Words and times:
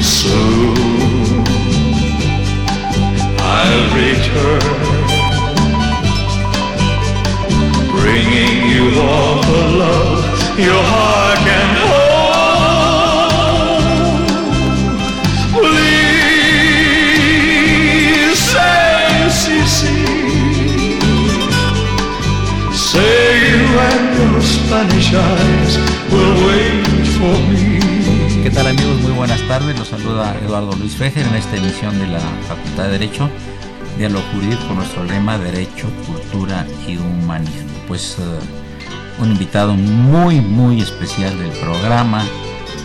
Soon 0.00 0.76
I'll 3.40 3.86
return, 3.96 4.91
¿Qué 28.42 28.50
tal 28.50 28.66
amigos? 28.66 29.00
Muy 29.02 29.12
buenas 29.12 29.40
tardes. 29.48 29.78
Los 29.78 29.88
saluda 29.88 30.36
Eduardo 30.44 30.76
Luis 30.76 30.96
Fejer 30.96 31.26
en 31.26 31.34
esta 31.36 31.56
emisión 31.56 31.98
de 31.98 32.08
la 32.08 32.20
Facultad 32.48 32.84
de 32.84 32.90
Derecho, 32.98 33.30
Diálogo 33.96 34.24
Jurídico 34.32 34.66
con 34.66 34.76
nuestro 34.76 35.04
lema 35.04 35.38
Derecho, 35.38 35.88
Cultura 36.06 36.66
y 36.86 36.96
Humanismo. 36.96 37.71
Pues 37.88 38.16
eh, 38.18 39.22
un 39.22 39.32
invitado 39.32 39.74
muy, 39.74 40.40
muy 40.40 40.80
especial 40.80 41.38
del 41.38 41.50
programa 41.50 42.24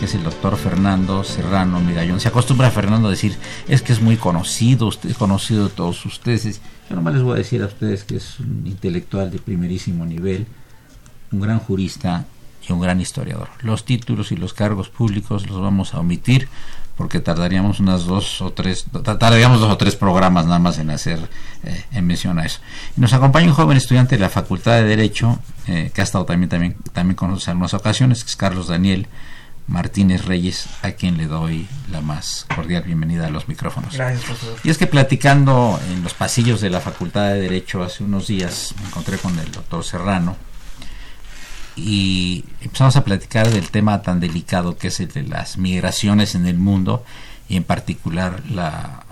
es 0.02 0.14
el 0.14 0.22
doctor 0.22 0.56
Fernando 0.56 1.24
Serrano 1.24 1.80
Migallón. 1.80 2.20
Se 2.20 2.28
acostumbra 2.28 2.68
a 2.68 2.70
Fernando 2.70 3.08
a 3.08 3.10
decir, 3.10 3.36
es 3.66 3.82
que 3.82 3.92
es 3.92 4.00
muy 4.00 4.16
conocido, 4.16 4.86
usted, 4.86 5.12
conocido 5.16 5.68
de 5.68 5.74
todos 5.74 6.04
ustedes. 6.06 6.60
Yo 6.88 6.96
nomás 6.96 7.14
les 7.14 7.22
voy 7.22 7.34
a 7.34 7.38
decir 7.38 7.62
a 7.62 7.66
ustedes 7.66 8.04
que 8.04 8.16
es 8.16 8.38
un 8.38 8.62
intelectual 8.64 9.30
de 9.30 9.38
primerísimo 9.38 10.06
nivel, 10.06 10.46
un 11.32 11.40
gran 11.40 11.58
jurista 11.58 12.26
y 12.68 12.72
un 12.72 12.80
gran 12.80 13.00
historiador. 13.00 13.48
Los 13.62 13.84
títulos 13.84 14.30
y 14.30 14.36
los 14.36 14.54
cargos 14.54 14.88
públicos 14.88 15.48
los 15.48 15.60
vamos 15.60 15.94
a 15.94 16.00
omitir 16.00 16.48
porque 16.98 17.20
tardaríamos 17.20 17.78
unas 17.78 18.06
dos 18.06 18.42
o 18.42 18.52
tres, 18.52 18.86
tardaríamos 19.04 19.60
dos 19.60 19.70
o 19.70 19.76
tres 19.76 19.94
programas 19.94 20.46
nada 20.46 20.58
más 20.58 20.78
en 20.78 20.90
hacer, 20.90 21.20
eh, 21.62 21.84
en 21.92 22.04
mención 22.04 22.40
a 22.40 22.44
eso. 22.44 22.58
Nos 22.96 23.12
acompaña 23.12 23.46
un 23.46 23.54
joven 23.54 23.76
estudiante 23.76 24.16
de 24.16 24.20
la 24.20 24.28
Facultad 24.28 24.74
de 24.74 24.82
Derecho, 24.82 25.38
eh, 25.68 25.92
que 25.94 26.00
ha 26.00 26.04
estado 26.04 26.24
también, 26.24 26.48
también, 26.50 26.74
también 26.92 27.14
con 27.14 27.28
nosotros 27.28 27.46
en 27.46 27.52
algunas 27.52 27.74
ocasiones, 27.74 28.24
que 28.24 28.30
es 28.30 28.36
Carlos 28.36 28.66
Daniel 28.66 29.06
Martínez 29.68 30.24
Reyes, 30.24 30.66
a 30.82 30.90
quien 30.90 31.18
le 31.18 31.26
doy 31.26 31.68
la 31.92 32.00
más 32.00 32.46
cordial 32.52 32.82
bienvenida 32.82 33.28
a 33.28 33.30
los 33.30 33.46
micrófonos. 33.46 33.94
Gracias, 33.94 34.24
profesor. 34.24 34.58
Y 34.64 34.70
es 34.70 34.76
que 34.76 34.88
platicando 34.88 35.78
en 35.92 36.02
los 36.02 36.14
pasillos 36.14 36.60
de 36.60 36.70
la 36.70 36.80
Facultad 36.80 37.28
de 37.28 37.42
Derecho 37.42 37.80
hace 37.84 38.02
unos 38.02 38.26
días, 38.26 38.74
me 38.80 38.88
encontré 38.88 39.18
con 39.18 39.38
el 39.38 39.52
doctor 39.52 39.84
Serrano, 39.84 40.36
y 41.78 42.44
empezamos 42.60 42.96
a 42.96 43.04
platicar 43.04 43.48
del 43.48 43.70
tema 43.70 44.02
tan 44.02 44.18
delicado 44.18 44.76
que 44.76 44.88
es 44.88 44.98
el 45.00 45.08
de 45.08 45.22
las 45.22 45.58
migraciones 45.58 46.34
en 46.34 46.46
el 46.46 46.58
mundo 46.58 47.04
y 47.48 47.56
en 47.56 47.64
particular 47.64 48.42
la, 48.50 49.04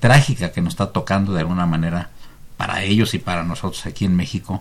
trágica 0.00 0.50
que 0.50 0.60
nos 0.60 0.72
está 0.72 0.90
tocando 0.90 1.32
de 1.32 1.40
alguna 1.40 1.64
manera 1.64 2.10
para 2.56 2.82
ellos 2.82 3.14
y 3.14 3.18
para 3.18 3.44
nosotros 3.44 3.86
aquí 3.86 4.04
en 4.04 4.16
México 4.16 4.60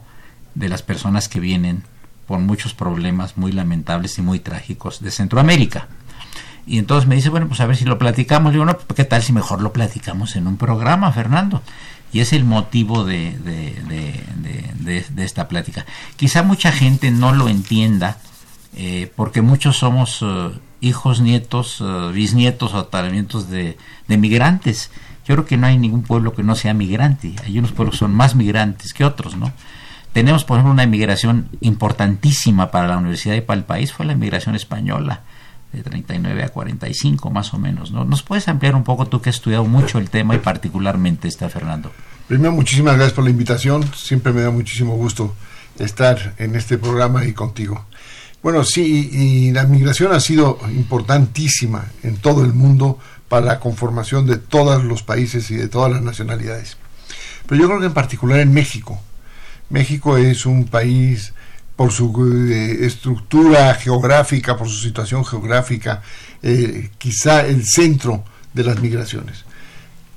de 0.54 0.70
las 0.70 0.84
personas 0.84 1.30
que 1.30 1.40
vienen 1.40 1.82
por 2.28 2.38
muchos 2.40 2.76
problemas 2.76 3.38
muy 3.38 3.52
lamentables 3.52 4.20
y 4.20 4.22
muy 4.22 4.40
trágicos 4.40 5.02
de 5.02 5.10
Centroamérica. 5.10 5.88
Y 6.68 6.78
entonces 6.78 7.08
me 7.08 7.16
dice, 7.16 7.30
bueno, 7.30 7.48
pues 7.48 7.60
a 7.60 7.66
ver 7.66 7.76
si 7.76 7.86
lo 7.86 7.98
platicamos. 7.98 8.54
Digo, 8.54 8.66
no, 8.66 8.78
¿qué 8.96 9.04
tal 9.04 9.24
si 9.24 9.34
mejor 9.34 9.62
lo 9.62 9.74
platicamos 9.74 10.36
en 10.36 10.46
un 10.46 10.58
programa, 10.58 11.12
Fernando? 11.12 11.64
Y 12.14 12.20
es 12.20 12.34
el 12.34 12.44
motivo 12.44 13.06
de, 13.06 13.38
de, 13.40 15.06
de, 15.10 15.24
esta 15.24 15.48
plática. 15.48 15.86
Quizá 16.16 16.44
mucha 16.44 16.72
gente 16.72 17.12
no 17.12 17.32
lo 17.32 17.48
entienda, 17.48 18.18
eh, 18.76 19.12
porque 19.16 19.42
muchos 19.42 19.78
somos 19.78 20.22
uh, 20.22 20.52
hijos, 20.82 21.22
nietos, 21.22 21.80
uh, 21.82 22.12
bisnietos 22.12 22.74
o 22.74 22.86
talentos 22.86 23.50
de, 23.50 23.78
de 24.08 24.18
migrantes. 24.18 24.92
Yo 25.26 25.36
creo 25.36 25.46
que 25.46 25.58
no 25.58 25.68
hay 25.68 25.78
ningún 25.78 26.04
pueblo 26.04 26.34
que 26.34 26.44
no 26.44 26.56
sea 26.56 26.74
migrante. 26.74 27.34
Hay 27.46 27.58
unos 27.60 27.72
pueblos 27.72 27.96
que 27.96 28.00
son 28.00 28.14
más 28.14 28.36
migrantes 28.36 28.94
que 28.94 29.06
otros, 29.06 29.36
¿no? 29.36 29.54
Tenemos, 30.12 30.44
por 30.44 30.58
ejemplo, 30.58 30.74
una 30.74 30.84
inmigración 30.84 31.48
importantísima 31.62 32.72
para 32.72 32.88
la 32.88 32.98
universidad 32.98 33.36
y 33.36 33.42
para 33.42 33.60
el 33.60 33.64
país, 33.64 33.94
fue 33.94 34.06
la 34.06 34.14
inmigración 34.14 34.56
española 34.56 35.22
de 35.72 35.84
39 35.84 36.44
a 36.44 36.50
45 36.50 37.30
más 37.30 37.54
o 37.54 37.58
menos. 37.58 37.92
¿no? 37.92 38.06
¿Nos 38.06 38.24
puedes 38.24 38.48
ampliar 38.48 38.76
un 38.76 38.84
poco 38.84 39.08
tú 39.08 39.22
que 39.22 39.30
has 39.30 39.38
estudiado 39.38 39.66
mucho 39.66 39.98
el 39.98 40.10
tema 40.10 40.36
y 40.36 40.40
particularmente 40.40 41.28
está 41.28 41.50
Fernando? 41.50 41.92
Primero, 42.28 42.52
muchísimas 42.52 42.96
gracias 42.96 43.14
por 43.14 43.24
la 43.24 43.30
invitación. 43.30 43.84
Siempre 43.96 44.34
me 44.34 44.42
da 44.42 44.52
muchísimo 44.52 44.96
gusto 44.96 45.36
estar 45.80 46.34
en 46.38 46.56
este 46.56 46.78
programa 46.78 47.26
y 47.26 47.34
contigo. 47.34 47.86
Bueno, 48.44 48.64
sí, 48.64 49.10
y 49.12 49.52
la 49.52 49.66
migración 49.66 50.14
ha 50.14 50.20
sido 50.20 50.60
importantísima 50.70 51.86
en 52.04 52.18
todo 52.18 52.44
el 52.44 52.54
mundo 52.54 52.98
para 53.28 53.46
la 53.46 53.60
conformación 53.60 54.26
de 54.26 54.38
todos 54.38 54.84
los 54.84 55.04
países 55.04 55.52
y 55.52 55.56
de 55.56 55.68
todas 55.68 55.92
las 55.92 56.02
nacionalidades. 56.02 56.78
Pero 57.48 57.62
yo 57.62 57.68
creo 57.68 57.80
que 57.80 57.86
en 57.86 57.94
particular 57.94 58.40
en 58.40 58.54
México. 58.54 59.00
México 59.70 60.18
es 60.18 60.46
un 60.46 60.66
país 60.66 61.34
por 61.82 61.92
su 61.92 62.14
eh, 62.48 62.86
estructura 62.86 63.74
geográfica, 63.74 64.56
por 64.56 64.70
su 64.70 64.78
situación 64.78 65.26
geográfica, 65.26 66.04
eh, 66.44 66.92
quizá 67.00 67.44
el 67.44 67.66
centro 67.66 68.24
de 68.54 68.64
las 68.64 68.80
migraciones. 68.80 69.46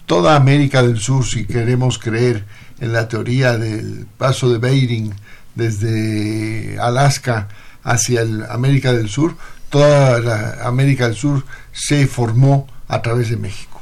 Toda 0.04 0.36
América 0.36 0.82
del 0.82 0.98
Sur, 0.98 1.24
si 1.24 1.46
queremos 1.46 1.98
creer 1.98 2.44
en 2.80 2.92
la 2.92 3.08
teoría 3.08 3.56
del 3.56 4.06
paso 4.18 4.52
de 4.52 4.58
Bering 4.58 5.14
desde 5.54 6.78
Alaska 6.78 7.48
hacia 7.82 8.20
el 8.20 8.44
América 8.50 8.92
del 8.92 9.08
Sur, 9.08 9.34
toda 9.70 10.20
la 10.20 10.66
América 10.68 11.06
del 11.06 11.16
Sur 11.16 11.46
se 11.72 12.06
formó 12.06 12.66
a 12.88 13.00
través 13.00 13.30
de 13.30 13.38
México. 13.38 13.80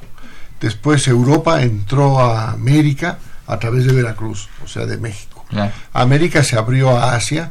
Después 0.61 1.09
Europa 1.09 1.65
entró 1.65 2.21
a 2.21 2.53
América 2.53 3.19
a 3.49 3.59
través 3.59 3.87
de 3.87 3.93
Veracruz, 3.93 4.49
o 4.65 4.69
sea, 4.69 4.87
de 4.87 4.99
México. 4.99 5.45
Claro. 5.49 5.73
América 5.93 6.45
se 6.45 6.57
abrió 6.57 6.97
a 6.97 7.17
Asia 7.17 7.51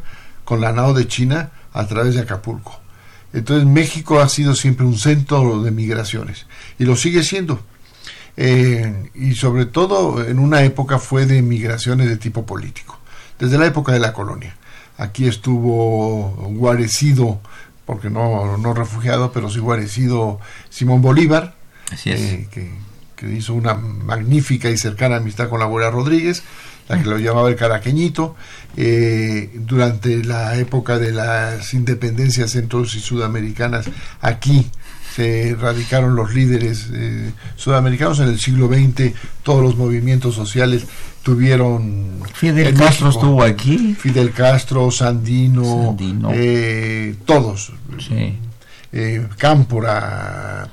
con 0.51 0.59
la 0.59 0.73
nao 0.73 0.93
de 0.93 1.07
China 1.07 1.49
a 1.71 1.87
través 1.87 2.13
de 2.13 2.19
Acapulco. 2.19 2.77
Entonces 3.31 3.65
México 3.65 4.19
ha 4.19 4.27
sido 4.27 4.53
siempre 4.53 4.85
un 4.85 4.97
centro 4.97 5.63
de 5.63 5.71
migraciones 5.71 6.45
y 6.77 6.83
lo 6.83 6.97
sigue 6.97 7.23
siendo. 7.23 7.61
Eh, 8.35 9.11
y 9.15 9.35
sobre 9.35 9.65
todo 9.65 10.21
en 10.25 10.39
una 10.39 10.63
época 10.63 10.99
fue 10.99 11.25
de 11.25 11.41
migraciones 11.41 12.09
de 12.09 12.17
tipo 12.17 12.45
político, 12.45 12.99
desde 13.39 13.57
la 13.57 13.65
época 13.65 13.93
de 13.93 13.99
la 13.99 14.11
colonia. 14.11 14.57
Aquí 14.97 15.25
estuvo 15.25 16.31
guarecido, 16.51 17.39
porque 17.85 18.09
no, 18.09 18.57
no 18.57 18.73
refugiado, 18.73 19.31
pero 19.31 19.49
sí 19.49 19.59
guarecido 19.59 20.41
Simón 20.69 21.01
Bolívar, 21.01 21.55
Así 21.93 22.09
es. 22.11 22.19
eh, 22.19 22.47
que, 22.51 22.73
que 23.15 23.31
hizo 23.31 23.53
una 23.53 23.75
magnífica 23.75 24.69
y 24.69 24.77
cercana 24.77 25.15
amistad 25.15 25.47
con 25.47 25.59
la 25.59 25.65
abuela 25.65 25.89
Rodríguez, 25.89 26.43
la 26.87 27.01
que 27.01 27.09
lo 27.09 27.17
llamaba 27.17 27.49
el 27.49 27.55
caraqueñito, 27.55 28.35
eh, 28.77 29.49
durante 29.55 30.23
la 30.23 30.57
época 30.57 30.97
de 30.99 31.11
las 31.11 31.73
independencias 31.73 32.51
centro 32.51 32.83
y 32.83 32.87
sudamericanas, 32.87 33.85
aquí 34.21 34.69
se 35.15 35.55
radicaron 35.59 36.15
los 36.15 36.33
líderes 36.33 36.89
eh, 36.93 37.31
sudamericanos 37.55 38.19
en 38.19 38.29
el 38.29 38.39
siglo 38.39 38.67
XX, 38.67 39.13
todos 39.43 39.61
los 39.61 39.75
movimientos 39.75 40.35
sociales 40.35 40.85
tuvieron... 41.23 42.21
Fidel 42.33 42.73
Castro 42.73 43.07
México, 43.07 43.09
estuvo 43.09 43.43
aquí. 43.43 43.95
Fidel 43.99 44.31
Castro, 44.31 44.89
Sandino, 44.89 45.87
Sandino. 45.87 46.29
eh, 46.33 47.15
todos. 47.25 47.73
Sí. 47.99 48.37
Eh, 48.93 49.25
Cámpora, 49.37 50.69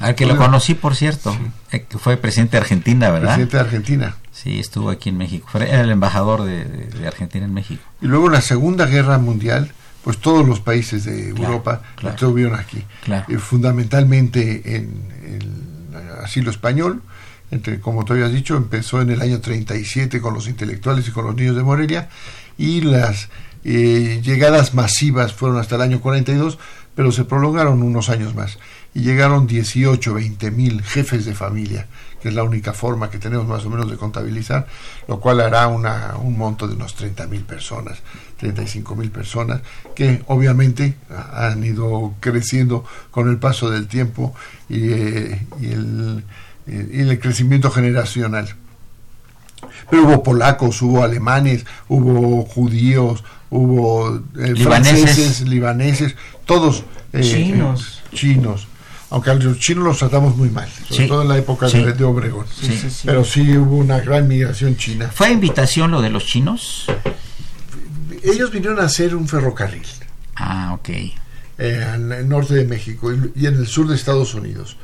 Al 0.00 0.14
que 0.14 0.26
lo 0.26 0.36
conocí, 0.36 0.74
por 0.74 0.96
cierto, 0.96 1.36
eh, 1.70 1.84
que 1.88 1.98
fue 1.98 2.16
presidente 2.16 2.56
de 2.56 2.62
Argentina, 2.62 3.10
¿verdad? 3.10 3.28
presidente 3.28 3.56
de 3.56 3.62
Argentina. 3.62 4.16
Sí, 4.34 4.58
estuvo 4.58 4.90
aquí 4.90 5.08
en 5.10 5.16
México. 5.16 5.48
Era 5.54 5.80
el 5.80 5.90
embajador 5.90 6.42
de, 6.42 6.64
de- 6.64 6.86
de 6.98 7.06
Argentina 7.06 7.44
en 7.44 7.54
México. 7.54 7.82
Y 8.02 8.06
luego 8.06 8.26
en 8.26 8.32
la 8.32 8.40
Segunda 8.40 8.84
Guerra 8.86 9.16
Mundial, 9.18 9.70
pues 10.02 10.18
todos 10.18 10.46
los 10.46 10.60
países 10.60 11.04
de 11.04 11.30
Claro, 11.32 11.52
Europa 11.54 11.82
claro. 11.96 12.14
estuvieron 12.16 12.58
aquí. 12.58 12.84
Claro. 13.04 13.24
Eh, 13.32 13.38
fundamentalmente 13.38 14.76
en 14.76 14.90
el 15.24 16.18
asilo 16.22 16.50
español, 16.50 17.00
entre, 17.50 17.78
como 17.80 18.04
tú 18.04 18.12
habías 18.14 18.32
dicho, 18.32 18.56
empezó 18.56 19.00
en 19.00 19.10
el 19.10 19.22
año 19.22 19.40
37 19.40 20.20
con 20.20 20.34
los 20.34 20.48
intelectuales 20.48 21.06
y 21.08 21.12
con 21.12 21.24
los 21.26 21.36
niños 21.36 21.54
de 21.56 21.62
Morelia, 21.62 22.08
y 22.58 22.80
las 22.80 23.28
eh, 23.64 24.20
llegadas 24.22 24.74
masivas 24.74 25.32
fueron 25.32 25.58
hasta 25.58 25.76
el 25.76 25.82
año 25.82 26.00
42, 26.00 26.58
pero 26.94 27.12
se 27.12 27.24
prolongaron 27.24 27.82
unos 27.82 28.08
años 28.10 28.34
más. 28.34 28.58
Y 28.94 29.00
llegaron 29.02 29.46
18, 29.46 30.12
20 30.14 30.50
mil 30.50 30.82
jefes 30.82 31.24
de 31.24 31.34
familia, 31.34 31.86
que 32.24 32.30
es 32.30 32.34
la 32.34 32.42
única 32.42 32.72
forma 32.72 33.10
que 33.10 33.18
tenemos 33.18 33.46
más 33.46 33.66
o 33.66 33.68
menos 33.68 33.90
de 33.90 33.98
contabilizar, 33.98 34.66
lo 35.08 35.20
cual 35.20 35.42
hará 35.42 35.66
una, 35.68 36.14
un 36.16 36.38
monto 36.38 36.66
de 36.66 36.74
unos 36.74 36.94
30 36.94 37.26
mil 37.26 37.42
personas, 37.42 37.98
35 38.38 38.96
mil 38.96 39.10
personas, 39.10 39.60
que 39.94 40.22
obviamente 40.28 40.94
ha- 41.10 41.48
han 41.48 41.62
ido 41.62 42.14
creciendo 42.20 42.82
con 43.10 43.28
el 43.28 43.36
paso 43.36 43.68
del 43.68 43.88
tiempo 43.88 44.34
y, 44.70 44.88
eh, 44.90 45.46
y 45.60 45.66
el, 45.66 46.24
y 46.66 47.00
el 47.00 47.18
crecimiento 47.20 47.70
generacional. 47.70 48.48
Pero 49.90 50.04
hubo 50.04 50.22
polacos, 50.22 50.80
hubo 50.80 51.02
alemanes, 51.04 51.66
hubo 51.88 52.46
judíos, 52.46 53.22
hubo 53.50 54.16
eh, 54.38 54.54
Libaneses. 54.54 55.02
franceses, 55.02 55.40
libaneses, 55.46 56.14
todos 56.46 56.84
eh, 57.12 57.20
Chinos. 57.20 58.00
eh, 58.12 58.16
chinos. 58.16 58.66
Aunque 59.14 59.30
a 59.30 59.34
los 59.34 59.60
chinos 59.60 59.84
los 59.84 59.98
tratamos 59.98 60.36
muy 60.36 60.50
mal, 60.50 60.68
sobre 60.88 61.02
Sí. 61.04 61.08
todo 61.08 61.22
en 61.22 61.28
la 61.28 61.38
época 61.38 61.68
Sí. 61.68 61.84
de, 61.84 61.92
de 61.92 62.02
Obregón. 62.04 62.46
Sí. 62.52 62.80
Pero 63.04 63.24
sí 63.24 63.56
hubo 63.56 63.76
una 63.76 64.00
gran 64.00 64.26
migración 64.26 64.76
china. 64.76 65.08
¿Fue 65.14 65.30
invitación 65.30 65.92
lo 65.92 66.02
de 66.02 66.10
los 66.10 66.26
chinos? 66.26 66.86
Ellos 68.24 68.50
vinieron 68.50 68.80
a 68.80 68.84
hacer 68.84 69.14
un 69.14 69.28
ferrocarril 69.28 69.84
Ah, 70.34 70.72
ok. 70.74 70.88
eh, 70.88 71.12
en 71.58 72.10
el 72.10 72.28
norte 72.28 72.54
de 72.54 72.64
México 72.64 73.12
y 73.12 73.46
en 73.46 73.54
el 73.54 73.66
sur 73.68 73.86
de 73.86 73.94
Estados 73.94 74.34
Unidos. 74.34 74.76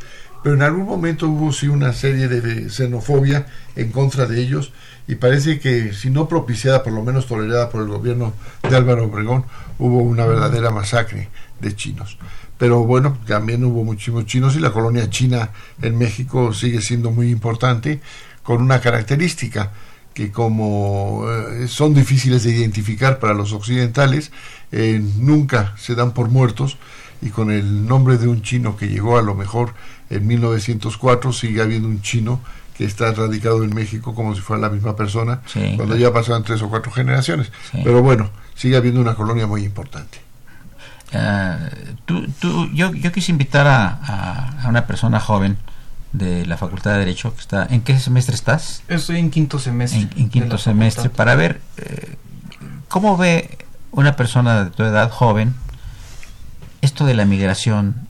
Pero 0.44 0.54
en 0.54 0.62
algún 0.62 0.86
momento 0.86 1.28
hubo 1.28 1.52
sí 1.52 1.66
una 1.66 1.92
serie 1.92 2.28
de 2.28 2.70
xenofobia 2.70 3.46
en 3.74 3.90
contra 3.90 4.26
de 4.26 4.40
ellos 4.40 4.72
y 5.08 5.16
parece 5.16 5.58
que, 5.58 5.92
si 5.92 6.08
no 6.08 6.28
propiciada, 6.28 6.84
por 6.84 6.92
lo 6.92 7.02
menos 7.02 7.26
tolerada 7.26 7.68
por 7.68 7.82
el 7.82 7.88
gobierno 7.88 8.32
de 8.68 8.76
Álvaro 8.76 9.06
Obregón, 9.06 9.44
hubo 9.80 9.98
una 9.98 10.24
verdadera 10.24 10.70
masacre 10.70 11.28
de 11.60 11.74
chinos. 11.74 12.16
Pero 12.60 12.84
bueno, 12.84 13.16
también 13.26 13.64
hubo 13.64 13.84
muchísimos 13.84 14.26
chinos 14.26 14.54
y 14.54 14.60
la 14.60 14.70
colonia 14.70 15.08
china 15.08 15.48
en 15.80 15.96
México 15.96 16.52
sigue 16.52 16.82
siendo 16.82 17.10
muy 17.10 17.30
importante 17.30 18.02
con 18.42 18.60
una 18.60 18.82
característica 18.82 19.72
que 20.12 20.30
como 20.30 21.24
eh, 21.26 21.68
son 21.68 21.94
difíciles 21.94 22.44
de 22.44 22.50
identificar 22.50 23.18
para 23.18 23.32
los 23.32 23.54
occidentales, 23.54 24.30
eh, 24.72 25.00
nunca 25.16 25.74
se 25.78 25.94
dan 25.94 26.12
por 26.12 26.28
muertos 26.28 26.76
y 27.22 27.30
con 27.30 27.50
el 27.50 27.86
nombre 27.86 28.18
de 28.18 28.28
un 28.28 28.42
chino 28.42 28.76
que 28.76 28.88
llegó 28.88 29.16
a 29.16 29.22
lo 29.22 29.34
mejor 29.34 29.72
en 30.10 30.26
1904 30.26 31.32
sigue 31.32 31.62
habiendo 31.62 31.88
un 31.88 32.02
chino 32.02 32.42
que 32.76 32.84
está 32.84 33.10
radicado 33.12 33.64
en 33.64 33.74
México 33.74 34.14
como 34.14 34.34
si 34.34 34.42
fuera 34.42 34.60
la 34.60 34.68
misma 34.68 34.96
persona 34.96 35.40
Sí, 35.46 35.60
cuando 35.76 35.94
claro. 35.94 35.96
ya 35.96 36.12
pasaron 36.12 36.44
tres 36.44 36.60
o 36.60 36.68
cuatro 36.68 36.92
generaciones. 36.92 37.50
Sí. 37.70 37.80
Pero 37.82 38.02
bueno, 38.02 38.28
sigue 38.54 38.76
habiendo 38.76 39.00
una 39.00 39.14
colonia 39.14 39.46
muy 39.46 39.64
importante. 39.64 40.28
Ah, 41.12 41.58
tú, 42.06 42.26
tú, 42.40 42.68
yo, 42.72 42.92
yo 42.94 43.10
quise 43.12 43.32
invitar 43.32 43.66
a, 43.66 43.88
a- 43.88 44.62
a 44.62 44.68
una 44.68 44.86
persona 44.86 45.18
joven 45.20 45.56
de 46.12 46.44
la 46.46 46.56
Facultad 46.56 46.92
de 46.92 46.98
Derecho 47.00 47.34
que 47.34 47.40
está. 47.40 47.66
¿En 47.70 47.80
qué 47.82 47.98
semestre 47.98 48.34
estás? 48.34 48.82
Estoy 48.88 49.18
en 49.18 49.30
quinto 49.30 49.58
semestre. 49.58 50.08
En, 50.16 50.28
quinto 50.30 50.58
semestre 50.58 51.04
facultad. 51.04 51.16
para 51.16 51.34
ver 51.36 51.60
eh, 51.78 52.16
cómo 52.88 53.16
ve 53.16 53.58
una 53.92 54.14
persona 54.16 54.64
de 54.64 54.70
tu 54.70 54.82
edad 54.84 55.10
joven 55.10 55.54
esto 56.80 57.04
de 57.04 57.14
la 57.14 57.24
migración 57.24 58.08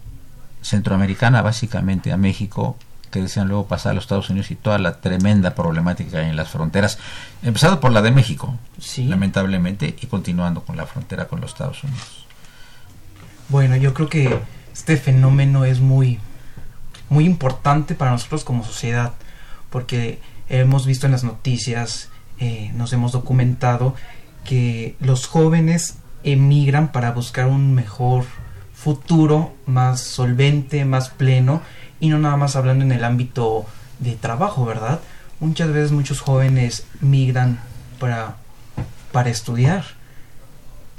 centroamericana 0.63 1.43
básicamente 1.43 2.13
a 2.13 2.17
México 2.17 2.77
que 3.11 3.21
desean 3.23 3.49
luego 3.49 3.67
pasar 3.67 3.91
a 3.91 3.95
los 3.95 4.05
Estados 4.05 4.31
Unidos 4.31 4.51
y 4.53 4.55
toda 4.55 4.79
la 4.79 5.01
tremenda 5.01 5.55
problemática 5.55 6.11
que 6.13 6.17
hay 6.19 6.29
en 6.31 6.37
las 6.37 6.49
fronteras, 6.49 6.99
empezando 7.43 7.81
por 7.81 7.91
la 7.91 8.03
de 8.03 8.13
México, 8.13 8.57
Sí. 8.79 9.07
lamentablemente, 9.09 9.97
y 10.01 10.07
continuando 10.07 10.63
con 10.63 10.77
la 10.77 10.87
frontera 10.87 11.27
con 11.27 11.41
los 11.41 11.51
Estados 11.51 11.83
Unidos. 11.83 12.20
Bueno, 13.51 13.75
yo 13.75 13.95
creo 13.95 14.09
que 14.09 14.39
este 14.73 14.97
fenómeno 14.97 15.65
es 15.65 15.81
muy, 15.81 16.21
muy 17.09 17.25
importante 17.25 17.97
para 17.97 18.13
nosotros 18.13 18.45
como 18.45 18.63
sociedad, 18.63 19.15
porque 19.71 20.21
hemos 20.49 20.87
visto 20.87 21.07
en 21.07 21.13
las 21.13 21.25
noticias, 21.25 22.11
eh, 22.39 22.71
nos 22.77 22.93
hemos 22.93 23.11
documentado 23.11 23.97
que 24.45 24.95
los 25.01 25.27
jóvenes 25.27 25.97
emigran 26.23 26.93
para 26.93 27.11
buscar 27.11 27.47
un 27.47 27.75
mejor 27.75 28.25
futuro, 28.73 29.53
más 29.67 30.01
solvente, 30.01 30.85
más 30.85 31.09
pleno, 31.09 31.61
y 31.99 32.09
no 32.09 32.21
nada 32.21 32.37
más 32.37 32.55
hablando 32.55 32.85
en 32.85 32.93
el 32.93 33.03
ámbito 33.03 33.67
de 33.99 34.15
trabajo, 34.15 34.65
¿verdad? 34.65 35.01
Muchas 35.41 35.73
veces 35.73 35.91
muchos 35.91 36.21
jóvenes 36.21 36.87
migran 37.01 37.59
para, 37.99 38.37
para 39.11 39.29
estudiar. 39.29 39.85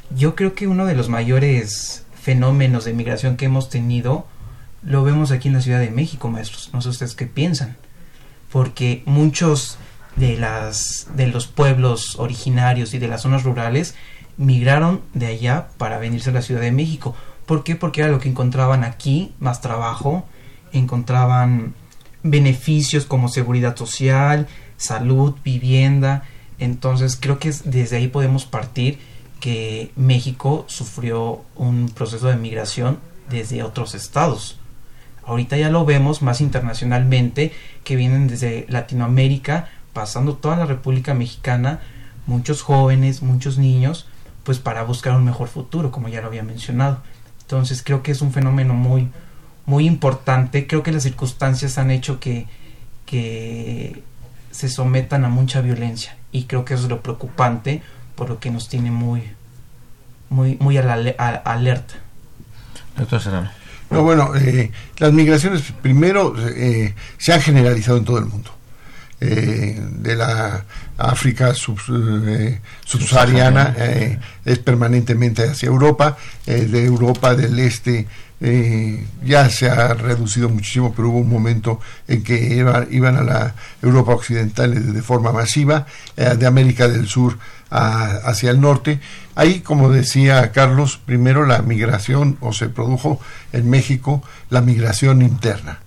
Yo 0.09 0.35
creo 0.35 0.53
que 0.53 0.67
uno 0.67 0.85
de 0.85 0.95
los 0.95 1.07
mayores 1.07 2.03
fenómenos 2.21 2.85
de 2.85 2.93
migración 2.93 3.37
que 3.37 3.45
hemos 3.45 3.69
tenido 3.69 4.27
lo 4.83 5.03
vemos 5.03 5.31
aquí 5.31 5.47
en 5.47 5.53
la 5.53 5.61
Ciudad 5.61 5.79
de 5.79 5.91
México, 5.91 6.27
maestros. 6.29 6.69
No 6.73 6.81
sé 6.81 6.89
ustedes 6.89 7.13
qué 7.15 7.27
piensan. 7.27 7.77
Porque 8.51 9.03
muchos 9.05 9.77
de 10.15 10.37
las 10.37 11.07
de 11.15 11.27
los 11.27 11.47
pueblos 11.47 12.15
originarios 12.17 12.93
y 12.93 12.99
de 12.99 13.07
las 13.07 13.21
zonas 13.21 13.43
rurales 13.43 13.95
migraron 14.37 15.01
de 15.13 15.27
allá 15.27 15.67
para 15.77 15.99
venirse 15.99 16.31
a 16.31 16.33
la 16.33 16.41
Ciudad 16.41 16.61
de 16.61 16.71
México. 16.71 17.15
¿Por 17.45 17.63
qué? 17.63 17.75
Porque 17.75 18.01
era 18.01 18.09
lo 18.09 18.19
que 18.19 18.29
encontraban 18.29 18.83
aquí, 18.83 19.33
más 19.39 19.61
trabajo, 19.61 20.25
encontraban 20.73 21.75
beneficios 22.23 23.05
como 23.05 23.29
seguridad 23.29 23.75
social, 23.75 24.47
salud, 24.77 25.35
vivienda. 25.43 26.23
Entonces 26.59 27.17
creo 27.19 27.39
que 27.39 27.49
es- 27.49 27.69
desde 27.69 27.97
ahí 27.97 28.07
podemos 28.07 28.45
partir 28.45 28.99
que 29.41 29.91
México 29.97 30.63
sufrió 30.69 31.41
un 31.55 31.89
proceso 31.89 32.27
de 32.27 32.37
migración 32.37 32.99
desde 33.29 33.63
otros 33.63 33.95
estados. 33.95 34.57
Ahorita 35.25 35.57
ya 35.57 35.69
lo 35.69 35.83
vemos 35.83 36.21
más 36.21 36.39
internacionalmente, 36.39 37.51
que 37.83 37.95
vienen 37.95 38.27
desde 38.27 38.65
Latinoamérica, 38.69 39.67
pasando 39.93 40.35
toda 40.35 40.55
la 40.55 40.65
República 40.65 41.13
Mexicana, 41.13 41.81
muchos 42.27 42.61
jóvenes, 42.61 43.21
muchos 43.21 43.57
niños, 43.57 44.07
pues 44.43 44.59
para 44.59 44.83
buscar 44.83 45.15
un 45.15 45.25
mejor 45.25 45.47
futuro, 45.47 45.91
como 45.91 46.07
ya 46.07 46.21
lo 46.21 46.27
había 46.27 46.43
mencionado. 46.43 47.01
Entonces 47.41 47.83
creo 47.83 48.03
que 48.03 48.11
es 48.11 48.21
un 48.21 48.31
fenómeno 48.31 48.73
muy, 48.75 49.09
muy 49.65 49.87
importante. 49.87 50.67
Creo 50.67 50.83
que 50.83 50.91
las 50.91 51.03
circunstancias 51.03 51.77
han 51.77 51.91
hecho 51.91 52.19
que, 52.19 52.47
que 53.05 54.03
se 54.51 54.69
sometan 54.69 55.25
a 55.25 55.29
mucha 55.29 55.61
violencia 55.61 56.15
y 56.31 56.43
creo 56.43 56.63
que 56.63 56.75
eso 56.75 56.83
es 56.83 56.89
lo 56.89 57.01
preocupante, 57.01 57.81
por 58.21 58.29
lo 58.29 58.39
que 58.39 58.51
nos 58.51 58.69
tiene 58.69 58.91
muy, 58.91 59.23
muy, 60.29 60.55
muy 60.59 60.77
a 60.77 60.83
la 60.83 60.93
a- 61.17 61.41
alerta. 61.53 61.95
Doctor 62.95 63.19
Serrano. 63.19 63.49
No, 63.89 64.03
bueno, 64.03 64.35
eh, 64.35 64.69
las 64.99 65.11
migraciones 65.11 65.63
primero 65.81 66.35
eh, 66.37 66.93
se 67.17 67.33
han 67.33 67.41
generalizado 67.41 67.97
en 67.97 68.05
todo 68.05 68.19
el 68.19 68.25
mundo. 68.25 68.51
Eh, 69.19 69.83
de 69.93 70.15
la 70.15 70.63
África 70.99 71.55
sub- 71.55 71.79
eh, 72.27 72.61
subsahariana 72.85 73.73
eh, 73.75 74.19
es 74.45 74.59
permanentemente 74.59 75.49
hacia 75.49 75.65
Europa, 75.65 76.15
eh, 76.45 76.65
de 76.65 76.85
Europa 76.85 77.33
del 77.33 77.57
Este 77.57 78.05
eh, 78.39 79.03
ya 79.25 79.49
se 79.49 79.67
ha 79.67 79.95
reducido 79.95 80.47
muchísimo, 80.47 80.93
pero 80.95 81.09
hubo 81.09 81.17
un 81.17 81.29
momento 81.29 81.79
en 82.07 82.21
que 82.23 82.37
iba- 82.55 82.85
iban 82.91 83.15
a 83.17 83.23
la 83.23 83.55
Europa 83.81 84.11
occidental 84.13 84.75
de, 84.75 84.93
de 84.93 85.01
forma 85.01 85.31
masiva, 85.31 85.87
eh, 86.17 86.35
de 86.37 86.45
América 86.45 86.87
del 86.87 87.07
Sur 87.07 87.39
hacia 87.71 88.51
el 88.51 88.61
norte. 88.61 88.99
Ahí, 89.33 89.61
como 89.61 89.89
decía 89.89 90.51
Carlos, 90.51 90.99
primero 91.03 91.45
la 91.45 91.61
migración, 91.61 92.37
o 92.41 92.53
se 92.53 92.69
produjo 92.69 93.19
en 93.53 93.69
México 93.69 94.21
la 94.49 94.61
migración 94.61 95.21
interna. 95.21 95.79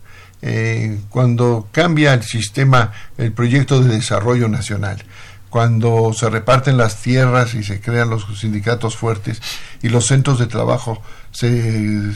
eh, 0.46 0.98
cuando 1.08 1.68
cambia 1.72 2.12
el 2.12 2.22
sistema, 2.22 2.92
el 3.16 3.32
proyecto 3.32 3.82
de 3.82 3.94
desarrollo 3.94 4.46
nacional, 4.48 5.02
cuando 5.48 6.12
se 6.12 6.28
reparten 6.28 6.76
las 6.76 7.00
tierras 7.00 7.54
y 7.54 7.62
se 7.62 7.80
crean 7.80 8.10
los 8.10 8.26
sindicatos 8.38 8.96
fuertes 8.96 9.40
y 9.82 9.88
los 9.88 10.06
centros 10.06 10.38
de 10.38 10.46
trabajo 10.46 11.00
se 11.30 12.12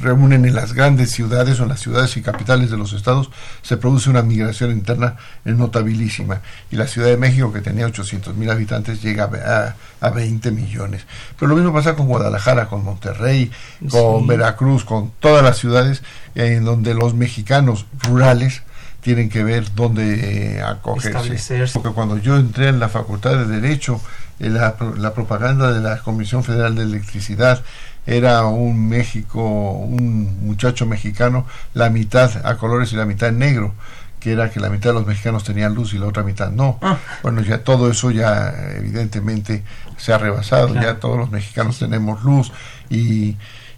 reúnen 0.00 0.44
en 0.44 0.54
las 0.54 0.72
grandes 0.72 1.10
ciudades 1.10 1.60
o 1.60 1.64
en 1.64 1.70
las 1.70 1.80
ciudades 1.80 2.16
y 2.16 2.22
capitales 2.22 2.70
de 2.70 2.76
los 2.76 2.92
estados, 2.92 3.30
se 3.62 3.76
produce 3.76 4.10
una 4.10 4.22
migración 4.22 4.70
interna 4.70 5.16
notabilísima. 5.44 6.40
Y 6.70 6.76
la 6.76 6.86
Ciudad 6.86 7.08
de 7.08 7.16
México, 7.16 7.52
que 7.52 7.60
tenía 7.60 7.86
800 7.86 8.34
mil 8.36 8.50
habitantes, 8.50 9.02
llega 9.02 9.24
a, 9.24 9.74
a, 10.06 10.10
20 10.10 10.50
millones. 10.50 11.02
Pero 11.38 11.48
lo 11.48 11.56
mismo 11.56 11.72
pasa 11.72 11.94
con 11.94 12.06
Guadalajara, 12.06 12.68
con 12.68 12.84
Monterrey, 12.84 13.50
con 13.90 14.26
Veracruz, 14.26 14.84
con 14.84 15.12
todas 15.20 15.42
las 15.42 15.58
ciudades 15.58 16.02
en 16.34 16.64
donde 16.64 16.94
los 16.94 17.14
mexicanos 17.14 17.86
rurales 18.02 18.62
tienen 19.02 19.28
que 19.28 19.42
ver 19.42 19.74
dónde 19.74 20.58
eh, 20.58 20.62
acogerse. 20.62 21.66
Porque 21.72 21.90
cuando 21.90 22.18
yo 22.18 22.36
entré 22.36 22.68
en 22.68 22.78
la 22.78 22.88
Facultad 22.88 23.32
de 23.32 23.46
Derecho, 23.46 24.00
la, 24.38 24.76
la 24.96 25.12
propaganda 25.12 25.72
de 25.72 25.80
la 25.80 25.98
Comisión 25.98 26.42
Federal 26.44 26.74
de 26.74 26.82
Electricidad 26.82 27.62
era 28.06 28.46
un 28.46 28.88
México, 28.88 29.42
un 29.42 30.46
muchacho 30.46 30.86
mexicano, 30.86 31.46
la 31.74 31.90
mitad 31.90 32.46
a 32.46 32.56
colores 32.56 32.92
y 32.92 32.96
la 32.96 33.06
mitad 33.06 33.28
en 33.28 33.38
negro, 33.38 33.74
que 34.18 34.32
era 34.32 34.50
que 34.50 34.60
la 34.60 34.70
mitad 34.70 34.90
de 34.90 34.94
los 34.94 35.06
mexicanos 35.06 35.44
tenían 35.44 35.74
luz 35.74 35.94
y 35.94 35.98
la 35.98 36.06
otra 36.06 36.22
mitad 36.22 36.50
no. 36.50 36.78
Ah. 36.82 36.98
Bueno, 37.22 37.42
ya 37.42 37.64
todo 37.64 37.90
eso 37.90 38.10
ya 38.10 38.54
evidentemente 38.76 39.64
se 39.96 40.12
ha 40.12 40.18
rebasado, 40.18 40.74
ya 40.74 40.96
todos 40.96 41.18
los 41.18 41.30
mexicanos 41.30 41.78
tenemos 41.78 42.22
luz 42.22 42.52
y, 42.88 43.36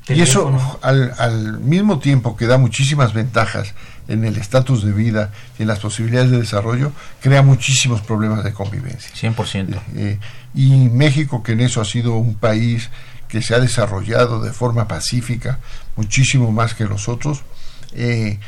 y 0.08 0.20
eso 0.20 0.78
al, 0.82 1.14
al 1.18 1.60
mismo 1.60 1.98
tiempo 1.98 2.36
que 2.36 2.46
da 2.46 2.58
muchísimas 2.58 3.14
ventajas 3.14 3.74
en 4.08 4.24
el 4.24 4.36
estatus 4.36 4.84
de 4.84 4.92
vida 4.92 5.30
y 5.58 5.62
en 5.62 5.68
las 5.68 5.78
posibilidades 5.80 6.30
de 6.30 6.38
desarrollo, 6.38 6.92
crea 7.20 7.42
muchísimos 7.42 8.00
problemas 8.02 8.44
de 8.44 8.52
convivencia. 8.52 9.10
100%. 9.14 9.80
Eh, 9.96 10.18
y 10.54 10.88
México, 10.88 11.42
que 11.42 11.52
en 11.52 11.60
eso 11.60 11.80
ha 11.80 11.84
sido 11.84 12.16
un 12.16 12.34
país 12.34 12.90
que 13.34 13.42
se 13.42 13.52
ha 13.52 13.58
desarrollado 13.58 14.40
de 14.40 14.52
forma 14.52 14.86
pacífica 14.86 15.58
muchísimo 15.96 16.52
más 16.52 16.74
que 16.74 16.84
los 16.84 17.08
otros, 17.08 17.42
eh, 17.92 18.38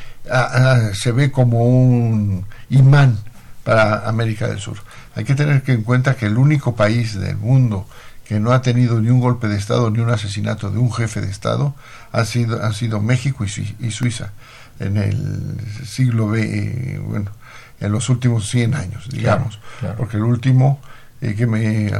se 0.92 1.10
ve 1.10 1.32
como 1.32 1.64
un 1.64 2.46
imán 2.70 3.18
para 3.64 4.08
América 4.08 4.46
del 4.46 4.60
Sur. 4.60 4.76
Hay 5.16 5.24
que 5.24 5.34
tener 5.34 5.60
en 5.66 5.82
cuenta 5.82 6.14
que 6.14 6.26
el 6.26 6.38
único 6.38 6.76
país 6.76 7.18
del 7.18 7.36
mundo 7.36 7.88
que 8.28 8.38
no 8.38 8.52
ha 8.52 8.62
tenido 8.62 9.00
ni 9.00 9.10
un 9.10 9.18
golpe 9.18 9.48
de 9.48 9.56
Estado 9.56 9.90
ni 9.90 9.98
un 9.98 10.10
asesinato 10.10 10.70
de 10.70 10.78
un 10.78 10.92
jefe 10.92 11.20
de 11.20 11.32
Estado 11.32 11.74
ha 12.12 12.24
sido, 12.24 12.62
ha 12.62 12.72
sido 12.72 13.00
México 13.00 13.44
y, 13.44 13.90
Suiza 13.90 14.30
en 14.78 14.98
el 14.98 15.58
siglo 15.84 16.28
B, 16.28 17.00
bueno, 17.02 17.32
en 17.80 17.90
los 17.90 18.08
últimos 18.08 18.48
100 18.50 18.74
años, 18.74 19.08
digamos, 19.10 19.58
porque 19.96 20.16
el 20.16 20.22
último 20.22 20.80
eh, 21.20 21.34
que 21.34 21.48
me 21.48 21.90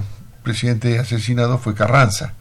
presidente 0.45 1.01
asesinado 1.01 1.59
fue 1.59 1.75
Carranza 1.75 2.35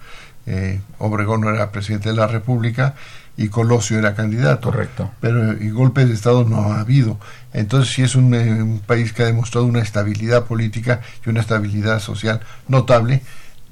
eh, 0.47 0.79
Obregón 0.99 1.41
no 1.41 1.49
era 1.49 1.71
presidente 1.71 2.09
de 2.09 2.15
la 2.15 2.27
República 2.27 2.95
y 3.37 3.49
Colosio 3.49 3.97
era 3.97 4.15
candidato. 4.15 4.69
Correcto. 4.71 5.11
Pero 5.19 5.53
y 5.53 5.69
golpe 5.69 6.05
de 6.05 6.13
Estado 6.13 6.45
no 6.45 6.73
ha 6.73 6.79
habido. 6.79 7.17
Entonces 7.53 7.93
sí 7.93 8.03
es 8.03 8.15
un, 8.15 8.33
eh, 8.33 8.61
un, 8.61 8.79
país 8.79 9.13
que 9.13 9.23
ha 9.23 9.27
demostrado 9.27 9.65
una 9.65 9.81
estabilidad 9.81 10.45
política 10.45 11.01
y 11.25 11.29
una 11.29 11.41
estabilidad 11.41 11.99
social 11.99 12.41
notable, 12.67 13.21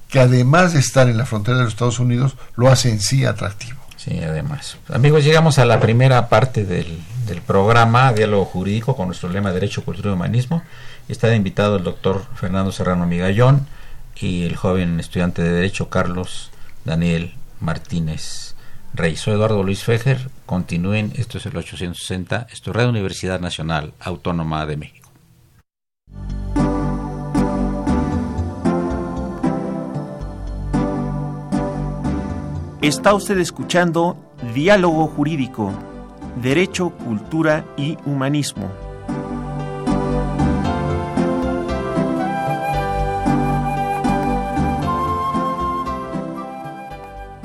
que 0.09 0.19
además 0.19 0.73
de 0.73 0.79
estar 0.79 1.09
en 1.09 1.17
la 1.17 1.25
frontera 1.25 1.57
de 1.57 1.63
los 1.63 1.73
Estados 1.73 1.99
Unidos, 1.99 2.35
lo 2.55 2.69
hace 2.69 2.89
en 2.89 2.99
sí 2.99 3.25
atractivo. 3.25 3.79
Sí, 3.97 4.19
además. 4.21 4.77
Amigos, 4.91 5.23
llegamos 5.23 5.59
a 5.59 5.65
la 5.65 5.79
primera 5.79 6.27
parte 6.27 6.65
del, 6.65 6.99
del 7.25 7.41
programa 7.41 8.11
Diálogo 8.11 8.45
Jurídico 8.45 8.97
con 8.97 9.07
nuestro 9.07 9.29
lema 9.29 9.53
Derecho, 9.53 9.85
Cultura 9.85 10.09
y 10.09 10.13
Humanismo. 10.13 10.61
Está 11.07 11.33
invitado 11.33 11.77
el 11.77 11.83
doctor 11.83 12.25
Fernando 12.35 12.71
Serrano 12.71 13.05
Migallón 13.05 13.65
y 14.15 14.45
el 14.45 14.55
joven 14.55 14.99
estudiante 14.99 15.41
de 15.41 15.51
Derecho 15.51 15.89
Carlos 15.89 16.51
Daniel 16.85 17.33
Martínez 17.59 18.55
Rey. 18.93 19.15
Soy 19.15 19.33
Eduardo 19.33 19.63
Luis 19.63 19.83
Fejer. 19.83 20.29
Continúen, 20.45 21.13
esto 21.15 21.37
es 21.37 21.45
el 21.45 21.57
860, 21.57 22.47
esto 22.51 22.71
es 22.71 22.75
Radio 22.75 22.89
Universidad 22.89 23.39
Nacional 23.39 23.93
Autónoma 23.99 24.65
de 24.65 24.77
México. 24.77 25.03
Está 32.83 33.13
usted 33.13 33.37
escuchando 33.37 34.17
Diálogo 34.53 35.07
Jurídico, 35.07 35.71
Derecho, 36.41 36.89
Cultura 36.89 37.65
y 37.77 37.97
Humanismo. 38.05 38.69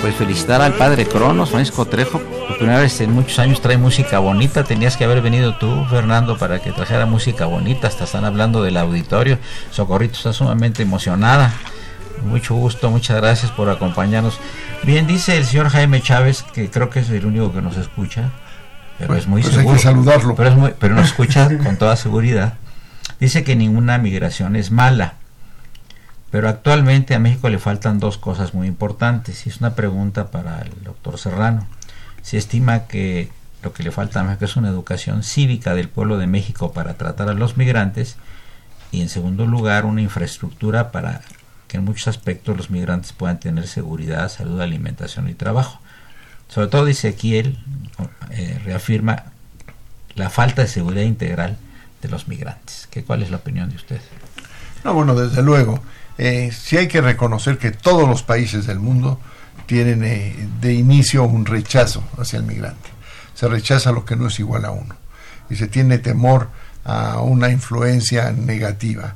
Pues 0.00 0.14
felicitar 0.14 0.62
al 0.62 0.72
padre 0.74 1.06
Cronos, 1.06 1.50
Francisco 1.50 1.84
Trejo, 1.84 2.20
por 2.20 2.56
primera 2.56 2.80
vez 2.80 2.98
en 3.02 3.12
muchos 3.12 3.38
años 3.38 3.60
trae 3.60 3.76
música 3.76 4.18
bonita. 4.18 4.64
Tenías 4.64 4.96
que 4.96 5.04
haber 5.04 5.20
venido 5.20 5.56
tú, 5.58 5.84
Fernando, 5.90 6.38
para 6.38 6.60
que 6.60 6.72
trajera 6.72 7.04
música 7.04 7.44
bonita. 7.44 7.88
Hasta 7.88 8.04
están 8.04 8.24
hablando 8.24 8.62
del 8.62 8.78
auditorio. 8.78 9.38
Socorrito 9.70 10.14
está 10.14 10.32
sumamente 10.32 10.82
emocionada. 10.82 11.52
Mucho 12.24 12.54
gusto, 12.54 12.90
muchas 12.90 13.18
gracias 13.18 13.52
por 13.52 13.68
acompañarnos. 13.68 14.40
Bien, 14.84 15.06
dice 15.06 15.36
el 15.36 15.44
señor 15.44 15.68
Jaime 15.68 16.00
Chávez, 16.00 16.44
que 16.44 16.70
creo 16.70 16.88
que 16.88 17.00
es 17.00 17.10
el 17.10 17.26
único 17.26 17.52
que 17.52 17.60
nos 17.60 17.76
escucha, 17.76 18.30
pero 18.96 19.08
pues, 19.08 19.20
es 19.20 19.26
muy 19.26 19.42
pues 19.42 19.54
seguro. 19.54 19.74
Hay 19.74 19.76
que 19.76 19.82
saludarlo. 19.82 20.34
Pero, 20.34 20.48
es 20.48 20.56
muy, 20.56 20.74
pero 20.78 20.94
nos 20.94 21.08
escucha 21.08 21.46
con 21.62 21.76
toda 21.76 21.96
seguridad. 21.96 22.54
Dice 23.18 23.44
que 23.44 23.54
ninguna 23.54 23.98
migración 23.98 24.56
es 24.56 24.70
mala 24.70 25.19
pero 26.30 26.48
actualmente 26.48 27.14
a 27.14 27.18
México 27.18 27.48
le 27.48 27.58
faltan 27.58 27.98
dos 27.98 28.18
cosas 28.18 28.54
muy 28.54 28.68
importantes 28.68 29.46
y 29.46 29.50
es 29.50 29.58
una 29.58 29.74
pregunta 29.74 30.30
para 30.30 30.60
el 30.62 30.84
doctor 30.84 31.18
Serrano. 31.18 31.66
se 32.22 32.38
estima 32.38 32.86
que 32.86 33.30
lo 33.62 33.72
que 33.72 33.82
le 33.82 33.90
falta 33.90 34.20
a 34.20 34.24
México 34.24 34.44
es 34.44 34.56
una 34.56 34.68
educación 34.68 35.22
cívica 35.22 35.74
del 35.74 35.88
pueblo 35.88 36.18
de 36.18 36.26
México 36.26 36.72
para 36.72 36.94
tratar 36.94 37.28
a 37.28 37.34
los 37.34 37.56
migrantes 37.56 38.16
y 38.92 39.02
en 39.02 39.08
segundo 39.08 39.46
lugar 39.46 39.84
una 39.84 40.02
infraestructura 40.02 40.92
para 40.92 41.20
que 41.68 41.76
en 41.76 41.84
muchos 41.84 42.08
aspectos 42.08 42.56
los 42.56 42.70
migrantes 42.70 43.12
puedan 43.12 43.38
tener 43.38 43.66
seguridad, 43.68 44.28
salud, 44.28 44.60
alimentación 44.60 45.28
y 45.28 45.34
trabajo. 45.34 45.80
Sobre 46.48 46.66
todo 46.66 46.84
dice 46.84 47.08
aquí 47.08 47.36
él, 47.36 47.58
eh, 48.30 48.60
reafirma 48.64 49.24
la 50.16 50.30
falta 50.30 50.62
de 50.62 50.68
seguridad 50.68 51.04
integral 51.04 51.56
de 52.02 52.08
los 52.08 52.26
migrantes. 52.26 52.88
¿Qué, 52.90 53.04
¿Cuál 53.04 53.22
es 53.22 53.30
la 53.30 53.36
opinión 53.36 53.70
de 53.70 53.76
usted? 53.76 54.00
No, 54.84 54.94
bueno, 54.94 55.14
desde 55.14 55.42
luego, 55.42 55.80
eh, 56.22 56.52
sí 56.52 56.76
hay 56.76 56.86
que 56.86 57.00
reconocer 57.00 57.56
que 57.56 57.70
todos 57.70 58.06
los 58.06 58.22
países 58.22 58.66
del 58.66 58.78
mundo 58.78 59.18
tienen 59.64 60.04
eh, 60.04 60.36
de 60.60 60.74
inicio 60.74 61.24
un 61.24 61.46
rechazo 61.46 62.04
hacia 62.18 62.36
el 62.36 62.42
migrante. 62.42 62.90
Se 63.34 63.48
rechaza 63.48 63.90
lo 63.90 64.04
que 64.04 64.16
no 64.16 64.26
es 64.26 64.38
igual 64.38 64.66
a 64.66 64.70
uno 64.70 64.94
y 65.48 65.56
se 65.56 65.66
tiene 65.66 65.96
temor 65.96 66.48
a 66.84 67.20
una 67.22 67.48
influencia 67.48 68.32
negativa. 68.32 69.14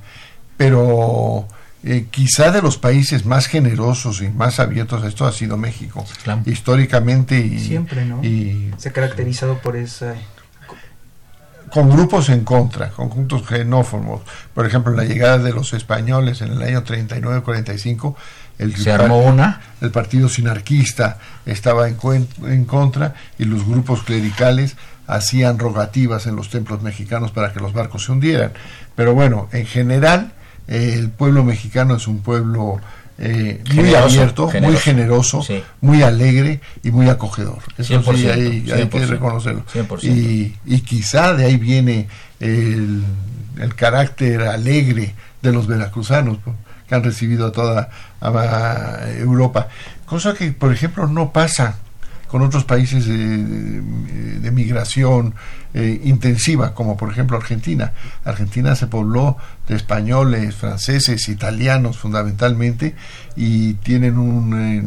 Pero 0.56 1.46
eh, 1.82 2.06
quizá 2.10 2.50
de 2.50 2.62
los 2.62 2.78
países 2.78 3.26
más 3.26 3.48
generosos 3.48 4.22
y 4.22 4.30
más 4.30 4.58
abiertos 4.58 5.04
a 5.04 5.08
esto 5.08 5.26
ha 5.26 5.32
sido 5.32 5.58
México. 5.58 6.06
Claro. 6.22 6.40
Históricamente 6.46 7.38
y, 7.38 7.58
Siempre, 7.58 8.06
¿no? 8.06 8.24
y 8.24 8.70
Se 8.78 8.88
ha 8.88 8.92
caracterizado 8.92 9.58
por 9.58 9.76
esa... 9.76 10.14
con 11.74 11.90
grupos 11.90 12.28
en 12.28 12.44
contra, 12.44 12.90
conjuntos 12.90 13.42
xenófobos. 13.48 14.20
Por 14.54 14.64
ejemplo, 14.64 14.92
la 14.92 15.02
llegada 15.02 15.38
de 15.38 15.52
los 15.52 15.72
españoles 15.72 16.40
en 16.40 16.52
el 16.52 16.62
año 16.62 16.84
39-45, 16.84 18.14
el, 18.60 18.76
Se 18.76 18.92
armó 18.92 19.18
una. 19.18 19.60
el 19.80 19.90
partido 19.90 20.28
sinarquista 20.28 21.18
estaba 21.44 21.88
en, 21.88 21.98
en 22.46 22.64
contra 22.64 23.14
y 23.40 23.44
los 23.46 23.66
grupos 23.66 24.04
clericales 24.04 24.76
hacían 25.08 25.58
rogativas 25.58 26.28
en 26.28 26.36
los 26.36 26.48
templos 26.48 26.80
mexicanos 26.80 27.32
para 27.32 27.52
que 27.52 27.58
los 27.58 27.72
barcos 27.72 28.04
se 28.04 28.12
hundieran. 28.12 28.52
Pero 28.94 29.12
bueno, 29.14 29.48
en 29.50 29.66
general, 29.66 30.32
el 30.68 31.10
pueblo 31.10 31.44
mexicano 31.44 31.96
es 31.96 32.06
un 32.06 32.20
pueblo 32.20 32.80
eh, 33.18 33.62
muy 33.66 33.76
Generoso, 33.76 34.04
abierto, 34.04 34.50
muy 34.60 34.76
generoso. 34.76 35.42
Sí. 35.42 35.62
muy 35.80 36.02
alegre 36.02 36.60
y 36.82 36.90
muy 36.90 37.08
acogedor. 37.08 37.58
Eso 37.78 38.02
sí, 38.02 38.24
100%, 38.24 38.32
hay, 38.32 38.70
hay 38.72 38.88
que 38.88 38.98
100%, 38.98 39.06
reconocerlo. 39.06 39.64
100%. 39.72 40.02
Y, 40.04 40.56
y 40.64 40.80
quizá 40.80 41.34
de 41.34 41.44
ahí 41.44 41.56
viene 41.56 42.08
el, 42.40 43.04
el 43.58 43.74
carácter 43.74 44.42
alegre 44.42 45.14
de 45.42 45.52
los 45.52 45.66
veracruzanos 45.66 46.38
que 46.88 46.94
han 46.94 47.04
recibido 47.04 47.46
a 47.46 47.52
toda 47.52 47.90
a 48.20 48.98
Europa. 49.18 49.68
Cosa 50.06 50.34
que, 50.34 50.52
por 50.52 50.72
ejemplo, 50.72 51.06
no 51.06 51.32
pasa 51.32 51.76
con 52.34 52.42
otros 52.42 52.64
países 52.64 53.06
de, 53.06 54.50
migración 54.50 55.36
eh, 55.72 56.00
intensiva, 56.02 56.74
como 56.74 56.96
por 56.96 57.12
ejemplo 57.12 57.36
Argentina. 57.36 57.92
Argentina 58.24 58.74
se 58.74 58.88
pobló 58.88 59.36
de 59.68 59.76
españoles, 59.76 60.52
franceses, 60.56 61.28
italianos 61.28 61.96
fundamentalmente, 61.96 62.96
y 63.36 63.74
tienen 63.74 64.18
un 64.18 64.60
eh, 64.60 64.82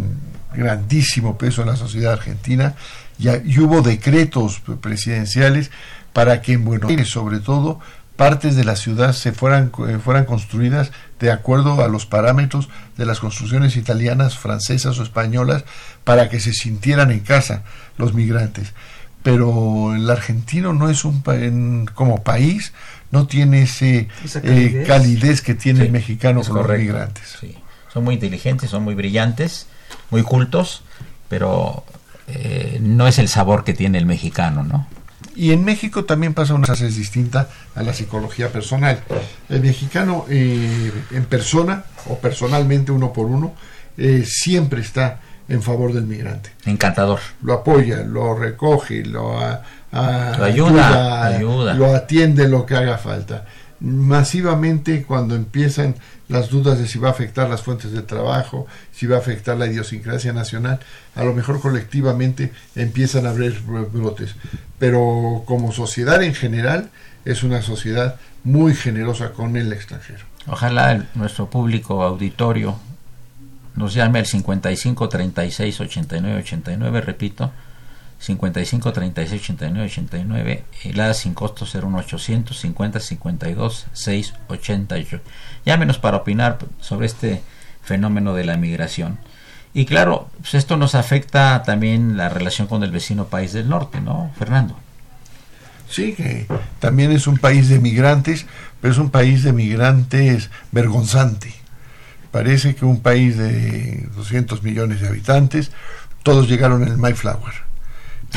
grandísimo 0.58 1.38
peso 1.38 1.62
en 1.62 1.70
la 1.70 1.78
sociedad 1.78 2.12
argentina, 2.12 2.76
y, 3.18 3.30
y 3.30 3.60
hubo 3.60 3.82
decretos 3.82 4.62
presidenciales 4.82 5.72
para 6.12 6.42
que 6.42 6.52
en 6.52 6.66
Buenos 6.66 6.90
Aires, 6.90 7.08
sobre 7.08 7.40
todo, 7.40 7.80
partes 8.18 8.56
de 8.56 8.66
la 8.66 8.76
ciudad 8.76 9.14
se 9.14 9.32
fueran, 9.32 9.72
eh, 9.88 10.00
fueran 10.04 10.26
construidas 10.26 10.92
de 11.20 11.32
acuerdo 11.32 11.82
a 11.84 11.88
los 11.88 12.06
parámetros 12.06 12.68
de 12.98 13.06
las 13.06 13.20
construcciones 13.22 13.78
italianas, 13.78 14.38
francesas 14.38 15.00
o 15.00 15.04
españolas 15.04 15.64
para 16.04 16.28
que 16.28 16.40
se 16.40 16.52
sintieran 16.54 17.12
en 17.12 17.22
casa 17.22 17.64
los 17.98 18.14
migrantes. 18.14 18.74
Pero 19.24 19.94
el 19.96 20.10
argentino 20.10 20.74
no 20.74 20.90
es 20.90 21.06
un 21.06 21.24
en- 21.28 21.86
como 21.94 22.24
país, 22.24 22.74
no 23.12 23.28
tiene 23.28 23.62
ese 23.64 24.08
Esa 24.24 24.40
eh, 24.44 24.84
calidez. 24.88 25.42
que 25.42 25.54
tiene 25.54 25.84
el 25.86 25.92
mexicano 25.92 26.42
con 26.44 26.58
los 26.58 26.68
migrantes. 26.78 27.38
sí. 27.40 27.56
Son 27.94 28.04
muy 28.04 28.16
inteligentes, 28.16 28.70
son 28.70 28.84
muy 28.84 28.94
brillantes, 28.96 29.66
muy 30.12 30.22
cultos, 30.22 30.84
pero 31.30 31.84
eh, 32.28 32.80
no 32.82 33.08
es 33.08 33.18
el 33.18 33.28
sabor 33.28 33.64
que 33.64 33.74
tiene 33.74 33.98
el 33.98 34.06
mexicano, 34.06 34.64
¿no? 34.64 34.88
Y 35.38 35.52
en 35.52 35.64
México 35.64 36.04
también 36.04 36.34
pasa 36.34 36.56
una 36.56 36.66
cosa 36.68 36.86
distinta 36.86 37.48
a 37.76 37.84
la 37.84 37.94
psicología 37.94 38.50
personal. 38.52 39.00
El 39.50 39.62
mexicano 39.62 40.26
eh, 40.30 40.92
en 41.12 41.26
persona 41.26 41.84
o 42.08 42.18
personalmente 42.18 42.92
uno 42.92 43.14
por 43.14 43.28
uno 43.28 43.54
eh, 43.98 44.24
siempre 44.26 44.82
está 44.82 45.20
en 45.48 45.62
favor 45.62 45.94
del 45.94 46.06
migrante. 46.06 46.50
Encantador. 46.66 47.20
Lo 47.44 47.54
apoya, 47.54 47.98
lo 48.04 48.36
recoge, 48.36 49.06
lo, 49.06 49.40
a- 49.40 49.62
a- 49.92 50.36
Lo 50.38 50.44
ayuda, 50.44 51.26
ayuda. 51.26 51.74
lo 51.76 51.96
atiende 51.96 52.48
lo 52.50 52.66
que 52.66 52.76
haga 52.76 52.98
falta. 52.98 53.46
Masivamente 53.80 55.04
cuando 55.04 55.36
empiezan 55.36 55.96
las 56.30 56.50
dudas 56.50 56.80
de 56.80 56.88
si 56.88 56.98
va 57.00 57.10
a 57.10 57.12
afectar 57.12 57.50
las 57.50 57.62
fuentes 57.62 57.92
de 57.92 58.02
trabajo, 58.02 58.66
si 58.92 59.06
va 59.06 59.18
a 59.18 59.20
afectar 59.20 59.58
la 59.58 59.68
idiosincrasia 59.68 60.34
nacional, 60.34 60.80
a 61.16 61.24
lo 61.24 61.34
mejor 61.34 61.60
colectivamente 61.62 62.52
empiezan 62.76 63.26
a 63.26 63.30
abrir 63.30 63.62
bro- 63.66 63.90
brotes. 63.92 64.36
Pero 64.80 65.44
como 65.46 65.72
sociedad 65.72 66.22
en 66.24 66.34
general 66.34 66.90
es 67.26 67.44
una 67.44 67.62
sociedad 67.62 68.16
muy 68.44 68.74
generosa 68.76 69.32
con 69.32 69.58
el 69.58 69.72
extranjero. 69.74 70.20
Ojalá 70.48 71.06
nuestro 71.16 71.50
público 71.50 72.04
auditorio 72.04 72.78
nos 73.76 73.94
llame 73.94 74.20
al 74.20 74.26
55 74.26 75.10
36 75.10 75.82
89 75.82 76.40
89, 76.42 77.02
repito, 77.02 77.52
55 78.20 78.94
36 78.94 79.42
89 79.42 79.86
89, 79.86 80.64
helada 80.84 81.14
sin 81.14 81.34
costo 81.34 81.66
01800 81.66 82.58
50 82.58 83.00
52 83.00 83.88
688. 83.94 85.22
Llámenos 85.66 86.00
para 86.00 86.18
opinar 86.18 86.58
sobre 86.80 87.06
este 87.06 87.42
fenómeno 87.84 88.34
de 88.34 88.46
la 88.46 88.58
migración. 88.58 89.20
Y 89.74 89.86
claro, 89.86 90.30
pues 90.40 90.56
esto 90.56 90.78
nos 90.78 90.96
afecta 90.96 91.62
también 91.64 92.18
la 92.18 92.30
relación 92.30 92.68
con 92.68 92.84
el 92.84 92.92
vecino 92.92 93.28
país 93.28 93.54
del 93.54 93.70
norte, 93.70 94.02
¿no, 94.02 94.32
Fernando? 94.38 94.78
Sí, 95.90 96.14
que 96.14 96.48
también 96.80 97.12
es 97.12 97.28
un 97.28 97.38
país 97.38 97.70
de 97.70 97.80
migrantes, 97.80 98.46
pero 98.82 98.92
es 98.92 99.00
un 99.00 99.10
país 99.10 99.44
de 99.44 99.54
migrantes 99.54 100.50
vergonzante. 100.72 101.54
Parece 102.32 102.76
que 102.76 102.86
un 102.86 103.02
país 103.02 103.38
de 103.38 104.10
200 104.16 104.64
millones 104.64 105.02
de 105.02 105.08
habitantes, 105.08 105.72
todos 106.24 106.50
llegaron 106.50 106.84
en 106.84 106.90
el 106.90 106.98
Mayflower. 106.98 107.67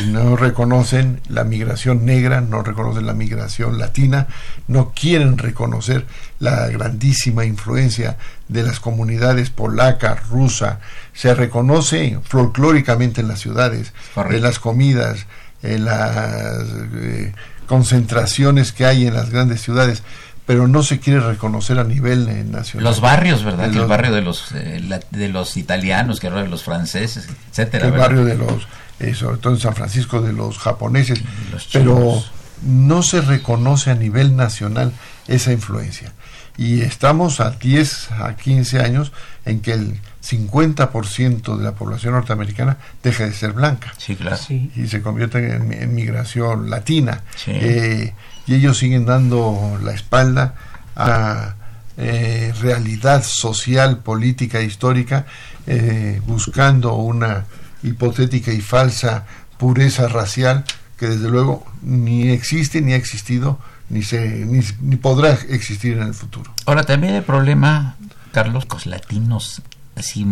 No 0.07 0.37
reconocen 0.37 1.21
la 1.29 1.45
migración 1.45 2.07
negra, 2.07 2.41
no 2.41 2.63
reconocen 2.63 3.07
la 3.07 3.13
migración 3.13 3.79
latina, 3.79 4.29
no 4.69 4.93
quieren 4.95 5.37
reconocer 5.37 6.07
la 6.39 6.69
grandísima 6.69 7.45
influencia 7.45 8.17
de 8.49 8.63
las 8.63 8.81
comunidades 8.81 9.51
polaca, 9.51 10.15
rusa. 10.31 10.79
Se 11.13 11.35
reconoce 11.35 12.19
folclóricamente 12.25 13.21
en 13.21 13.29
las 13.29 13.41
ciudades, 13.41 13.93
Correcto. 14.15 14.37
en 14.37 14.43
las 14.43 14.59
comidas, 14.59 15.27
en 15.63 15.85
las 15.85 16.67
eh, 16.95 17.33
concentraciones 17.67 18.73
que 18.73 18.87
hay 18.87 19.07
en 19.07 19.15
las 19.15 19.31
grandes 19.31 19.61
ciudades, 19.61 20.03
pero 20.47 20.67
no 20.69 20.83
se 20.83 20.99
quiere 21.01 21.21
reconocer 21.21 21.79
a 21.79 21.85
nivel 21.85 22.29
eh, 22.29 22.45
nacional. 22.45 22.85
Los 22.85 23.01
barrios, 23.01 23.45
¿verdad? 23.45 23.65
Que 23.67 23.73
el 23.73 23.79
los- 23.79 23.89
barrio 23.89 24.13
de 24.13 24.23
los 24.23 24.53
eh, 24.53 24.81
la- 24.89 25.01
de 25.11 25.29
los 25.29 25.57
italianos, 25.57 26.21
que 26.21 26.31
de 26.31 26.49
los 26.49 26.63
franceses, 26.63 27.29
etcétera. 27.51 27.87
el 27.87 27.93
¿verdad? 27.93 28.07
barrio 28.07 28.25
de 28.25 28.37
los, 28.37 28.67
eh, 29.01 29.15
sobre 29.15 29.39
todo 29.39 29.55
en 29.55 29.61
San 29.61 29.75
Francisco, 29.75 30.21
de 30.21 30.33
los 30.33 30.59
japoneses, 30.59 31.21
los 31.53 31.69
pero 31.73 32.23
no 32.63 33.03
se 33.03 33.21
reconoce 33.21 33.91
a 33.91 33.95
nivel 33.95 34.37
nacional 34.37 34.93
esa 35.27 35.53
influencia. 35.53 36.13
Y 36.57 36.83
estamos 36.83 37.41
a 37.41 37.53
10 37.53 38.11
a 38.13 38.37
15 38.37 38.81
años 38.81 39.13
en 39.47 39.61
que 39.61 39.73
el 39.73 39.99
50% 40.23 41.57
de 41.57 41.65
la 41.65 41.73
población 41.73 42.13
norteamericana 42.13 42.77
deja 43.03 43.25
de 43.25 43.33
ser 43.33 43.53
blanca 43.53 43.95
Sí, 43.97 44.15
claro. 44.17 44.37
Sí. 44.37 44.71
y 44.77 44.87
se 44.87 45.01
convierte 45.01 45.39
en, 45.57 45.73
en 45.73 45.95
migración 45.95 46.69
latina. 46.69 47.23
Sí. 47.37 47.53
Eh, 47.55 48.15
y 48.47 48.55
ellos 48.55 48.79
siguen 48.79 49.07
dando 49.07 49.79
la 49.83 49.93
espalda 49.93 50.55
a 50.97 51.55
eh, 51.97 52.53
realidad 52.61 53.23
social, 53.25 53.99
política, 53.99 54.61
histórica, 54.61 55.27
eh, 55.67 56.21
buscando 56.27 56.95
una 56.95 57.45
hipotética 57.83 58.53
y 58.53 58.61
falsa 58.61 59.27
pureza 59.59 60.09
racial 60.09 60.65
que 60.99 61.07
desde 61.09 61.29
luego 61.29 61.65
ni 61.83 62.29
existe, 62.31 62.81
ni 62.83 62.93
ha 62.93 62.97
existido, 62.97 63.59
ni, 63.89 64.03
se, 64.03 64.29
ni, 64.45 64.61
ni 64.81 64.97
podrá 64.97 65.33
existir 65.49 65.97
en 65.97 66.03
el 66.09 66.15
futuro. 66.15 66.53
Ahora 66.67 66.85
también 66.85 67.15
el 67.15 67.23
problema, 67.23 67.97
Carlos, 68.33 68.67
los 68.71 68.87
latinos, 68.87 69.63
así 69.97 70.25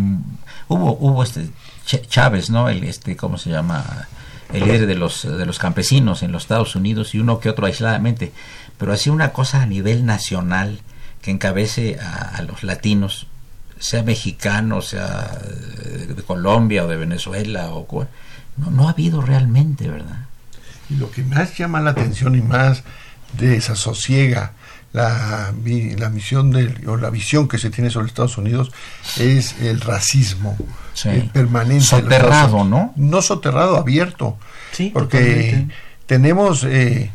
hubo 0.68 0.96
hubo 1.00 1.22
este 1.22 1.48
Ch- 1.86 2.06
Chávez, 2.06 2.50
¿no? 2.50 2.68
El 2.68 2.84
este 2.84 3.16
cómo 3.16 3.38
se 3.38 3.50
llama 3.50 4.06
el 4.52 4.64
líder 4.64 4.86
de 4.86 4.94
los 4.94 5.22
de 5.22 5.44
los 5.46 5.58
campesinos 5.58 6.22
en 6.22 6.32
los 6.32 6.42
Estados 6.44 6.76
Unidos 6.76 7.14
y 7.14 7.18
uno 7.18 7.40
que 7.40 7.48
otro 7.50 7.66
aisladamente, 7.66 8.32
pero 8.78 8.92
así 8.92 9.10
una 9.10 9.32
cosa 9.32 9.62
a 9.62 9.66
nivel 9.66 10.04
nacional 10.06 10.80
que 11.22 11.30
encabece 11.30 11.98
a 12.00 12.40
los 12.42 12.62
latinos, 12.62 13.26
sea 13.78 14.02
mexicano, 14.02 14.80
sea 14.82 15.30
eh, 15.44 16.12
de 16.14 16.22
Colombia 16.22 16.84
o 16.84 16.88
de 16.88 16.96
Venezuela 16.96 17.70
o 17.70 17.86
no, 18.56 18.70
no 18.70 18.88
ha 18.88 18.92
habido 18.92 19.20
realmente, 19.20 19.88
¿verdad? 19.88 20.26
Y 20.90 20.94
lo 20.96 21.10
que 21.10 21.22
más 21.22 21.56
llama 21.56 21.80
la 21.80 21.90
atención 21.90 22.34
y 22.34 22.40
más 22.42 22.82
desasosiega 23.38 24.52
la, 24.92 25.52
la 25.98 26.08
misión 26.08 26.50
del, 26.50 26.88
o 26.88 26.96
la 26.96 27.10
visión 27.10 27.46
que 27.46 27.58
se 27.58 27.70
tiene 27.70 27.90
sobre 27.90 28.06
Estados 28.08 28.38
Unidos 28.38 28.72
es 29.18 29.60
el 29.60 29.80
racismo 29.80 30.56
Sí. 30.94 31.10
el 31.10 31.28
permanente. 31.28 31.84
Soterrado. 31.84 32.64
¿no? 32.64 32.92
No 32.96 33.22
soterrado, 33.22 33.76
abierto. 33.76 34.36
Sí, 34.72 34.90
porque 34.92 35.18
totalmente. 35.18 35.74
tenemos 36.06 36.64
eh, 36.64 37.10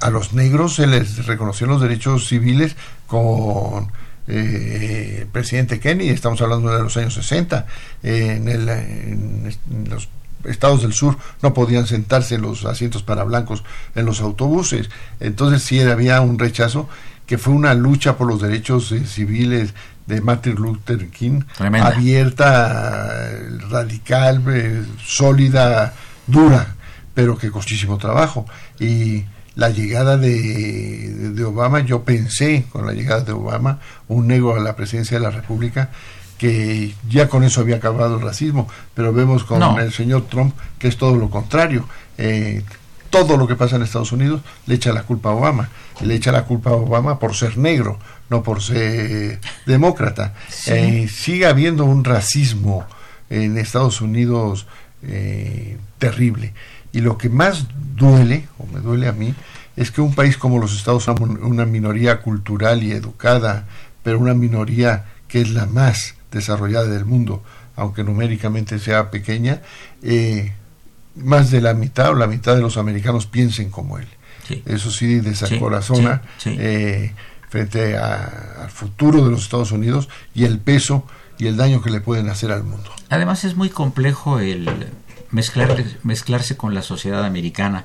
a 0.00 0.10
los 0.10 0.32
negros 0.32 0.74
se 0.76 0.86
les 0.88 1.26
reconoció 1.26 1.66
los 1.68 1.80
derechos 1.80 2.26
civiles 2.26 2.74
con 3.06 3.92
eh, 4.28 5.18
el 5.22 5.26
presidente 5.28 5.80
Kennedy, 5.80 6.10
estamos 6.10 6.40
hablando 6.42 6.74
de 6.74 6.82
los 6.82 6.96
años 6.96 7.14
60, 7.14 7.66
eh, 8.02 8.34
en, 8.38 8.48
el- 8.48 8.68
en 8.68 9.54
los 9.90 10.08
estados 10.44 10.82
del 10.82 10.92
sur 10.92 11.16
no 11.42 11.54
podían 11.54 11.86
sentarse 11.86 12.34
en 12.34 12.42
los 12.42 12.64
asientos 12.66 13.02
para 13.02 13.24
blancos 13.24 13.64
en 13.94 14.04
los 14.06 14.20
autobuses, 14.20 14.90
entonces 15.20 15.62
sí 15.62 15.80
había 15.80 16.20
un 16.20 16.38
rechazo 16.38 16.88
que 17.26 17.38
fue 17.38 17.54
una 17.54 17.72
lucha 17.74 18.16
por 18.18 18.26
los 18.28 18.42
derechos 18.42 18.92
eh, 18.92 19.06
civiles 19.06 19.72
de 20.06 20.20
Martin 20.20 20.54
Luther 20.56 21.08
King, 21.08 21.40
Tremenda. 21.56 21.88
abierta, 21.88 23.30
radical, 23.70 24.42
eh, 24.48 24.82
sólida, 25.02 25.94
dura, 26.26 26.74
pero 27.14 27.38
que 27.38 27.50
costísimo 27.50 27.96
trabajo. 27.96 28.44
Y 28.78 29.24
la 29.56 29.70
llegada 29.70 30.16
de, 30.16 31.30
de- 31.32 31.44
Obama, 31.44 31.80
yo 31.80 32.02
pensé 32.02 32.64
con 32.72 32.86
la 32.86 32.92
llegada 32.92 33.22
de 33.22 33.32
Obama, 33.32 33.78
un 34.08 34.26
negro 34.26 34.54
a 34.56 34.60
la 34.60 34.74
presidencia 34.76 35.18
de 35.18 35.24
la 35.24 35.30
República, 35.30 35.90
que 36.38 36.94
ya 37.08 37.28
con 37.28 37.44
eso 37.44 37.60
había 37.60 37.76
acabado 37.76 38.16
el 38.16 38.22
racismo, 38.22 38.68
pero 38.94 39.12
vemos 39.12 39.44
con 39.44 39.60
No. 39.60 39.78
el 39.78 39.92
señor 39.92 40.26
Trump 40.28 40.54
que 40.78 40.88
es 40.88 40.96
todo 40.96 41.16
lo 41.16 41.30
contrario. 41.30 41.86
Eh, 42.18 42.62
todo 43.10 43.36
lo 43.36 43.46
que 43.46 43.54
pasa 43.54 43.76
en 43.76 43.82
Estados 43.82 44.10
Unidos 44.10 44.40
le 44.66 44.74
echa 44.74 44.92
la 44.92 45.04
culpa 45.04 45.28
a 45.28 45.32
Obama. 45.34 45.68
Le 46.00 46.16
echa 46.16 46.32
la 46.32 46.44
culpa 46.44 46.70
a 46.70 46.74
Obama 46.74 47.20
por 47.20 47.36
ser 47.36 47.56
negro, 47.56 48.00
no 48.28 48.42
por 48.42 48.60
ser 48.60 49.38
demócrata. 49.66 50.34
Eh, 50.66 51.06
sigue 51.08 51.46
habiendo 51.46 51.84
un 51.84 52.02
racismo 52.02 52.84
en 53.30 53.56
Estados 53.56 54.00
Unidos 54.00 54.66
eh, 55.04 55.76
terrible. 55.98 56.54
Y 56.94 57.00
lo 57.02 57.18
que 57.18 57.28
más 57.28 57.66
duele, 57.96 58.46
o 58.58 58.66
me 58.72 58.80
duele 58.80 59.06
a 59.08 59.12
mí, 59.12 59.34
es 59.76 59.90
que 59.90 60.00
un 60.00 60.14
país 60.14 60.36
como 60.38 60.58
los 60.58 60.74
Estados 60.76 61.06
Unidos, 61.08 61.38
una 61.42 61.66
minoría 61.66 62.20
cultural 62.22 62.82
y 62.82 62.92
educada, 62.92 63.66
pero 64.02 64.18
una 64.18 64.32
minoría 64.34 65.04
que 65.28 65.40
es 65.42 65.50
la 65.50 65.66
más 65.66 66.14
desarrollada 66.30 66.86
del 66.86 67.04
mundo, 67.04 67.42
aunque 67.76 68.04
numéricamente 68.04 68.78
sea 68.78 69.10
pequeña, 69.10 69.60
eh, 70.02 70.52
más 71.16 71.50
de 71.50 71.60
la 71.60 71.74
mitad 71.74 72.10
o 72.10 72.14
la 72.14 72.26
mitad 72.26 72.54
de 72.54 72.60
los 72.62 72.76
americanos 72.76 73.26
piensen 73.26 73.70
como 73.70 73.98
él. 73.98 74.06
Sí. 74.46 74.62
Eso 74.66 74.90
sí 74.90 75.20
desacorazona 75.20 76.22
sí, 76.38 76.50
sí. 76.50 76.56
eh, 76.60 77.12
frente 77.48 77.96
a- 77.96 78.62
al 78.64 78.70
futuro 78.70 79.24
de 79.24 79.30
los 79.30 79.42
Estados 79.42 79.72
Unidos 79.72 80.08
y 80.34 80.44
el 80.44 80.58
peso 80.58 81.06
y 81.38 81.46
el 81.46 81.56
daño 81.56 81.82
que 81.82 81.90
le 81.90 82.00
pueden 82.00 82.28
hacer 82.28 82.52
al 82.52 82.62
mundo. 82.64 82.90
Además 83.10 83.44
es 83.44 83.56
muy 83.56 83.70
complejo 83.70 84.38
el 84.38 84.68
mezclar, 85.34 85.84
mezclarse 86.02 86.56
con 86.56 86.74
la 86.74 86.82
sociedad 86.82 87.24
americana, 87.24 87.84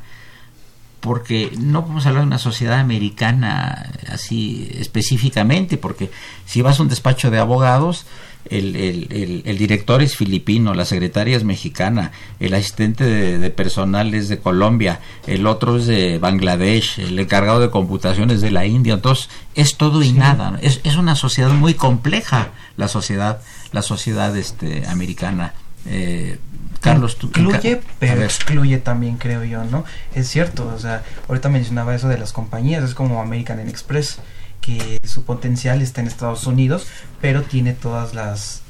porque 1.00 1.52
no 1.58 1.84
podemos 1.84 2.06
hablar 2.06 2.24
de 2.24 2.28
una 2.28 2.40
sociedad 2.40 2.80
americana 2.80 3.90
así 4.12 4.70
específicamente, 4.76 5.78
porque 5.78 6.12
si 6.46 6.62
vas 6.62 6.80
a 6.80 6.84
un 6.84 6.90
despacho 6.90 7.32
de 7.32 7.40
abogados, 7.40 8.06
el, 8.50 8.76
el- 8.76 9.08
el- 9.12 9.42
el 9.46 9.58
director 9.58 10.02
es 10.02 10.16
filipino, 10.16 10.74
la 10.74 10.86
secretaria 10.86 11.38
es 11.38 11.44
mexicana, 11.44 12.12
el 12.40 12.54
asistente 12.54 13.04
de, 13.04 13.38
de 13.38 13.50
personal 13.50 14.14
es 14.14 14.28
de 14.30 14.40
Colombia, 14.40 15.00
el 15.28 15.46
otro 15.48 15.78
es 15.78 15.86
de 15.88 16.18
Bangladesh, 16.20 17.00
el 17.00 17.18
encargado 17.20 17.60
de 17.60 17.70
computación 17.70 18.30
es 18.32 18.42
de 18.42 18.52
la 18.52 18.66
India, 18.66 18.94
entonces 18.96 19.30
es 19.56 19.76
todo 19.78 20.04
y 20.04 20.12
nada, 20.14 20.58
es, 20.62 20.82
es 20.84 20.96
una 20.98 21.16
sociedad 21.16 21.52
muy 21.52 21.74
compleja 21.76 22.50
la 22.78 22.88
sociedad, 22.88 23.42
la 23.72 23.82
sociedad 23.84 24.36
este, 24.36 24.86
americana. 24.88 25.54
Eh, 25.86 26.40
Carlos, 26.82 27.18
tú 27.18 27.28
incluye, 27.28 27.82
pero 28.00 28.24
excluye 28.24 28.78
también, 28.78 29.18
creo 29.18 29.44
yo, 29.44 29.64
¿no? 29.66 29.84
Es 30.16 30.28
cierto, 30.30 30.68
o 30.74 30.80
sea, 30.80 31.04
ahorita 31.28 31.50
mencionaba 31.50 31.94
eso 31.94 32.08
de 32.08 32.18
las 32.18 32.32
compañías, 32.32 32.84
es 32.84 32.94
como 32.94 33.22
American 33.22 33.60
Express, 33.60 34.20
que 34.62 35.00
su 35.04 35.24
potencial 35.24 35.82
está 35.82 36.02
en 36.02 36.08
Estados 36.08 36.46
Unidos, 36.48 36.88
pero 37.22 37.44
tiene 37.44 37.74
todas 37.74 38.14
las, 38.14 38.62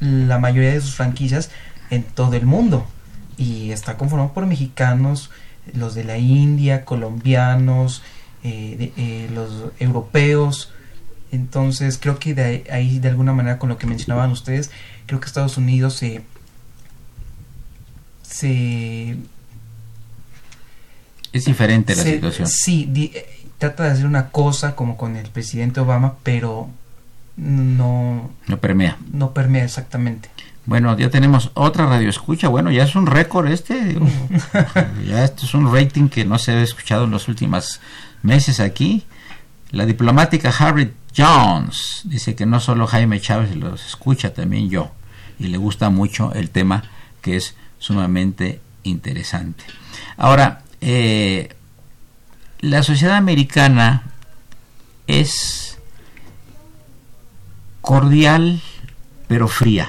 la 0.00 0.38
mayoría 0.38 0.72
de 0.72 0.80
sus 0.80 0.94
franquicias 0.94 1.50
en 1.90 2.02
todo 2.04 2.34
el 2.34 2.46
mundo 2.46 2.86
y 3.36 3.72
está 3.72 3.96
conformado 3.96 4.32
por 4.32 4.46
mexicanos, 4.46 5.30
los 5.74 5.94
de 5.94 6.04
la 6.04 6.18
India, 6.18 6.84
colombianos, 6.84 8.02
eh, 8.42 8.76
de- 8.78 8.92
eh, 8.96 9.30
los 9.32 9.72
europeos. 9.78 10.72
Entonces 11.32 11.98
creo 12.00 12.18
que 12.18 12.34
de 12.34 12.42
ahí, 12.44 12.64
ahí, 12.70 12.98
de 12.98 13.08
alguna 13.08 13.32
manera 13.32 13.58
con 13.58 13.68
lo 13.68 13.78
que 13.78 13.86
mencionaban 13.86 14.30
ustedes, 14.30 14.70
creo 15.06 15.20
que 15.20 15.26
Estados 15.26 15.56
Unidos 15.56 15.94
se 15.94 16.22
se, 18.30 19.16
Es 21.32 21.44
diferente 21.44 21.94
la 21.96 22.02
se- 22.02 22.14
situación. 22.14 22.48
sí 22.48 22.86
di- 22.90 23.12
eh, 23.14 23.26
trata 23.58 23.84
de 23.84 23.90
hacer 23.90 24.06
una 24.06 24.30
cosa 24.30 24.74
como 24.74 24.96
con 24.96 25.16
el 25.16 25.28
presidente 25.28 25.80
Obama, 25.80 26.14
pero 26.22 26.68
no 27.36 28.30
No 28.48 28.56
permea. 28.58 28.96
no 29.12 29.32
permea 29.32 29.64
exactamente. 29.64 30.28
Bueno, 30.66 30.96
ya 30.98 31.10
tenemos 31.10 31.50
otra 31.54 31.86
radio 31.86 32.08
escucha. 32.08 32.48
Bueno, 32.48 32.70
ya 32.70 32.84
es 32.84 32.94
un 32.94 33.06
récord 33.06 33.48
este. 33.50 33.96
ya 35.06 35.24
esto 35.24 35.44
es 35.46 35.54
un 35.54 35.72
rating 35.72 36.08
que 36.08 36.24
no 36.24 36.38
se 36.38 36.52
ha 36.52 36.62
escuchado 36.62 37.04
en 37.04 37.10
los 37.10 37.28
últimos 37.28 37.80
meses 38.22 38.60
aquí. 38.60 39.04
La 39.70 39.86
diplomática 39.86 40.50
Harriet 40.56 40.92
Jones 41.16 42.02
dice 42.04 42.34
que 42.34 42.44
no 42.46 42.60
solo 42.60 42.86
Jaime 42.86 43.20
Chávez 43.20 43.56
los 43.56 43.84
escucha, 43.86 44.34
también 44.34 44.68
yo. 44.68 44.92
Y 45.38 45.46
le 45.48 45.56
gusta 45.58 45.88
mucho 45.90 46.32
el 46.34 46.50
tema 46.50 46.84
que 47.22 47.36
es 47.36 47.54
sumamente 47.80 48.60
interesante. 48.84 49.64
Ahora, 50.16 50.62
eh, 50.80 51.56
la 52.60 52.84
sociedad 52.84 53.16
americana 53.16 54.04
es 55.08 55.78
cordial 57.80 58.62
pero 59.30 59.46
fría. 59.46 59.88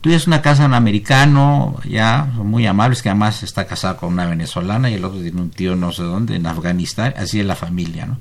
Tú 0.00 0.08
tienes 0.08 0.26
una 0.26 0.42
casa 0.42 0.62
de 0.62 0.70
un 0.70 0.74
americano, 0.74 1.78
ya, 1.88 2.28
son 2.34 2.48
muy 2.48 2.66
amables, 2.66 3.00
que 3.00 3.10
además 3.10 3.44
está 3.44 3.68
casado 3.68 3.96
con 3.96 4.12
una 4.12 4.26
venezolana 4.26 4.90
y 4.90 4.94
el 4.94 5.04
otro 5.04 5.20
tiene 5.20 5.40
un 5.40 5.50
tío 5.50 5.76
no 5.76 5.92
sé 5.92 6.02
dónde, 6.02 6.34
en 6.34 6.46
Afganistán, 6.48 7.14
así 7.16 7.38
es 7.38 7.46
la 7.46 7.54
familia, 7.54 8.06
¿no? 8.06 8.18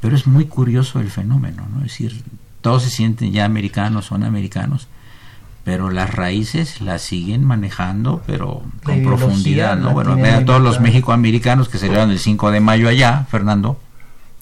Pero 0.00 0.16
es 0.16 0.26
muy 0.26 0.46
curioso 0.46 1.00
el 1.00 1.10
fenómeno, 1.10 1.68
¿no? 1.70 1.84
Es 1.84 1.88
decir, 1.92 2.22
todos 2.62 2.84
se 2.84 2.88
sienten 2.88 3.30
ya 3.30 3.44
americanos, 3.44 4.06
son 4.06 4.24
americanos, 4.24 4.88
pero 5.66 5.90
las 5.90 6.14
raíces 6.14 6.80
las 6.80 7.02
siguen 7.02 7.44
manejando, 7.44 8.22
pero 8.24 8.62
con 8.84 9.02
profundidad, 9.02 9.76
¿no? 9.76 9.90
Bueno, 9.90 10.14
vean 10.14 10.44
todos 10.44 10.62
los 10.62 10.80
mexicoamericanos 10.80 11.68
que 11.68 11.78
celebran 11.78 12.10
el 12.12 12.20
5 12.20 12.52
de 12.52 12.60
mayo 12.60 12.88
allá, 12.88 13.26
Fernando, 13.28 13.76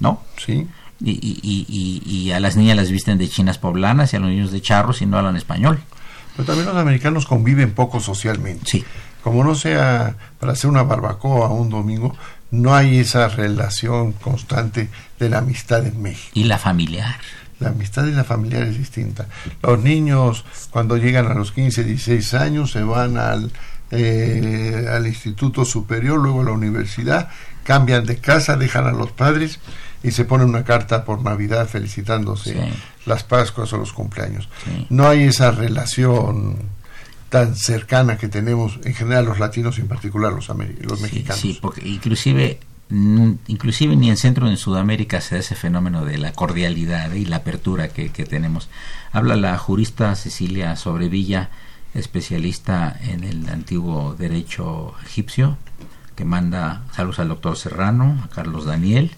¿no? 0.00 0.20
Sí. 0.36 0.68
Y, 1.00 1.10
y, 1.12 1.40
y, 1.42 1.66
y- 2.04 2.20
y 2.28 2.32
a 2.32 2.40
las 2.40 2.56
niñas 2.56 2.76
las 2.76 2.90
visten 2.90 3.16
de 3.16 3.28
chinas 3.30 3.56
poblanas 3.56 4.12
y 4.12 4.16
a 4.16 4.20
los 4.20 4.28
niños 4.28 4.52
de 4.52 4.60
charros 4.60 5.00
y 5.00 5.06
no 5.06 5.16
hablan 5.16 5.36
español. 5.36 5.80
Pero 6.36 6.44
también 6.46 6.66
los 6.66 6.76
americanos 6.76 7.24
conviven 7.24 7.72
poco 7.72 8.00
socialmente. 8.00 8.66
Sí. 8.66 8.84
Como 9.22 9.42
no 9.44 9.54
sea 9.54 10.16
para 10.38 10.52
hacer 10.52 10.68
una 10.68 10.82
barbacoa 10.82 11.48
un 11.48 11.70
domingo, 11.70 12.14
no 12.50 12.74
hay 12.74 12.98
esa 12.98 13.28
relación 13.28 14.12
constante 14.12 14.90
de 15.18 15.30
la 15.30 15.38
amistad 15.38 15.86
en 15.86 16.02
México. 16.02 16.30
Y 16.34 16.44
la 16.44 16.58
familiar. 16.58 17.16
La 17.60 17.68
amistad 17.68 18.06
y 18.06 18.12
la 18.12 18.24
familiar 18.24 18.62
es 18.64 18.76
distinta. 18.78 19.26
Los 19.62 19.78
niños, 19.80 20.44
cuando 20.70 20.96
llegan 20.96 21.26
a 21.26 21.34
los 21.34 21.52
15, 21.52 21.84
16 21.84 22.34
años, 22.34 22.72
se 22.72 22.82
van 22.82 23.16
al, 23.16 23.50
eh, 23.90 24.86
al 24.90 25.06
instituto 25.06 25.64
superior, 25.64 26.18
luego 26.20 26.40
a 26.40 26.44
la 26.44 26.52
universidad, 26.52 27.28
cambian 27.62 28.04
de 28.06 28.18
casa, 28.18 28.56
dejan 28.56 28.86
a 28.86 28.92
los 28.92 29.12
padres 29.12 29.60
y 30.02 30.10
se 30.10 30.24
ponen 30.24 30.48
una 30.48 30.64
carta 30.64 31.04
por 31.04 31.22
Navidad 31.22 31.66
felicitándose 31.68 32.52
Sí. 32.52 32.58
las 33.06 33.22
Pascuas 33.24 33.72
o 33.72 33.78
los 33.78 33.92
cumpleaños. 33.92 34.48
Sí. 34.64 34.86
No 34.90 35.08
hay 35.08 35.22
esa 35.24 35.50
relación 35.50 36.56
tan 37.30 37.56
cercana 37.56 38.16
que 38.18 38.28
tenemos 38.28 38.78
en 38.84 38.94
general 38.94 39.24
los 39.24 39.38
latinos 39.38 39.78
y 39.78 39.80
en 39.80 39.88
particular 39.88 40.32
los, 40.32 40.48
los 40.48 40.98
Sí, 40.98 41.02
mexicanos. 41.02 41.40
sí, 41.40 41.58
porque 41.60 41.86
inclusive, 41.88 42.60
inclusive 43.46 43.96
ni 43.96 44.10
en 44.10 44.16
Centro 44.16 44.46
ni 44.46 44.52
en 44.52 44.56
Sudamérica 44.56 45.20
se 45.20 45.34
da 45.34 45.40
ese 45.40 45.54
fenómeno 45.54 46.04
de 46.04 46.18
la 46.18 46.32
cordialidad 46.32 47.12
y 47.12 47.24
la 47.24 47.36
apertura 47.36 47.88
que, 47.88 48.10
que 48.10 48.24
tenemos. 48.24 48.68
Habla 49.12 49.36
la 49.36 49.56
jurista 49.58 50.14
Cecilia 50.14 50.76
Sobrevilla, 50.76 51.50
especialista 51.94 52.96
en 53.02 53.24
el 53.24 53.48
antiguo 53.48 54.14
derecho 54.18 54.94
egipcio, 55.04 55.56
que 56.14 56.24
manda 56.24 56.82
saludos 56.94 57.18
al 57.20 57.28
doctor 57.28 57.56
Serrano, 57.56 58.22
a 58.24 58.28
Carlos 58.28 58.64
Daniel, 58.64 59.12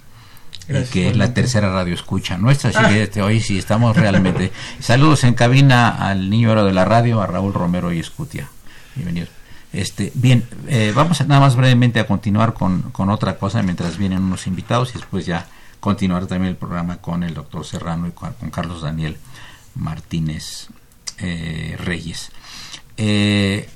Gracias, 0.68 0.90
que 0.90 1.08
es 1.08 1.16
la 1.16 1.32
tercera 1.32 1.72
radio 1.72 1.94
escucha 1.94 2.38
nuestra, 2.38 2.70
así 2.70 2.92
que 2.92 3.02
este, 3.02 3.22
hoy 3.22 3.40
sí 3.40 3.58
estamos 3.58 3.96
realmente. 3.96 4.50
Saludos 4.80 5.22
en 5.22 5.34
cabina 5.34 5.90
al 5.90 6.28
niño 6.28 6.50
oro 6.50 6.64
de 6.64 6.72
la 6.72 6.84
radio, 6.84 7.20
a 7.20 7.26
Raúl 7.26 7.54
Romero 7.54 7.92
y 7.92 8.00
Escutia. 8.00 8.48
Bienvenidos. 8.96 9.35
Este, 9.76 10.10
bien, 10.14 10.42
eh, 10.68 10.90
vamos 10.96 11.20
nada 11.26 11.38
más 11.38 11.54
brevemente 11.54 12.00
a 12.00 12.06
continuar 12.06 12.54
con, 12.54 12.90
otra 13.10 13.36
cosa 13.36 13.62
mientras 13.62 13.98
vienen 13.98 14.22
unos 14.22 14.46
invitados 14.46 14.88
y 14.94 14.94
después 14.94 15.26
ya 15.26 15.46
continuar 15.80 16.24
también 16.24 16.52
el 16.52 16.56
programa 16.56 16.96
con 17.02 17.22
el 17.22 17.34
doctor 17.34 17.62
Serrano 17.66 18.08
y 18.08 18.12
con, 18.12 18.32
Carlos 18.50 18.80
Daniel 18.80 19.18
Martínez 19.74 20.68
eh, 21.18 21.76
Reyes. 21.78 22.30
Eh, 22.96 23.68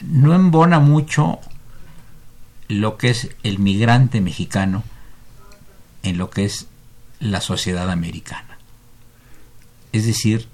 no 0.00 0.34
embona 0.34 0.78
mucho 0.78 1.40
lo 2.68 2.96
que 2.96 3.10
es 3.10 3.28
el 3.42 3.58
migrante 3.58 4.22
mexicano 4.22 4.82
en 6.04 6.16
lo 6.16 6.30
que 6.30 6.46
es 6.46 6.68
la 7.20 7.42
sociedad 7.42 7.90
americana. 7.90 8.56
Es 9.92 10.06
decir, 10.06 10.48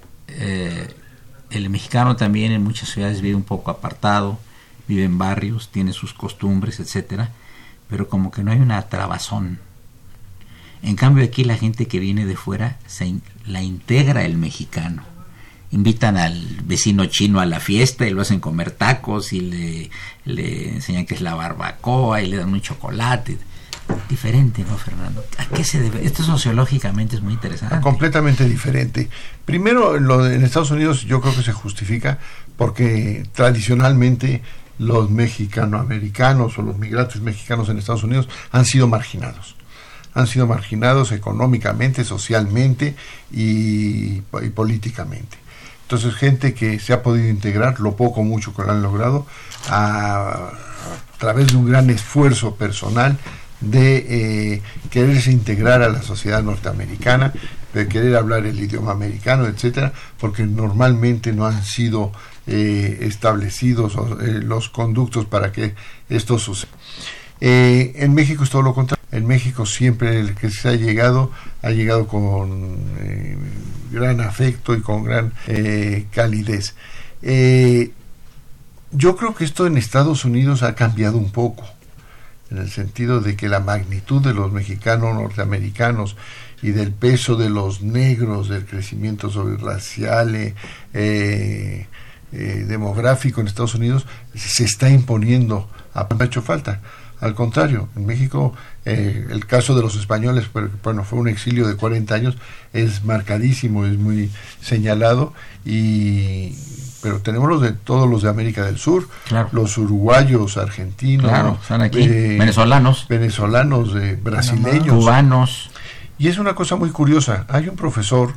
el 1.50 1.70
mexicano 1.70 2.16
también 2.16 2.50
en 2.50 2.64
muchas 2.64 2.88
ciudades 2.88 3.20
vive 3.20 3.36
un 3.36 3.44
poco 3.44 3.70
apartado, 3.70 4.40
vive 4.88 5.04
en 5.04 5.18
barrios, 5.18 5.70
tiene 5.70 5.92
sus 5.92 6.12
costumbres, 6.14 6.80
etcétera, 6.80 7.30
pero 7.88 8.08
como 8.08 8.30
que 8.30 8.42
no 8.42 8.50
hay 8.52 8.58
una 8.60 8.80
trabazón. 8.88 9.58
En 10.82 10.96
cambio 10.96 11.24
aquí 11.24 11.44
la 11.44 11.56
gente 11.56 11.86
que 11.86 11.98
viene 11.98 12.26
de 12.26 12.36
fuera 12.36 12.78
se 12.86 13.14
la 13.46 13.62
integra 13.62 14.24
el 14.24 14.36
mexicano. 14.36 15.02
Invitan 15.70 16.16
al 16.18 16.40
vecino 16.64 17.06
chino 17.06 17.40
a 17.40 17.46
la 17.46 17.58
fiesta 17.58 18.06
y 18.06 18.10
lo 18.10 18.20
hacen 18.20 18.38
comer 18.38 18.70
tacos 18.70 19.32
y 19.32 19.40
le, 19.40 19.90
le 20.24 20.74
enseñan 20.74 21.04
que 21.06 21.14
es 21.14 21.20
la 21.20 21.34
barbacoa 21.34 22.22
y 22.22 22.28
le 22.28 22.36
dan 22.36 22.52
un 22.52 22.60
chocolate. 22.60 23.38
Diferente, 24.08 24.64
¿no, 24.68 24.78
Fernando? 24.78 25.24
¿A 25.38 25.46
qué 25.46 25.64
se 25.64 25.80
debe? 25.80 26.06
Esto 26.06 26.22
sociológicamente 26.22 27.16
es 27.16 27.22
muy 27.22 27.32
interesante. 27.34 27.80
completamente 27.80 28.48
diferente. 28.48 29.10
Primero, 29.44 29.98
lo 29.98 30.22
de- 30.24 30.36
en 30.36 30.44
Estados 30.44 30.70
Unidos 30.70 31.02
yo 31.04 31.20
creo 31.20 31.34
que 31.34 31.42
se 31.42 31.52
justifica 31.52 32.18
porque 32.56 33.24
tradicionalmente 33.34 34.42
los 34.78 35.10
mexicanoamericanos 35.10 36.58
o 36.58 36.62
los 36.62 36.78
migrantes 36.78 37.20
mexicanos 37.20 37.68
en 37.68 37.78
Estados 37.78 38.04
Unidos 38.04 38.28
han 38.50 38.64
sido 38.64 38.88
marginados. 38.88 39.56
Han 40.14 40.26
sido 40.26 40.46
marginados 40.46 41.12
económicamente, 41.12 42.04
socialmente 42.04 42.94
y, 43.32 44.16
y 44.16 44.50
políticamente. 44.54 45.38
Entonces, 45.82 46.14
gente 46.14 46.54
que 46.54 46.78
se 46.78 46.92
ha 46.92 47.02
podido 47.02 47.28
integrar, 47.28 47.78
lo 47.80 47.94
poco 47.96 48.20
o 48.20 48.24
mucho 48.24 48.54
que 48.54 48.62
lo 48.62 48.70
han 48.70 48.82
logrado, 48.82 49.26
a, 49.68 50.50
a 51.14 51.18
través 51.18 51.48
de 51.48 51.56
un 51.56 51.66
gran 51.66 51.90
esfuerzo 51.90 52.54
personal 52.54 53.18
de 53.60 54.54
eh, 54.54 54.62
quererse 54.90 55.30
integrar 55.30 55.82
a 55.82 55.88
la 55.88 56.02
sociedad 56.02 56.42
norteamericana, 56.42 57.32
de 57.72 57.88
querer 57.88 58.16
hablar 58.16 58.46
el 58.46 58.58
idioma 58.58 58.92
americano, 58.92 59.46
etcétera, 59.46 59.92
porque 60.18 60.44
normalmente 60.44 61.32
no 61.32 61.46
han 61.46 61.64
sido 61.64 62.12
eh, 62.46 62.98
establecidos 63.02 63.94
eh, 63.94 64.40
los 64.42 64.68
conductos 64.68 65.26
para 65.26 65.52
que 65.52 65.74
esto 66.08 66.38
suceda. 66.38 66.72
Eh, 67.40 67.92
en 67.96 68.14
México 68.14 68.44
es 68.44 68.50
todo 68.50 68.62
lo 68.62 68.74
contrario. 68.74 69.02
En 69.12 69.26
México 69.26 69.66
siempre 69.66 70.18
el 70.20 70.34
que 70.34 70.50
se 70.50 70.68
ha 70.68 70.74
llegado 70.74 71.30
ha 71.62 71.70
llegado 71.70 72.06
con 72.06 72.78
gran 73.92 74.20
afecto 74.20 74.74
y 74.74 74.80
con 74.80 75.04
gran 75.04 75.32
calidez. 76.10 76.74
Yo 78.96 79.16
creo 79.16 79.34
que 79.34 79.44
esto 79.44 79.66
en 79.66 79.76
Estados 79.76 80.24
Unidos 80.24 80.62
ha 80.62 80.76
cambiado 80.76 81.18
un 81.18 81.32
poco, 81.32 81.64
en 82.50 82.58
el 82.58 82.70
sentido 82.70 83.20
de 83.20 83.34
que 83.34 83.48
la 83.48 83.58
magnitud 83.58 84.22
de 84.22 84.32
los 84.32 84.52
mexicanos 84.52 85.14
norteamericanos 85.14 86.16
y 86.62 86.70
del 86.70 86.92
peso 86.92 87.34
de 87.34 87.50
los 87.50 87.82
negros, 87.82 88.48
del 88.48 88.64
crecimiento 88.64 89.30
sobre 89.30 89.56
racial, 89.56 90.54
eh, 90.94 91.86
eh, 92.34 92.64
demográfico 92.66 93.40
en 93.40 93.46
Estados 93.46 93.74
Unidos, 93.74 94.06
se 94.34 94.64
está 94.64 94.90
imponiendo. 94.90 95.68
Ha 95.94 96.06
hecho 96.24 96.42
falta. 96.42 96.80
Al 97.20 97.34
contrario, 97.34 97.88
en 97.96 98.04
México 98.04 98.52
eh, 98.84 99.26
el 99.30 99.46
caso 99.46 99.74
de 99.74 99.80
los 99.82 99.96
españoles, 99.96 100.46
pues, 100.52 100.66
bueno, 100.82 101.04
fue 101.04 101.18
un 101.18 101.28
exilio 101.28 101.66
de 101.66 101.76
40 101.76 102.14
años, 102.14 102.36
es 102.72 103.04
marcadísimo, 103.04 103.86
es 103.86 103.96
muy 103.96 104.30
señalado, 104.60 105.32
y 105.64 106.54
pero 107.02 107.20
tenemos 107.20 107.48
los 107.50 107.60
de 107.60 107.72
todos 107.72 108.08
los 108.08 108.22
de 108.22 108.30
América 108.30 108.64
del 108.64 108.78
Sur, 108.78 109.08
Claro. 109.28 109.48
los 109.52 109.76
uruguayos, 109.78 110.56
argentinos, 110.56 111.30
Claro, 111.30 111.58
están 111.62 111.82
aquí, 111.82 112.00
eh, 112.02 112.36
venezolanos, 112.38 113.06
venezolanos, 113.08 113.94
eh, 113.94 114.18
brasileños, 114.20 114.96
cubanos. 114.96 115.70
y 116.18 116.28
es 116.28 116.38
una 116.38 116.54
cosa 116.54 116.76
muy 116.76 116.90
curiosa. 116.90 117.44
Hay 117.48 117.68
un 117.68 117.76
profesor 117.76 118.32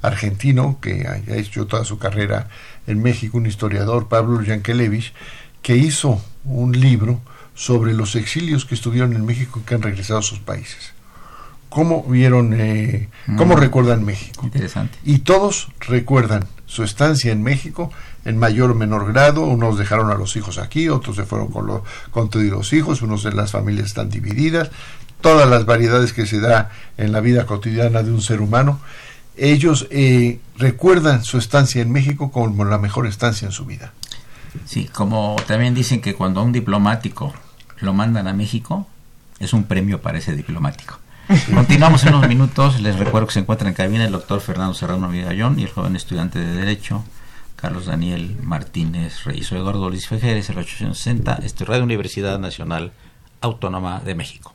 argentino 0.00 0.78
que 0.80 1.06
ha 1.08 1.34
hecho 1.36 1.66
toda 1.66 1.84
su 1.84 1.98
carrera 1.98 2.46
en 2.88 3.00
México, 3.00 3.38
un 3.38 3.46
historiador, 3.46 4.08
Pablo 4.08 4.42
Yankelevich, 4.42 5.12
que 5.62 5.76
hizo 5.76 6.20
un 6.44 6.72
libro 6.80 7.20
sobre 7.54 7.92
los 7.94 8.16
exilios 8.16 8.64
que 8.64 8.74
estuvieron 8.74 9.14
en 9.14 9.24
México 9.24 9.60
y 9.62 9.66
que 9.66 9.74
han 9.76 9.82
regresado 9.82 10.18
a 10.18 10.22
sus 10.22 10.40
países. 10.40 10.92
¿Cómo 11.68 12.02
vieron, 12.04 12.54
eh, 12.58 13.08
cómo 13.36 13.54
Mm. 13.54 13.58
recuerdan 13.58 14.04
México? 14.04 14.40
Interesante. 14.46 14.96
Y 15.04 15.18
todos 15.18 15.68
recuerdan 15.80 16.46
su 16.64 16.82
estancia 16.82 17.30
en 17.30 17.42
México 17.42 17.90
en 18.24 18.38
mayor 18.38 18.70
o 18.70 18.74
menor 18.74 19.12
grado. 19.12 19.42
Unos 19.42 19.76
dejaron 19.78 20.10
a 20.10 20.14
los 20.14 20.34
hijos 20.36 20.56
aquí, 20.58 20.88
otros 20.88 21.16
se 21.16 21.24
fueron 21.24 21.48
con, 21.48 21.66
lo, 21.66 21.84
con 22.10 22.30
todos 22.30 22.46
los 22.46 22.72
hijos, 22.72 23.02
unos 23.02 23.22
de 23.22 23.32
las 23.32 23.52
familias 23.52 23.86
están 23.88 24.08
divididas. 24.08 24.70
Todas 25.20 25.48
las 25.50 25.66
variedades 25.66 26.12
que 26.12 26.26
se 26.26 26.40
da 26.40 26.70
en 26.96 27.12
la 27.12 27.20
vida 27.20 27.44
cotidiana 27.44 28.02
de 28.02 28.12
un 28.12 28.22
ser 28.22 28.40
humano. 28.40 28.80
Ellos 29.38 29.86
eh, 29.90 30.40
recuerdan 30.56 31.24
su 31.24 31.38
estancia 31.38 31.80
en 31.80 31.92
México 31.92 32.30
como 32.30 32.64
la 32.64 32.78
mejor 32.78 33.06
estancia 33.06 33.46
en 33.46 33.52
su 33.52 33.64
vida. 33.64 33.92
Sí, 34.64 34.86
como 34.92 35.36
también 35.46 35.74
dicen 35.74 36.00
que 36.00 36.14
cuando 36.14 36.40
a 36.40 36.42
un 36.42 36.52
diplomático 36.52 37.32
lo 37.80 37.94
mandan 37.94 38.26
a 38.26 38.32
México, 38.32 38.86
es 39.38 39.52
un 39.52 39.64
premio 39.64 40.00
para 40.02 40.18
ese 40.18 40.34
diplomático. 40.34 40.98
Continuamos 41.54 42.04
en 42.04 42.14
unos 42.14 42.28
minutos. 42.28 42.80
Les 42.80 42.98
recuerdo 42.98 43.28
que 43.28 43.34
se 43.34 43.40
encuentra 43.40 43.68
en 43.68 43.74
cabina 43.74 44.04
el 44.04 44.12
doctor 44.12 44.40
Fernando 44.40 44.74
Serrano 44.74 45.08
Vigallón 45.08 45.58
y 45.58 45.64
el 45.64 45.70
joven 45.70 45.94
estudiante 45.94 46.38
de 46.38 46.56
Derecho, 46.56 47.04
Carlos 47.54 47.86
Daniel 47.86 48.36
Martínez 48.42 49.24
Reyes. 49.24 49.46
Soy 49.46 49.58
Eduardo 49.58 49.88
Luis 49.90 50.08
Fejeres, 50.08 50.48
el 50.50 50.58
860, 50.58 51.40
esto 51.44 51.64
es 51.64 51.68
Radio 51.68 51.84
Universidad 51.84 52.38
Nacional 52.38 52.92
Autónoma 53.40 54.00
de 54.00 54.14
México. 54.14 54.54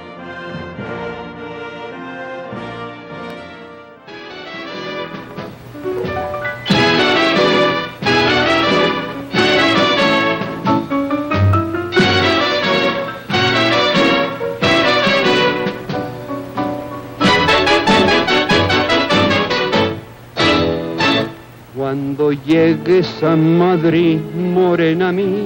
Cuando 22.83 22.93
llegues 22.93 23.23
a 23.23 23.35
Madrid, 23.35 24.19
morena 24.35 25.11
mía, 25.11 25.45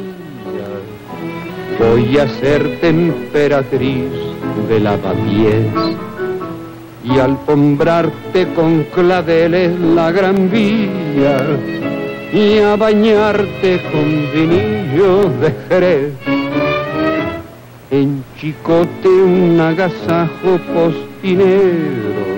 voy 1.79 2.17
a 2.17 2.27
ser 2.27 2.79
temperatriz 2.79 4.09
de 4.69 4.79
lavapiés 4.79 5.65
y 7.03 7.19
alfombrarte 7.19 8.47
con 8.53 8.83
claveles 8.85 9.77
la 9.79 10.11
gran 10.11 10.49
vía 10.49 11.45
y 12.31 12.59
a 12.59 12.75
bañarte 12.75 13.81
con 13.91 14.31
vinillo 14.33 15.29
de 15.41 15.53
Jerez. 15.69 16.13
En 17.91 18.23
Chicote 18.37 19.07
un 19.07 19.59
agasajo 19.59 20.59
postinero 20.73 22.34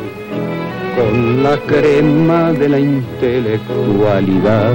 con 0.97 1.43
la 1.43 1.57
crema 1.57 2.51
de 2.53 2.69
la 2.69 2.79
intelectualidad 2.79 4.73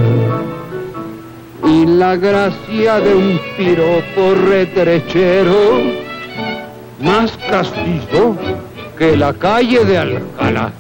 y 1.67 1.85
la 1.85 2.15
gracia 2.17 3.01
de 3.01 3.13
un 3.13 3.41
piropo 3.57 4.35
retrechero 4.49 5.81
más 7.01 7.37
castizo 7.51 8.37
que 8.97 9.17
la 9.17 9.33
calle 9.35 9.85
de 9.85 9.99
Alcalá. 9.99 10.73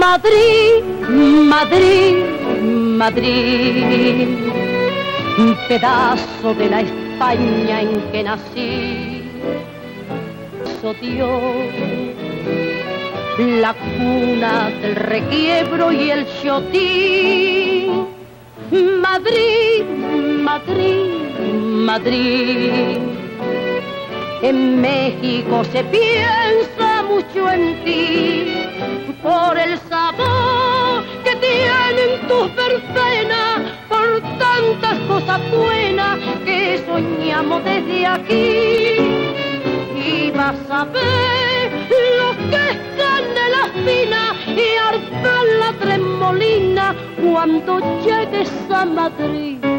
Madrid, 0.00 0.63
Madrid, 1.64 2.16
Madrid, 2.98 4.28
un 5.38 5.56
pedazo 5.66 6.52
de 6.58 6.68
la 6.68 6.82
España 6.82 7.80
en 7.80 8.02
que 8.12 8.22
nací. 8.22 9.22
So 10.82 10.92
la 13.38 13.72
cuna 13.72 14.68
del 14.82 14.94
requiebro 14.94 15.90
y 15.90 16.10
el 16.10 16.26
chotín. 16.42 18.08
Madrid, 19.00 19.84
Madrid, 20.42 21.30
Madrid. 21.88 22.98
En 24.42 24.82
México 24.82 25.64
se 25.72 25.82
piensa 25.84 27.02
mucho 27.08 27.50
en 27.50 27.84
ti 27.84 28.52
por 29.22 29.56
el 29.58 29.78
sabor 29.88 30.53
tienen 31.64 32.28
tus 32.28 32.54
verbenas, 32.54 33.60
por 33.88 34.20
tantas 34.38 34.98
cosas 35.08 35.40
buenas 35.50 36.18
que 36.44 36.82
soñamos 36.86 37.64
desde 37.64 38.06
aquí. 38.06 38.96
Y 39.96 40.30
vas 40.30 40.56
a 40.70 40.84
ver 40.84 41.70
los 42.18 42.36
que 42.50 42.70
están 42.76 43.24
en 43.44 43.52
la 43.52 43.66
espina 43.66 44.34
y 44.46 44.76
ardan 44.76 45.60
la 45.60 45.72
tremolina 45.80 46.94
cuando 47.22 47.80
llegues 48.04 48.50
a 48.70 48.84
Madrid. 48.84 49.73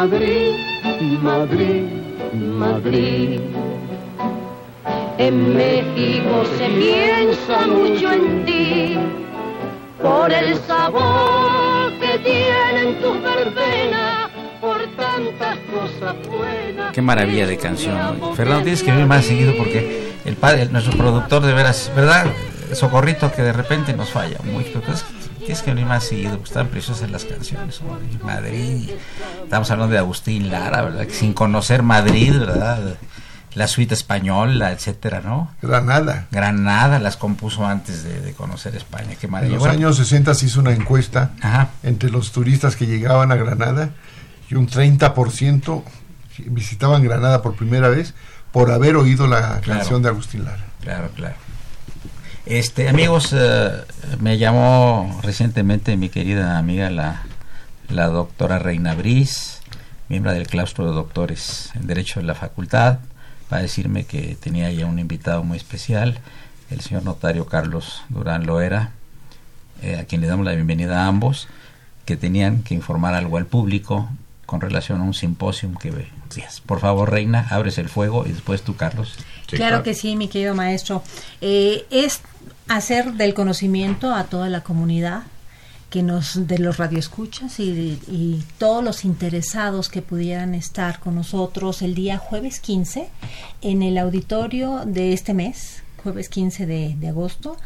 Madrid, 0.00 0.54
Madrid, 1.20 1.82
Madrid. 2.32 3.40
En 5.18 5.54
México 5.54 6.42
se 6.56 6.68
piensa 6.70 7.66
mucho 7.66 8.10
en 8.10 8.46
ti 8.46 8.96
por 10.00 10.32
el 10.32 10.56
sabor 10.66 11.92
que 12.00 12.18
tienen 12.20 12.98
tus 13.02 13.22
verbenas, 13.22 14.30
por 14.58 14.78
tantas 14.96 15.58
cosas 15.70 16.16
buenas. 16.26 16.92
Qué 16.94 17.02
maravilla 17.02 17.46
de 17.46 17.58
canción. 17.58 18.34
Fernando, 18.34 18.62
tienes 18.62 18.82
que 18.82 18.92
venir 18.92 19.06
más 19.06 19.26
seguido 19.26 19.52
porque 19.58 20.14
el 20.24 20.36
padre, 20.36 20.64
nuestro 20.70 20.96
productor, 20.96 21.42
de 21.42 21.52
veras, 21.52 21.92
¿verdad? 21.94 22.24
Socorrito 22.72 23.30
que 23.30 23.42
de 23.42 23.52
repente 23.52 23.92
nos 23.92 24.08
falla 24.08 24.38
mucho. 24.44 24.80
Tienes 25.50 25.64
que 25.64 25.70
venir 25.72 25.86
más 25.86 26.04
seguido, 26.04 26.30
porque 26.36 26.44
están 26.48 26.68
preciosas 26.68 27.10
las 27.10 27.24
canciones. 27.24 27.80
hombre. 27.80 28.06
Madrid, 28.22 28.90
estamos 29.42 29.68
hablando 29.72 29.92
de 29.92 29.98
Agustín 29.98 30.48
Lara, 30.48 30.82
¿verdad? 30.82 31.08
Sin 31.10 31.32
conocer 31.32 31.82
Madrid, 31.82 32.38
¿verdad? 32.38 32.94
La 33.54 33.66
suite 33.66 33.94
española, 33.94 34.70
etcétera, 34.70 35.22
¿no? 35.24 35.50
Granada. 35.60 36.28
Granada 36.30 37.00
las 37.00 37.16
compuso 37.16 37.66
antes 37.66 38.04
de, 38.04 38.20
de 38.20 38.32
conocer 38.32 38.76
España. 38.76 39.16
Qué 39.20 39.26
En 39.26 39.50
los 39.50 39.58
Bueno, 39.58 39.74
años 39.74 39.96
60 39.96 40.34
se 40.34 40.46
hizo 40.46 40.60
una 40.60 40.70
encuesta 40.72 41.32
Ajá. 41.42 41.70
entre 41.82 42.10
los 42.10 42.30
turistas 42.30 42.76
que 42.76 42.86
llegaban 42.86 43.32
a 43.32 43.34
Granada 43.34 43.90
y 44.48 44.54
un 44.54 44.68
30% 44.68 45.82
visitaban 46.46 47.02
Granada 47.02 47.42
por 47.42 47.56
primera 47.56 47.88
vez 47.88 48.14
por 48.52 48.70
haber 48.70 48.94
oído 48.94 49.26
la 49.26 49.58
Claro. 49.62 49.80
canción 49.80 50.00
de 50.00 50.10
Agustín 50.10 50.44
Lara. 50.44 50.64
Claro, 50.80 51.08
claro. 51.16 51.34
Este, 52.46 52.88
amigos, 52.88 53.34
eh, 53.34 53.70
me 54.18 54.38
llamó 54.38 55.20
recientemente 55.22 55.98
mi 55.98 56.08
querida 56.08 56.56
amiga 56.56 56.88
la, 56.88 57.22
la 57.90 58.06
doctora 58.06 58.58
Reina 58.58 58.94
Briz, 58.94 59.60
miembro 60.08 60.32
del 60.32 60.46
claustro 60.46 60.86
de 60.86 60.92
doctores 60.92 61.70
en 61.74 61.86
Derecho 61.86 62.18
de 62.18 62.26
la 62.26 62.34
Facultad, 62.34 63.00
para 63.50 63.60
decirme 63.60 64.04
que 64.04 64.38
tenía 64.40 64.70
ya 64.72 64.86
un 64.86 64.98
invitado 64.98 65.44
muy 65.44 65.58
especial, 65.58 66.18
el 66.70 66.80
señor 66.80 67.04
notario 67.04 67.46
Carlos 67.46 68.02
Durán 68.08 68.46
Loera, 68.46 68.92
eh, 69.82 69.98
a 70.00 70.04
quien 70.06 70.22
le 70.22 70.26
damos 70.26 70.46
la 70.46 70.52
bienvenida 70.52 71.04
a 71.04 71.08
ambos, 71.08 71.46
que 72.06 72.16
tenían 72.16 72.62
que 72.62 72.74
informar 72.74 73.12
algo 73.12 73.36
al 73.36 73.46
público 73.46 74.08
con 74.50 74.60
relación 74.60 75.00
a 75.00 75.04
un 75.04 75.14
simposium 75.14 75.76
que 75.76 75.92
días. 76.34 76.60
Por 76.60 76.80
favor, 76.80 77.08
Reina, 77.08 77.46
abres 77.50 77.78
el 77.78 77.88
fuego 77.88 78.24
y 78.26 78.32
después 78.32 78.62
tú, 78.62 78.74
Carlos. 78.74 79.14
claro, 79.46 79.84
que 79.84 79.94
sí, 79.94 80.16
mi 80.16 80.26
querido 80.26 80.56
maestro. 80.56 81.04
Eh, 81.40 81.86
es 81.92 82.20
hacer 82.66 83.12
del 83.12 83.32
conocimiento 83.32 84.12
a 84.12 84.24
toda 84.24 84.48
la 84.48 84.62
comunidad 84.62 85.22
que 85.88 86.02
nos 86.02 86.48
de 86.48 86.58
los 86.58 86.78
radioescuchas 86.78 87.60
y, 87.60 88.00
y 88.08 88.44
todos 88.58 88.82
los 88.82 89.04
interesados 89.04 89.88
que 89.88 90.02
pudieran 90.02 90.56
estar 90.56 90.98
con 90.98 91.14
nosotros 91.14 91.80
el 91.80 91.94
día 91.94 92.18
jueves 92.18 92.58
15 92.58 93.08
en 93.62 93.82
el 93.84 93.98
auditorio 93.98 94.82
de 94.84 95.12
este 95.12 95.32
mes, 95.32 95.84
jueves 96.02 96.28
15 96.28 96.66
de, 96.66 96.96
de 96.96 97.08
agosto, 97.08 97.56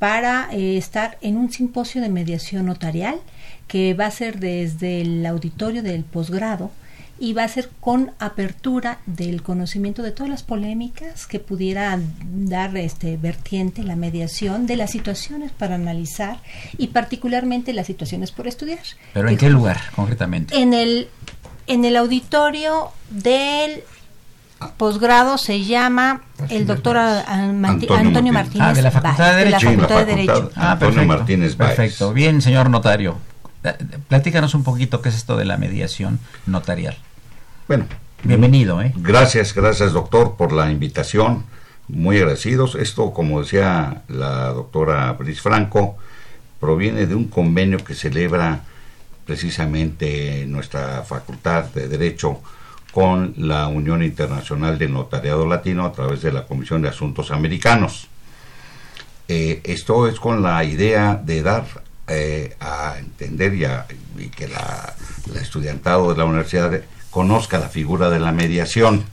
para 0.00 0.48
eh, 0.50 0.76
estar 0.76 1.18
en 1.20 1.36
un 1.36 1.52
simposio 1.52 2.02
de 2.02 2.08
mediación 2.08 2.66
notarial 2.66 3.20
que 3.66 3.94
va 3.94 4.06
a 4.06 4.10
ser 4.10 4.38
desde 4.38 5.00
el 5.00 5.26
auditorio 5.26 5.82
del 5.82 6.04
posgrado 6.04 6.70
y 7.18 7.32
va 7.32 7.44
a 7.44 7.48
ser 7.48 7.70
con 7.80 8.12
apertura 8.18 8.98
del 9.06 9.42
conocimiento 9.42 10.02
de 10.02 10.12
todas 10.12 10.28
las 10.28 10.42
polémicas 10.42 11.26
que 11.26 11.40
pudiera 11.40 11.98
dar 12.30 12.76
este 12.76 13.16
vertiente 13.16 13.82
la 13.82 13.96
mediación 13.96 14.66
de 14.66 14.76
las 14.76 14.90
situaciones 14.90 15.50
para 15.50 15.76
analizar 15.76 16.38
y 16.76 16.88
particularmente 16.88 17.72
las 17.72 17.86
situaciones 17.86 18.32
por 18.32 18.46
estudiar. 18.46 18.80
¿Pero 19.14 19.28
en 19.28 19.36
qué 19.38 19.48
lugar, 19.48 19.80
concretamente? 19.94 20.60
En 20.60 20.74
el 20.74 21.08
en 21.66 21.84
el 21.84 21.96
auditorio 21.96 22.90
del 23.10 23.82
posgrado 24.76 25.36
se 25.38 25.64
llama 25.64 26.22
el 26.48 26.66
doctor 26.66 26.96
Antonio 26.96 27.94
Antonio, 27.94 28.32
Martínez. 28.32 28.68
Ah, 28.68 28.72
de 28.72 28.82
la 28.82 28.90
Facultad 28.90 29.30
de 29.32 29.36
Derecho. 29.36 29.52
la 29.52 29.58
Sí, 29.58 29.64
la 29.66 29.72
Facultad 29.72 29.98
de. 29.98 30.04
Derecho. 30.04 30.50
Ah, 30.54 30.76
perfecto. 30.78 31.06
Martínez. 31.06 31.56
Perfecto. 31.56 32.12
Bien, 32.12 32.40
señor 32.40 32.70
notario. 32.70 33.16
Platícanos 34.08 34.54
un 34.54 34.64
poquito 34.64 35.02
qué 35.02 35.08
es 35.08 35.16
esto 35.16 35.36
de 35.36 35.44
la 35.44 35.56
mediación 35.56 36.18
notarial. 36.46 36.96
Bueno, 37.68 37.86
Bienvenido, 38.24 38.82
¿eh? 38.82 38.92
gracias, 38.96 39.54
gracias 39.54 39.92
doctor 39.92 40.36
por 40.36 40.52
la 40.52 40.70
invitación. 40.70 41.44
Muy 41.88 42.16
agradecidos. 42.16 42.74
Esto, 42.74 43.12
como 43.12 43.40
decía 43.40 44.02
la 44.08 44.48
doctora 44.48 45.12
Brice 45.12 45.40
Franco, 45.40 45.96
proviene 46.58 47.06
de 47.06 47.14
un 47.14 47.28
convenio 47.28 47.84
que 47.84 47.94
celebra 47.94 48.62
precisamente 49.24 50.44
nuestra 50.48 51.02
Facultad 51.02 51.66
de 51.66 51.86
Derecho 51.86 52.40
con 52.90 53.34
la 53.36 53.68
Unión 53.68 54.02
Internacional 54.02 54.78
del 54.78 54.92
Notariado 54.92 55.46
Latino 55.46 55.84
a 55.84 55.92
través 55.92 56.22
de 56.22 56.32
la 56.32 56.46
Comisión 56.46 56.82
de 56.82 56.88
Asuntos 56.88 57.30
Americanos. 57.30 58.08
Eh, 59.28 59.60
esto 59.64 60.08
es 60.08 60.18
con 60.18 60.42
la 60.42 60.64
idea 60.64 61.20
de 61.22 61.42
dar 61.42 61.64
eh, 62.08 62.56
a 62.60 62.96
entender 62.98 63.54
y, 63.54 63.64
a- 63.64 63.86
y 64.18 64.28
que 64.28 64.48
la, 64.48 64.94
estudiantado 65.40 66.10
de 66.12 66.18
la 66.18 66.24
universidad 66.24 66.80
conozca 67.10 67.58
la 67.58 67.68
figura 67.68 68.10
de 68.10 68.20
la 68.20 68.32
mediación. 68.32 69.04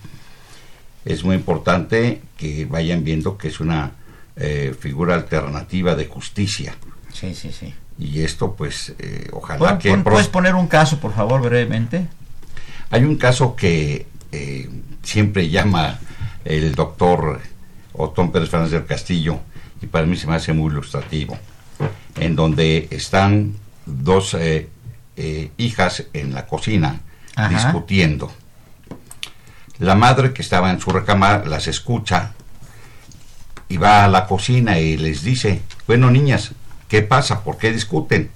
Es 1.06 1.24
muy 1.24 1.36
importante 1.36 2.22
que 2.38 2.66
vayan 2.66 3.04
viendo 3.04 3.38
que 3.38 3.50
es 3.50 3.60
una 3.60 3.92
eh, 4.36 4.76
figura 4.80 5.16
alternativa 5.16 5.96
de 5.96 6.06
justicia. 6.08 6.76
Sí, 7.12 7.34
sí, 7.36 7.52
sí. 7.52 7.74
Y 8.00 8.22
esto, 8.24 8.54
pues, 8.56 8.94
eh, 9.00 9.28
ojalá 9.32 9.78
que... 9.78 9.96
¿Puedes 9.98 10.28
poner 10.28 10.56
un 10.56 10.68
caso, 10.68 11.00
por 11.00 11.14
favor, 11.14 11.42
brevemente? 11.42 12.08
Hay 12.90 13.04
un 13.04 13.18
caso 13.18 13.56
que 13.56 14.08
eh, 14.32 14.70
siempre 15.04 15.50
llama 15.50 16.00
el 16.46 16.74
doctor 16.74 17.40
Otón 17.94 18.32
Pérez 18.32 18.50
Fernández 18.50 18.74
del 18.74 18.86
Castillo 18.86 19.40
y 19.82 19.86
para 19.88 20.06
mí 20.06 20.16
se 20.18 20.28
me 20.28 20.36
hace 20.36 20.54
muy 20.54 20.72
ilustrativo, 20.72 21.38
en 22.16 22.36
donde 22.36 22.88
están 22.92 23.56
dos 23.86 24.34
eh, 24.34 24.70
eh, 25.16 25.52
hijas 25.58 26.06
en 26.14 26.34
la 26.34 26.46
cocina 26.46 27.02
Ajá. 27.36 27.50
discutiendo. 27.50 28.32
La 29.80 29.96
madre 29.96 30.34
que 30.34 30.42
estaba 30.42 30.72
en 30.72 30.80
su 30.80 30.92
recámara 30.92 31.46
las 31.46 31.68
escucha 31.68 32.34
y 33.68 33.78
va 33.78 34.06
a 34.06 34.08
la 34.08 34.28
cocina 34.28 34.80
y 34.80 34.98
les 34.98 35.24
dice, 35.24 35.62
bueno 35.88 36.12
niñas, 36.12 36.52
¿qué 36.88 37.02
pasa? 37.02 37.44
¿Por 37.44 37.58
qué 37.58 37.72
discuten? 37.72 38.30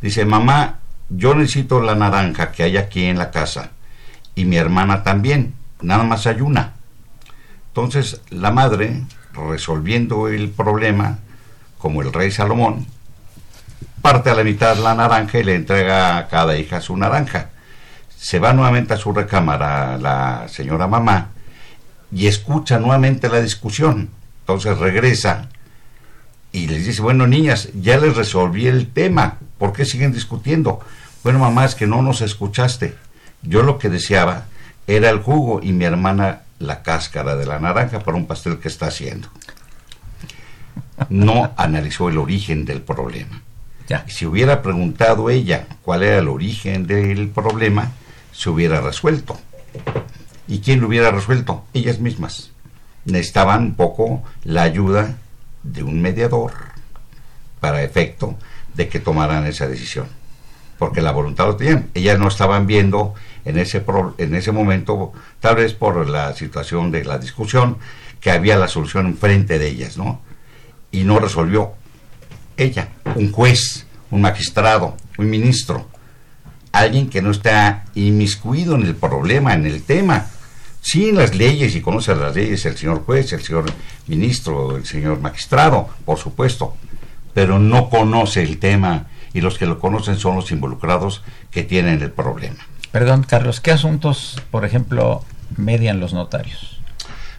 Dice, 0.00 0.24
mamá, 0.24 0.80
yo 1.08 1.34
necesito 1.34 1.80
la 1.80 1.94
naranja 1.94 2.52
que 2.52 2.62
hay 2.62 2.76
aquí 2.76 3.04
en 3.04 3.18
la 3.18 3.30
casa 3.30 3.70
y 4.34 4.44
mi 4.44 4.56
hermana 4.56 5.02
también, 5.02 5.54
nada 5.80 6.04
más 6.04 6.26
hay 6.26 6.40
una. 6.40 6.74
Entonces 7.68 8.20
la 8.30 8.50
madre, 8.50 9.02
resolviendo 9.32 10.28
el 10.28 10.50
problema, 10.50 11.18
como 11.78 12.02
el 12.02 12.12
rey 12.12 12.30
Salomón, 12.30 12.86
parte 14.02 14.30
a 14.30 14.34
la 14.34 14.44
mitad 14.44 14.76
la 14.78 14.94
naranja 14.94 15.38
y 15.38 15.44
le 15.44 15.54
entrega 15.54 16.16
a 16.16 16.28
cada 16.28 16.56
hija 16.56 16.80
su 16.80 16.96
naranja. 16.96 17.50
Se 18.16 18.38
va 18.38 18.52
nuevamente 18.52 18.94
a 18.94 18.96
su 18.96 19.12
recámara 19.12 19.98
la 19.98 20.46
señora 20.48 20.86
mamá 20.86 21.30
y 22.12 22.26
escucha 22.26 22.78
nuevamente 22.78 23.28
la 23.28 23.40
discusión. 23.40 24.10
Entonces 24.40 24.78
regresa 24.78 25.48
y 26.52 26.68
les 26.68 26.86
dice, 26.86 27.02
bueno 27.02 27.26
niñas, 27.26 27.68
ya 27.74 27.98
les 27.98 28.16
resolví 28.16 28.66
el 28.66 28.92
tema, 28.92 29.38
¿por 29.58 29.72
qué 29.72 29.84
siguen 29.84 30.12
discutiendo? 30.12 30.80
Bueno 31.22 31.40
mamá, 31.40 31.64
es 31.64 31.74
que 31.74 31.86
no 31.86 32.02
nos 32.02 32.20
escuchaste. 32.20 32.96
Yo 33.42 33.62
lo 33.62 33.78
que 33.78 33.88
deseaba 33.88 34.46
era 34.86 35.10
el 35.10 35.20
jugo 35.20 35.60
y 35.62 35.72
mi 35.72 35.84
hermana 35.84 36.42
la 36.58 36.82
cáscara 36.82 37.36
de 37.36 37.46
la 37.46 37.58
naranja 37.58 38.00
para 38.00 38.16
un 38.16 38.26
pastel 38.26 38.58
que 38.58 38.68
está 38.68 38.86
haciendo. 38.86 39.28
No 41.08 41.52
analizó 41.56 42.08
el 42.08 42.18
origen 42.18 42.64
del 42.64 42.82
problema. 42.82 43.42
Si 44.08 44.26
hubiera 44.26 44.62
preguntado 44.62 45.30
ella 45.30 45.66
cuál 45.82 46.02
era 46.02 46.18
el 46.18 46.28
origen 46.28 46.86
del 46.86 47.28
problema, 47.28 47.92
se 48.32 48.50
hubiera 48.50 48.80
resuelto. 48.80 49.38
¿Y 50.48 50.60
quién 50.60 50.80
lo 50.80 50.88
hubiera 50.88 51.10
resuelto? 51.10 51.64
Ellas 51.72 52.00
mismas. 52.00 52.50
Necesitaban 53.04 53.62
un 53.62 53.74
poco 53.74 54.24
la 54.44 54.62
ayuda 54.62 55.16
de 55.62 55.82
un 55.82 56.02
mediador 56.02 56.52
para 57.60 57.82
efecto 57.82 58.36
de 58.74 58.88
que 58.88 59.00
tomaran 59.00 59.46
esa 59.46 59.68
decisión. 59.68 60.06
Porque 60.78 61.00
la 61.00 61.12
voluntad 61.12 61.46
lo 61.46 61.56
tenían. 61.56 61.88
Ellas 61.94 62.18
no 62.18 62.28
estaban 62.28 62.66
viendo 62.66 63.14
en 63.44 63.58
ese, 63.58 63.84
en 64.18 64.34
ese 64.34 64.52
momento, 64.52 65.12
tal 65.40 65.56
vez 65.56 65.72
por 65.72 66.08
la 66.08 66.34
situación 66.34 66.90
de 66.90 67.04
la 67.04 67.18
discusión, 67.18 67.78
que 68.20 68.30
había 68.30 68.58
la 68.58 68.68
solución 68.68 69.06
enfrente 69.06 69.58
de 69.58 69.68
ellas, 69.68 69.96
¿no? 69.96 70.20
Y 70.90 71.04
no 71.04 71.18
resolvió 71.18 71.72
ella, 72.56 72.88
un 73.16 73.32
juez, 73.32 73.86
un 74.10 74.22
magistrado, 74.22 74.96
un 75.18 75.28
ministro, 75.28 75.88
alguien 76.72 77.08
que 77.08 77.22
no 77.22 77.30
está 77.30 77.84
inmiscuido 77.94 78.74
en 78.74 78.82
el 78.82 78.94
problema, 78.94 79.54
en 79.54 79.66
el 79.66 79.82
tema. 79.82 80.26
Sí, 80.80 81.08
en 81.08 81.16
las 81.16 81.34
leyes, 81.34 81.74
y 81.74 81.80
conoce 81.80 82.14
las 82.14 82.34
leyes 82.34 82.64
el 82.64 82.76
señor 82.76 83.04
juez, 83.04 83.32
el 83.32 83.42
señor 83.42 83.64
ministro, 84.06 84.76
el 84.76 84.84
señor 84.84 85.20
magistrado, 85.20 85.88
por 86.04 86.18
supuesto, 86.18 86.76
pero 87.34 87.58
no 87.58 87.90
conoce 87.90 88.42
el 88.42 88.58
tema 88.58 89.06
y 89.32 89.40
los 89.40 89.58
que 89.58 89.66
lo 89.66 89.78
conocen 89.78 90.16
son 90.16 90.36
los 90.36 90.50
involucrados 90.52 91.22
que 91.50 91.64
tienen 91.64 92.00
el 92.02 92.12
problema. 92.12 92.56
Perdón, 92.92 93.24
Carlos, 93.28 93.60
¿qué 93.60 93.72
asuntos, 93.72 94.40
por 94.50 94.64
ejemplo, 94.64 95.24
median 95.56 96.00
los 96.00 96.14
notarios? 96.14 96.75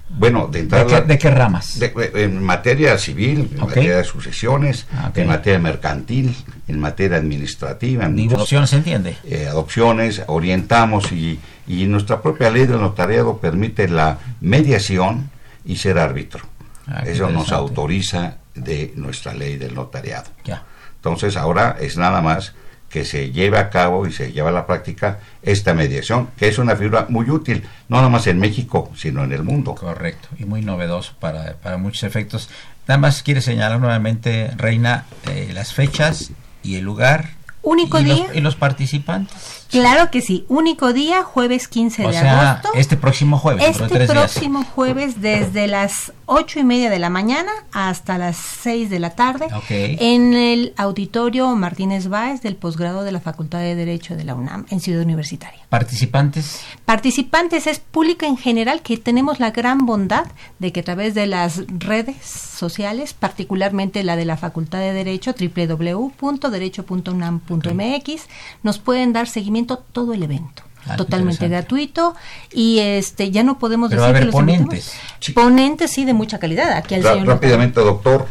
Bueno, 0.09 0.47
de, 0.47 0.63
¿De, 0.63 1.17
qué, 1.17 1.29
ramas? 1.29 1.79
en 1.81 2.41
materia 2.41 2.97
civil, 2.97 3.49
en 3.53 3.59
materia 3.59 3.97
de 3.97 4.03
sucesiones, 4.03 4.87
ah, 4.93 5.11
en 5.13 5.27
materia 5.27 5.59
mercantil, 5.59 6.35
en 6.67 6.79
materia 6.79 7.17
administrativa. 7.17 8.05
En 8.05 8.33
adopciones 8.33 8.69
se 8.69 8.77
entiende? 8.77 9.17
Eh, 9.25 9.47
adopciones, 9.47 10.23
orientamos 10.27 11.11
y, 11.11 11.39
y 11.67 11.85
nuestra 11.85 12.21
propia 12.21 12.49
ley 12.49 12.65
del 12.65 12.79
notariado 12.79 13.37
permite 13.37 13.89
la 13.89 14.17
mediación 14.39 15.29
y 15.65 15.75
ser 15.75 15.99
árbitro. 15.99 16.43
Ah, 16.87 17.03
Eso 17.05 17.29
nos 17.29 17.51
autoriza 17.51 18.37
de 18.55 18.93
nuestra 18.95 19.33
ley 19.33 19.57
del 19.57 19.75
notariado. 19.75 20.29
Ya. 20.45 20.63
Entonces 20.95 21.35
ahora 21.35 21.77
es 21.79 21.97
nada 21.97 22.21
más 22.21 22.53
que 22.97 23.05
se 23.05 23.31
lleve 23.31 23.59
a 23.59 23.69
cabo 23.69 24.07
y 24.07 24.11
se 24.11 24.31
lleve 24.31 24.49
a 24.49 24.51
la 24.51 24.65
práctica 24.65 25.19
esta 25.43 25.75
mediación, 25.75 26.29
que 26.35 26.47
es 26.47 26.57
una 26.57 26.75
figura 26.75 27.05
muy 27.09 27.29
útil, 27.29 27.63
no 27.89 27.97
nada 27.97 28.09
más 28.09 28.25
en 28.25 28.39
México, 28.39 28.91
sino 28.95 29.23
en 29.23 29.33
el 29.33 29.43
mundo. 29.43 29.75
Correcto, 29.75 30.29
y 30.39 30.45
muy 30.45 30.63
novedoso 30.63 31.13
para, 31.19 31.53
para 31.57 31.77
muchos 31.77 32.01
efectos. 32.03 32.49
Nada 32.87 32.97
más 32.97 33.21
quiere 33.21 33.41
señalar 33.41 33.79
nuevamente, 33.79 34.49
Reina, 34.57 35.05
eh, 35.27 35.51
las 35.53 35.73
fechas 35.73 36.31
y 36.63 36.77
el 36.77 36.85
lugar. 36.85 37.29
Único 37.61 37.99
día. 37.99 38.27
y 38.33 38.41
los 38.41 38.55
participantes. 38.55 39.66
Claro 39.69 40.09
que 40.11 40.21
sí, 40.21 40.45
único 40.47 40.93
día, 40.93 41.23
jueves 41.23 41.67
15 41.67 42.07
de 42.07 42.17
agosto. 42.17 42.69
Este 42.75 42.97
próximo 42.97 43.37
jueves. 43.37 43.79
Este 43.79 44.07
próximo 44.07 44.63
jueves 44.63 45.21
desde 45.21 45.67
las 45.67 46.13
ocho 46.27 46.59
y 46.59 46.63
media 46.63 46.89
de 46.89 46.99
la 46.99 47.09
mañana 47.09 47.51
hasta 47.71 48.17
las 48.17 48.37
6 48.37 48.89
de 48.89 48.99
la 48.99 49.11
tarde 49.11 49.47
en 49.69 50.33
el 50.33 50.73
auditorio 50.77 51.55
Martínez 51.55 52.09
Báez 52.09 52.41
del 52.41 52.57
posgrado 52.57 53.03
de 53.03 53.13
la 53.13 53.21
Facultad 53.21 53.59
de 53.59 53.75
Derecho 53.75 54.15
de 54.15 54.25
la 54.25 54.33
UNAM 54.35 54.65
en 54.69 54.81
Ciudad 54.81 55.01
Universitaria. 55.01 55.61
¿Participantes? 55.69 56.61
Participantes 56.85 57.65
es 57.67 57.79
público 57.79 58.25
en 58.25 58.35
general 58.37 58.81
que 58.81 58.97
tenemos 58.97 59.39
la 59.39 59.51
gran 59.51 59.85
bondad 59.85 60.25
de 60.59 60.73
que 60.73 60.81
a 60.81 60.83
través 60.83 61.13
de 61.13 61.27
las 61.27 61.61
redes 61.67 62.25
sociales, 62.25 63.13
particularmente 63.13 64.03
la 64.03 64.17
de 64.17 64.25
la 64.25 64.37
Facultad 64.37 64.79
de 64.79 64.93
Derecho, 64.93 65.33
www.derecho.unam.mx, 65.33 68.21
nos 68.63 68.79
pueden 68.79 69.13
dar 69.13 69.27
seguimiento 69.27 69.56
todo 69.65 70.13
el 70.13 70.23
evento. 70.23 70.63
Ah, 70.89 70.95
totalmente 70.95 71.49
gratuito 71.49 72.15
y 72.53 72.79
este 72.79 73.29
ya 73.29 73.43
no 73.43 73.59
podemos 73.59 73.89
decir 73.89 74.13
que 74.13 74.25
los 74.25 74.31
ponentes 74.31 74.93
ponentes 75.35 75.91
sí 75.91 76.05
de 76.05 76.13
mucha 76.13 76.39
calidad. 76.39 76.71
Aquí 76.77 76.95
al 76.95 77.25
rápidamente 77.25 77.81
doctor 77.81 78.25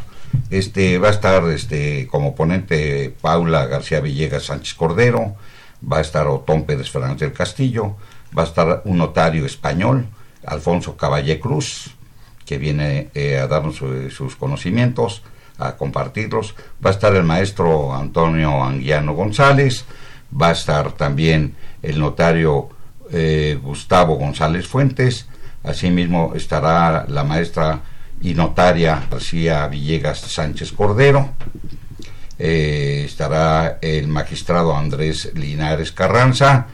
este 0.49 0.97
va 0.97 1.09
a 1.09 1.11
estar 1.11 1.45
este 1.51 2.07
como 2.07 2.35
ponente 2.35 3.15
Paula 3.21 3.67
García 3.67 4.01
Villegas 4.01 4.45
Sánchez 4.45 4.73
Cordero 4.73 5.37
va 5.83 5.99
a 5.99 6.01
estar 6.01 6.27
Otón 6.29 6.65
Pérez 6.65 6.91
Fernández 6.91 7.21
del 7.21 7.33
Castillo 7.35 7.97
va 8.37 8.45
a 8.45 8.47
estar 8.47 8.81
un 8.87 8.97
notario 8.97 9.45
español 9.45 10.07
Alfonso 10.47 10.97
Caballé 10.97 11.39
Cruz 11.39 11.91
que 12.47 12.57
viene 12.57 13.11
eh, 13.13 13.39
a 13.39 13.49
darnos 13.49 13.77
sus 13.77 14.37
conocimientos 14.37 15.23
a 15.59 15.77
compartirlos. 15.77 16.55
Va 16.85 16.91
a 16.91 16.93
estar 16.93 17.15
el 17.15 17.25
maestro 17.25 17.95
Antonio 17.95 18.63
Anguiano 18.63 19.15
González 19.15 19.85
va 20.31 20.49
a 20.49 20.53
estar 20.53 20.93
también 20.93 21.55
el 21.83 21.99
notario 21.99 22.69
eh, 23.11 23.59
Gustavo 23.63 24.17
González 24.17 24.67
Fuentes, 24.67 25.29
asimismo 25.63 26.33
estará 26.35 27.07
la 27.09 27.25
maestra 27.25 27.81
y 28.21 28.35
notaria 28.35 29.07
García 29.11 29.67
Villegas 29.69 30.21
Sánchez 30.21 30.73
Cordero, 30.73 31.31
eh, 32.39 33.03
estará 33.07 33.79
el 33.81 34.09
magistrado 34.09 34.77
Andrés 34.77 35.33
Linares 35.35 35.93
Carranza 35.93 36.67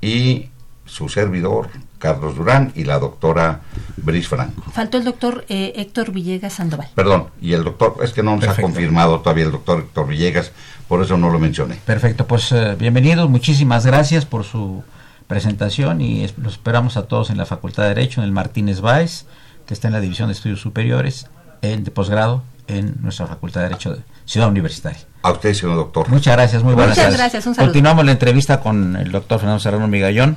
y 0.00 0.48
su 0.84 1.08
servidor 1.08 1.68
Carlos 1.98 2.36
Durán 2.36 2.72
y 2.74 2.84
la 2.84 2.98
doctora 2.98 3.60
Bris 3.96 4.28
Franco. 4.28 4.62
Faltó 4.72 4.98
el 4.98 5.04
doctor 5.04 5.44
eh, 5.48 5.72
Héctor 5.76 6.12
Villegas 6.12 6.54
Sandoval. 6.54 6.88
Perdón, 6.94 7.28
y 7.40 7.52
el 7.52 7.64
doctor, 7.64 7.96
es 8.02 8.12
que 8.12 8.22
no 8.22 8.36
nos 8.36 8.46
ha 8.48 8.60
confirmado 8.60 9.20
todavía 9.20 9.44
el 9.44 9.52
doctor 9.52 9.80
Héctor 9.80 10.08
Villegas, 10.08 10.52
por 10.88 11.02
eso 11.02 11.16
no 11.16 11.30
lo 11.30 11.38
mencioné. 11.38 11.76
Perfecto, 11.84 12.26
pues 12.26 12.52
eh, 12.52 12.76
bienvenidos, 12.78 13.28
muchísimas 13.28 13.86
gracias 13.86 14.26
por 14.26 14.44
su 14.44 14.84
presentación 15.26 16.00
y 16.00 16.26
los 16.36 16.54
esperamos 16.54 16.96
a 16.96 17.02
todos 17.02 17.30
en 17.30 17.38
la 17.38 17.46
Facultad 17.46 17.84
de 17.84 17.90
Derecho, 17.90 18.20
en 18.20 18.26
el 18.26 18.32
Martínez 18.32 18.80
Báez, 18.80 19.26
que 19.66 19.74
está 19.74 19.88
en 19.88 19.94
la 19.94 20.00
División 20.00 20.28
de 20.28 20.34
Estudios 20.34 20.60
Superiores, 20.60 21.26
en, 21.62 21.84
de 21.84 21.90
posgrado 21.90 22.42
en 22.68 22.96
nuestra 23.00 23.26
Facultad 23.26 23.62
de 23.62 23.68
Derecho 23.68 23.94
de 23.94 24.00
Ciudad 24.24 24.48
Universitaria. 24.48 25.00
A 25.22 25.32
usted, 25.32 25.54
señor 25.54 25.76
doctor. 25.76 26.08
Muchas 26.08 26.36
gracias, 26.36 26.62
muy 26.62 26.74
buenas 26.74 26.96
Muchas 26.96 27.16
gracias, 27.16 27.46
un 27.46 27.54
saludo. 27.54 27.70
Continuamos 27.70 28.04
la 28.04 28.12
entrevista 28.12 28.60
con 28.60 28.96
el 28.96 29.10
doctor 29.10 29.38
Fernando 29.40 29.60
Serrano 29.60 29.88
Migallón. 29.88 30.36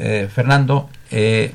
Eh, 0.00 0.28
Fernando, 0.32 0.88
eh, 1.10 1.54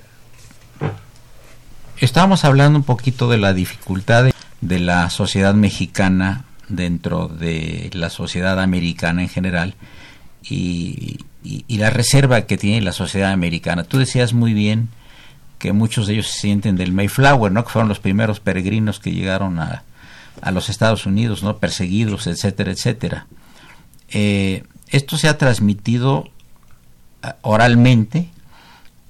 estábamos 1.98 2.44
hablando 2.44 2.78
un 2.78 2.84
poquito 2.84 3.30
de 3.30 3.38
la 3.38 3.54
dificultad 3.54 4.32
de 4.60 4.80
la 4.80 5.10
sociedad 5.10 5.54
mexicana 5.54 6.44
dentro 6.68 7.30
de 7.30 7.90
la 7.94 8.10
sociedad 8.10 8.60
americana 8.60 9.22
en 9.22 9.30
general 9.30 9.76
y, 10.44 11.20
la 11.70 11.90
reserva 11.90 12.42
que 12.42 12.58
tiene 12.58 12.82
la 12.82 12.92
sociedad 12.92 13.32
americana. 13.32 13.84
Tú 13.84 13.98
decías 13.98 14.34
muy 14.34 14.54
bien 14.54 14.90
que 15.58 15.74
muchos 15.74 16.08
de 16.08 16.14
ellos 16.14 16.28
se 16.28 16.40
sienten 16.40 16.76
del 16.76 16.92
Mayflower, 16.92 17.52
¿no? 17.52 17.64
que 17.64 17.72
fueron 17.72 17.90
los 17.90 18.00
primeros 18.00 18.40
peregrinos 18.40 19.00
que 19.00 19.12
llegaron 19.12 19.60
a, 19.60 19.84
a 20.42 20.52
los 20.52 20.70
Estados 20.70 21.06
Unidos, 21.06 21.44
¿no? 21.44 21.58
perseguidos, 21.58 22.28
etcétera, 22.28 22.72
etcétera. 22.72 23.28
Eh, 24.10 24.64
esto 24.90 25.18
se 25.18 25.28
ha 25.28 25.38
transmitido 25.38 26.30
ah, 27.22 27.36
oralmente 27.42 28.30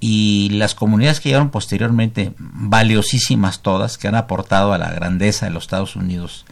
y 0.06 0.50
las 0.50 0.74
comunidades 0.74 1.18
que 1.18 1.30
llegaron 1.30 1.48
posteriormente, 1.48 2.34
valiosísimas 2.36 3.62
todas, 3.62 3.96
que 3.96 4.06
han 4.06 4.16
aportado 4.16 4.74
a 4.74 4.78
la 4.78 4.92
grandeza 4.92 5.46
de 5.46 5.52
los 5.52 5.64
Estados 5.64 5.96
Unidos, 5.96 6.44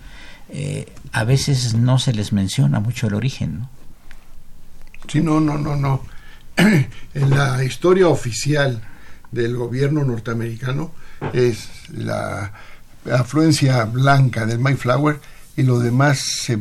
eh, 0.48 0.90
a 1.12 1.24
veces 1.24 1.74
no 1.74 1.98
se 1.98 2.14
les 2.14 2.32
menciona 2.32 2.80
mucho 2.80 3.08
el 3.08 3.14
origen, 3.14 3.58
¿no? 3.58 3.70
Sí, 5.06 5.20
no, 5.20 5.38
no, 5.38 5.58
no, 5.58 5.76
no. 5.76 6.02
en 6.56 7.30
la 7.30 7.62
historia 7.62 8.08
oficial 8.08 8.80
del 9.30 9.54
gobierno 9.54 10.02
norteamericano 10.02 10.92
es 11.34 11.68
la 11.92 12.54
afluencia 13.12 13.84
blanca 13.84 14.46
del 14.46 14.60
Mayflower 14.60 15.20
y 15.56 15.62
lo 15.62 15.78
demás 15.78 16.18
se, 16.18 16.56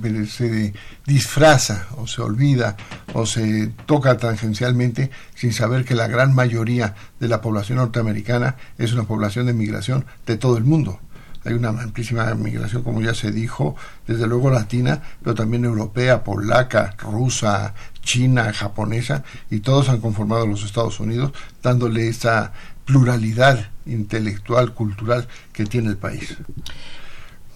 disfraza 1.06 1.88
o 1.98 2.08
se 2.08 2.22
olvida 2.22 2.76
o 3.14 3.26
se 3.26 3.68
toca 3.86 4.18
tangencialmente 4.18 5.12
sin 5.36 5.54
saber 5.54 5.86
que 5.86 5.96
la 5.96 6.08
gran 6.08 6.36
mayoría 6.36 6.96
de 7.20 7.28
la 7.28 7.42
población 7.42 7.78
norteamericana 7.78 8.58
es 8.78 8.94
una 8.94 9.04
población 9.04 9.46
de 9.46 9.54
migración 9.54 10.06
de 10.26 10.38
todo 10.38 10.58
el 10.58 10.64
mundo. 10.64 11.00
Hay 11.44 11.54
una 11.54 11.70
amplísima 11.70 12.32
migración, 12.36 12.84
como 12.84 13.02
ya 13.02 13.16
se 13.16 13.32
dijo, 13.32 13.76
desde 14.06 14.28
luego 14.28 14.52
latina, 14.52 15.02
pero 15.24 15.34
también 15.34 15.66
europea, 15.66 16.24
polaca, 16.24 16.96
rusa, 17.00 17.74
china, 18.04 18.54
japonesa, 18.54 19.24
y 19.50 19.62
todos 19.62 19.90
han 19.90 20.02
conformado 20.02 20.46
los 20.46 20.64
Estados 20.64 21.00
Unidos, 21.00 21.32
dándole 21.64 22.08
esa 22.10 22.54
pluralidad 22.86 23.72
intelectual, 23.88 24.74
cultural 24.74 25.28
que 25.52 25.66
tiene 25.66 25.90
el 25.90 25.98
país. 25.98 26.38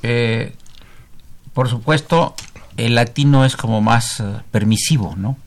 Eh, 0.02 0.56
por 1.56 1.70
supuesto, 1.70 2.36
el 2.76 2.96
latino 2.96 3.46
es 3.46 3.56
como 3.56 3.80
más 3.80 4.20
eh, 4.20 4.26
permisivo, 4.52 5.16
¿no? 5.16 5.38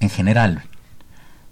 En 0.00 0.08
general, 0.08 0.62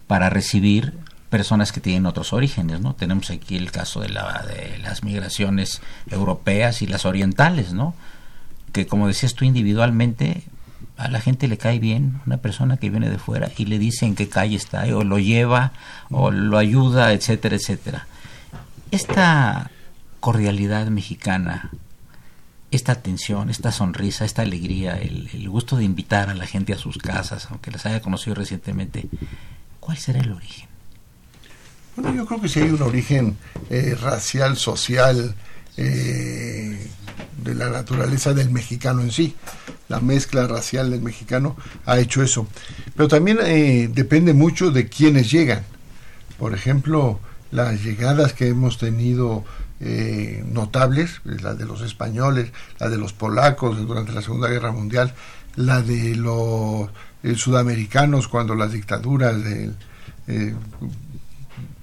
para 0.07 0.31
recibir 0.31 0.95
personas 1.29 1.73
que 1.73 1.81
tienen 1.81 2.07
otros 2.07 2.33
orígenes, 2.33 2.81
¿no? 2.81 2.95
Tenemos 2.95 3.31
aquí 3.31 3.59
el 3.59 3.71
caso 3.71 4.01
de, 4.01 4.09
la, 4.09 4.47
de 4.49 4.79
las 4.79 5.05
migraciones 5.05 5.83
europeas 6.11 6.81
y 6.81 6.87
las 6.87 7.05
orientales, 7.05 7.75
¿no? 7.75 7.95
Que 8.73 8.87
como 8.87 9.09
decías 9.09 9.35
tú 9.35 9.45
individualmente, 9.45 10.43
a 10.97 11.09
la 11.09 11.21
gente 11.21 11.47
le 11.47 11.59
cae 11.59 11.79
bien 11.79 12.23
una 12.25 12.39
persona 12.39 12.79
que 12.79 12.89
viene 12.89 13.11
de 13.11 13.19
fuera 13.19 13.51
y 13.59 13.67
le 13.67 13.79
dice 13.79 14.07
en 14.07 14.15
qué 14.15 14.31
calle 14.31 14.57
está, 14.57 14.85
o 14.97 15.05
lo 15.05 15.19
lleva, 15.19 15.73
o 16.11 16.31
lo 16.31 16.57
ayuda, 16.57 17.13
etcétera, 17.13 17.57
etcétera. 17.57 18.07
Esta 18.91 19.71
cordialidad 20.21 20.87
mexicana, 20.87 21.71
esta 22.71 22.93
atención, 22.93 23.51
esta 23.51 23.73
sonrisa, 23.73 24.25
esta 24.25 24.43
alegría, 24.43 24.99
el, 24.99 25.49
gusto 25.49 25.77
de 25.77 25.85
invitar 25.85 26.29
a 26.29 26.35
la 26.35 26.47
gente 26.47 26.73
a 26.73 26.79
sus 26.79 26.99
casas, 26.99 27.49
aunque 27.51 27.71
las 27.71 27.87
haya 27.87 28.03
conocido 28.03 28.35
recientemente, 28.35 29.07
¿cuál 29.81 29.97
será 29.97 30.21
el 30.21 30.33
origen? 30.33 30.69
Bueno, 31.97 32.15
yo 32.15 32.27
creo 32.27 32.41
que 32.41 32.49
sí 32.49 32.61
hay 32.61 32.71
un 32.71 32.83
origen 32.83 33.37
eh, 33.71 33.97
racial, 34.01 34.57
social, 34.57 35.35
eh, 35.77 36.89
de 37.43 37.55
la 37.55 37.71
naturaleza 37.71 38.35
del 38.35 38.51
mexicano 38.51 39.03
en 39.03 39.13
sí. 39.13 39.35
La 39.89 40.01
mezcla 40.01 40.47
racial 40.47 40.91
del 40.91 41.01
mexicano 41.01 41.57
ha 41.87 41.99
hecho 41.99 42.23
eso. 42.23 42.47
Pero 42.95 43.09
también 43.09 43.39
eh, 43.43 43.89
depende 43.93 44.35
mucho 44.35 44.71
de 44.71 44.89
quiénes 44.89 45.31
llegan. 45.31 45.65
Por 46.39 46.55
ejemplo, 46.55 47.21
las 47.51 47.83
llegadas 47.83 48.33
que 48.33 48.49
hemos 48.49 48.79
tenido 48.79 49.45
eh, 49.81 50.45
notables, 50.53 51.21
la 51.25 51.55
de 51.55 51.65
los 51.65 51.83
españoles, 51.83 52.51
la 52.81 52.89
de 52.89 52.97
los 52.97 53.13
polacos 53.13 53.79
durante 53.87 54.13
la 54.13 54.23
Segunda 54.23 54.49
Guerra 54.49 54.73
Mundial, 54.73 55.15
la 55.55 55.83
de 55.83 56.17
los 56.17 56.91
eh, 57.23 57.37
sudamericanos 57.37 58.27
cuando 58.27 58.57
las 58.57 58.73
dictaduras 58.73 59.43
del 59.45 59.77
eh, 60.27 60.55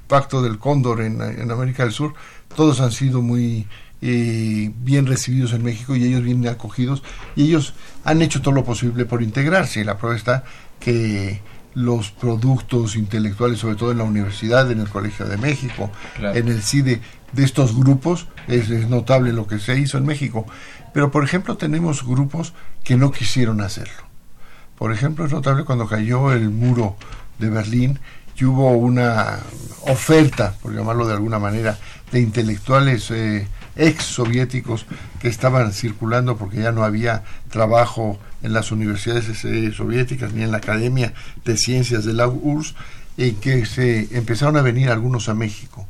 Pacto 0.08 0.42
del 0.42 0.60
Cóndor 0.60 1.02
en, 1.02 1.22
América 1.50 1.84
del 1.84 1.94
Sur, 1.94 2.16
todos 2.54 2.82
han 2.82 2.92
sido 2.92 3.22
muy 3.22 3.66
bien 4.02 5.08
recibidos 5.08 5.54
en 5.54 5.64
México 5.64 5.96
y 5.96 6.04
ellos 6.04 6.22
bien 6.22 6.48
acogidos 6.48 7.02
y 7.36 7.46
ellos 7.46 7.74
han 8.04 8.22
hecho 8.22 8.40
todo 8.42 8.54
lo 8.54 8.64
posible 8.64 9.06
por 9.06 9.24
integrarse. 9.24 9.84
La 9.84 9.98
prueba 9.98 10.16
está 10.16 10.44
que 10.80 11.42
los 11.76 12.10
productos 12.12 12.96
intelectuales, 12.96 13.60
sobre 13.60 13.76
todo 13.76 13.92
en 13.92 13.98
la 14.00 14.06
universidad, 14.06 14.72
en 14.72 14.80
el 14.80 14.90
Colegio 14.90 15.26
de 15.26 15.38
México, 15.38 15.92
en 16.20 16.48
el 16.48 16.64
CIDE, 16.64 17.02
de 17.36 17.44
estos 17.44 17.76
grupos, 17.76 18.28
es, 18.48 18.70
notable 18.90 19.34
lo 19.34 19.46
que 19.46 19.60
se 19.60 19.78
hizo 19.78 19.98
en 19.98 20.06
México. 20.06 20.46
Pero, 20.94 21.12
por 21.12 21.24
ejemplo, 21.24 21.58
tenemos 21.58 22.06
grupos 22.06 22.54
que 22.84 22.96
no 22.96 23.12
quisieron 23.12 23.62
hacerlo. 23.62 24.06
Por 24.78 24.92
ejemplo, 24.92 25.26
es 25.26 25.32
notable 25.32 25.66
cuando 25.66 25.88
cayó 25.88 26.32
el 26.32 26.50
muro 26.50 26.96
de 27.40 27.50
Berlín 27.50 28.00
y 28.38 28.46
hubo 28.46 28.72
una 28.72 29.40
oferta, 29.82 30.56
por 30.62 30.74
llamarlo 30.74 31.08
de 31.08 31.14
alguna 31.14 31.40
manera, 31.40 31.78
de 32.12 32.22
intelectuales 32.22 33.12
eh, 33.12 33.48
ex 33.76 34.04
soviéticos 34.04 34.86
que 35.20 35.28
estaban 35.28 35.72
circulando 35.74 36.38
porque 36.38 36.62
ya 36.62 36.72
no 36.72 36.84
había 36.84 37.24
trabajo 37.50 38.20
en 38.42 38.54
las 38.54 38.72
universidades 38.72 39.44
eh, 39.44 39.72
soviéticas 39.74 40.34
ni 40.34 40.44
en 40.44 40.52
la 40.52 40.58
Academia 40.58 41.14
de 41.44 41.58
Ciencias 41.58 42.06
de 42.06 42.14
la 42.14 42.28
URSS 42.28 42.76
y 43.18 43.32
que 43.34 43.66
se 43.66 44.16
empezaron 44.18 44.58
a 44.58 44.62
venir 44.62 44.90
algunos 44.90 45.30
a 45.30 45.34
México 45.34 45.88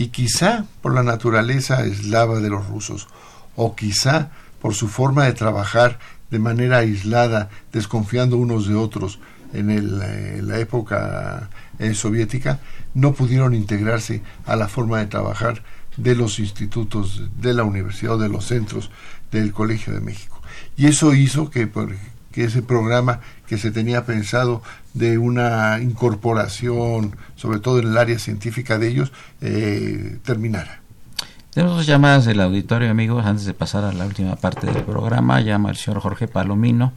y 0.00 0.08
quizá 0.08 0.64
por 0.80 0.94
la 0.94 1.02
naturaleza 1.02 1.84
eslava 1.84 2.40
de 2.40 2.48
los 2.48 2.66
rusos, 2.66 3.06
o 3.54 3.76
quizá 3.76 4.30
por 4.62 4.74
su 4.74 4.88
forma 4.88 5.26
de 5.26 5.34
trabajar 5.34 5.98
de 6.30 6.38
manera 6.38 6.78
aislada, 6.78 7.50
desconfiando 7.70 8.38
unos 8.38 8.66
de 8.66 8.76
otros 8.76 9.18
en, 9.52 9.68
eh, 9.68 10.40
la 10.40 10.58
época 10.58 11.50
eh, 11.78 11.92
soviética, 11.92 12.60
no 12.94 13.12
pudieron 13.12 13.54
integrarse 13.54 14.22
a 14.46 14.56
la 14.56 14.68
forma 14.68 15.00
de 15.00 15.06
trabajar 15.06 15.62
de 15.98 16.14
los 16.14 16.38
institutos 16.38 17.24
de 17.36 17.52
la 17.52 17.64
universidad 17.64 18.18
de 18.18 18.30
los 18.30 18.46
centros 18.46 18.90
del 19.30 19.52
Colegio 19.52 19.92
de 19.92 20.00
México. 20.00 20.40
Y 20.78 20.86
eso 20.86 21.12
hizo 21.12 21.50
que, 21.50 21.66
que 22.32 22.44
ese 22.44 22.62
programa 22.62 23.20
que 23.46 23.58
se 23.58 23.70
tenía 23.70 24.04
pensado 24.04 24.62
de 24.94 25.18
una 25.18 25.80
incorporación, 25.80 27.16
sobre 27.36 27.60
todo 27.60 27.78
en 27.78 27.88
el 27.88 27.98
área 27.98 28.18
científica 28.18 28.78
de 28.78 28.88
ellos, 28.88 29.12
eh, 29.40 30.18
terminara. 30.24 30.80
Tenemos 31.52 31.76
dos 31.76 31.86
llamadas 31.86 32.26
del 32.26 32.40
auditorio, 32.40 32.90
amigos, 32.90 33.26
antes 33.26 33.44
de 33.44 33.54
pasar 33.54 33.84
a 33.84 33.92
la 33.92 34.06
última 34.06 34.36
parte 34.36 34.68
del 34.68 34.84
programa. 34.84 35.40
Llama 35.40 35.70
el 35.70 35.76
señor 35.76 36.00
Jorge 36.00 36.28
Palomino. 36.28 36.92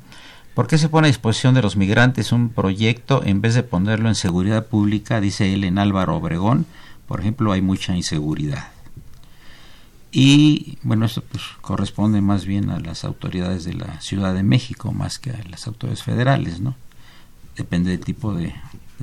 ¿Por 0.53 0.67
qué 0.67 0.77
se 0.77 0.89
pone 0.89 1.07
a 1.07 1.09
disposición 1.09 1.55
de 1.55 1.63
los 1.63 1.75
migrantes 1.75 2.31
un 2.31 2.49
proyecto 2.49 3.23
en 3.25 3.41
vez 3.41 3.55
de 3.55 3.63
ponerlo 3.63 4.09
en 4.09 4.15
seguridad 4.15 4.67
pública? 4.67 5.19
Dice 5.19 5.51
él 5.51 5.63
en 5.63 5.79
Álvaro 5.79 6.17
Obregón. 6.17 6.67
Por 7.07 7.21
ejemplo, 7.21 7.51
hay 7.51 7.63
mucha 7.63 7.95
inseguridad. 7.95 8.72
Y 10.15 10.77
bueno, 10.83 11.07
esto 11.07 11.23
pues 11.23 11.43
corresponde 11.61 12.21
más 12.21 12.45
bien 12.45 12.69
a 12.69 12.79
las 12.79 13.03
autoridades 13.03 13.65
de 13.65 13.73
la 13.73 13.99
Ciudad 13.99 14.35
de 14.35 14.43
México 14.43 14.91
más 14.91 15.17
que 15.17 15.31
a 15.31 15.43
las 15.49 15.65
autoridades 15.65 16.03
federales, 16.03 16.61
¿no? 16.61 16.75
Depende 17.57 17.89
del 17.89 18.01
tipo 18.01 18.31
de, 18.31 18.53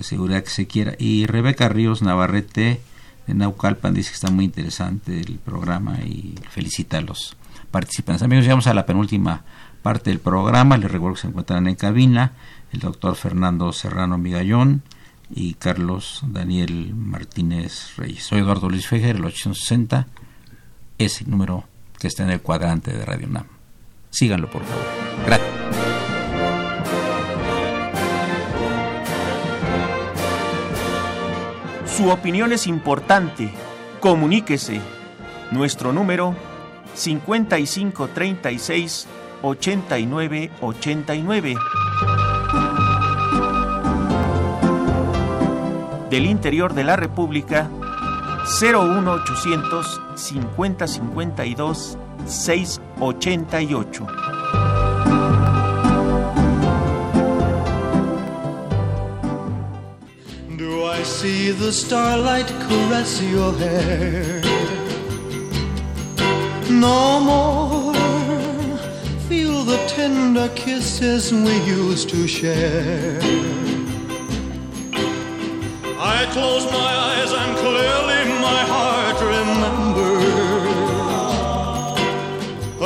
seguridad 0.03 0.45
que 0.45 0.51
se 0.51 0.69
quiera. 0.69 0.95
Y 1.01 1.27
Rebeca 1.27 1.69
Ríos 1.69 2.01
Navarrete 2.01 2.81
de 3.27 3.35
Naucalpan 3.35 3.93
dice 3.93 4.11
que 4.11 4.15
está 4.15 4.31
muy 4.31 4.45
interesante 4.45 5.21
el 5.21 5.41
programa 5.41 5.99
y 5.99 6.37
felicita 6.49 6.99
a 6.99 7.01
los 7.01 7.37
participantes. 7.73 8.23
Amigos, 8.23 8.45
llegamos 8.45 8.69
a 8.69 8.75
la 8.75 8.87
penúltima 8.87 9.43
parte 9.83 10.11
del 10.11 10.21
programa. 10.21 10.79
Les 10.79 10.93
recuerdo 10.93 11.17
que 11.17 11.23
se 11.23 11.27
encuentran 11.27 11.67
en 11.67 11.75
cabina 11.75 12.35
el 12.73 12.79
doctor 12.79 13.17
Fernando 13.17 13.73
Serrano 13.73 14.17
Migallón 14.17 14.83
y 15.29 15.55
Carlos 15.55 16.23
Daniel 16.29 16.95
Martínez 16.95 17.97
Reyes. 17.97 18.23
Soy 18.23 18.39
Eduardo 18.39 18.71
Luis 18.71 18.87
Fejer, 18.87 19.17
el 19.17 19.25
860 19.25 20.07
ese 21.05 21.24
número 21.24 21.64
que 21.98 22.09
está 22.09 22.22
en 22.22 22.30
el 22.30 22.40
cuadrante 22.40 22.92
de 22.92 23.05
Radio 23.05 23.28
NAM. 23.28 23.46
Síganlo, 24.11 24.51
por 24.51 24.62
favor. 24.64 24.84
Gracias. 25.26 25.51
Su 31.96 32.11
opinión 32.11 32.53
es 32.53 32.66
importante. 32.66 33.51
Comuníquese. 34.01 34.80
Nuestro 35.51 35.92
número 35.92 36.34
5536 36.94 39.07
8989. 39.42 41.57
Del 46.11 46.26
interior 46.26 46.74
de 46.74 46.84
la 46.84 46.96
República 46.96 47.70
01800 48.47 49.84
50 50.16 50.41
52 50.57 51.74
688. 52.26 54.01
Do 60.57 60.84
I 60.84 61.03
see 61.03 61.51
the 61.51 61.72
starlight 61.72 62.49
caress 62.66 63.22
your 63.22 63.53
hair? 63.55 64.41
No 66.70 67.20
more 67.20 67.95
feel 69.28 69.64
the 69.64 69.78
tender 69.86 70.49
kisses 70.55 71.32
we 71.32 71.57
used 71.62 72.09
to 72.09 72.26
share. 72.26 73.20
I 75.99 76.26
close 76.32 76.64
my 76.72 76.93
eyes 77.09 77.32
and 77.43 77.57
clearly 77.59 78.20
my 78.51 78.62
heart 78.74 79.18
remembers. 79.34 80.70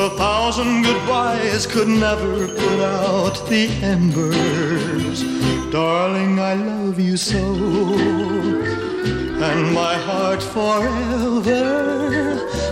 A 0.05 0.09
thousand 0.23 0.83
goodbyes 0.89 1.67
could 1.67 1.89
never 1.89 2.49
put 2.49 2.81
out 2.81 3.37
the 3.49 3.65
embers. 3.95 5.19
Darling, 5.71 6.33
I 6.53 6.55
love 6.55 6.99
you 7.09 7.17
so. 7.17 7.45
And 9.49 9.61
my 9.83 9.95
heart 10.09 10.43
forever 10.43 11.65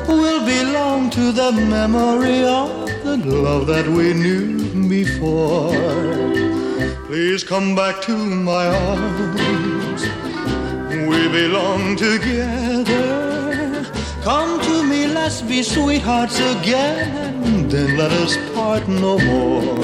will 0.09 0.43
belong 0.57 1.11
to 1.19 1.25
the 1.41 1.51
memory 1.77 2.41
of 2.45 2.71
the 3.05 3.17
love 3.49 3.67
that 3.67 3.87
we 3.97 4.07
knew 4.25 4.89
before. 4.89 5.73
Please 7.07 7.43
come 7.45 7.75
back 7.75 8.01
to 8.09 8.17
my 8.17 8.67
arms. 8.91 9.82
Belong 11.33 11.97
together. 11.97 13.87
Come 14.23 14.61
to 14.61 14.85
me, 14.85 15.07
let's 15.07 15.41
be 15.41 15.63
sweethearts 15.63 16.39
again. 16.39 17.69
Then 17.71 17.97
let 17.97 18.13
us 18.13 18.37
part 18.55 18.87
no 18.87 19.19
more. 19.19 19.79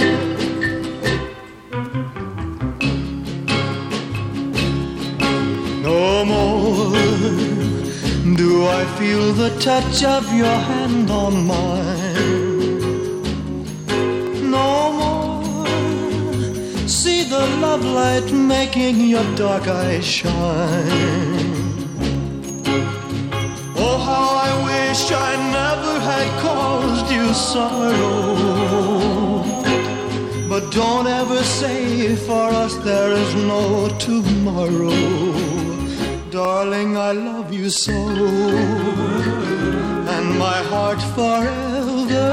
No 5.89 6.25
more 6.27 6.93
do 8.37 8.67
I 8.67 8.85
feel 8.99 9.33
the 9.33 9.49
touch 9.59 10.05
of 10.05 10.31
your 10.35 10.59
hand 10.71 11.11
on 11.11 11.47
mine. 11.47 12.81
No 14.51 14.93
more 14.93 15.19
see 16.89 17.23
the 17.25 17.47
love 17.65 17.85
light 17.85 18.33
making 18.33 19.01
your 19.01 19.25
dark 19.35 19.67
eyes 19.67 20.05
shine. 20.05 21.38
Wish 24.99 25.13
I 25.13 25.37
never 25.61 25.95
had 26.01 26.29
caused 26.43 27.11
you 27.13 27.33
sorrow. 27.35 28.35
But 30.49 30.73
don't 30.73 31.07
ever 31.07 31.43
say 31.43 32.17
for 32.17 32.49
us 32.63 32.75
there 32.89 33.13
is 33.13 33.35
no 33.35 33.89
tomorrow. 33.99 35.03
Darling, 36.31 36.97
I 36.97 37.13
love 37.13 37.53
you 37.53 37.71
so. 37.71 37.99
And 40.15 40.27
my 40.39 40.59
heart 40.73 41.01
forever 41.17 42.31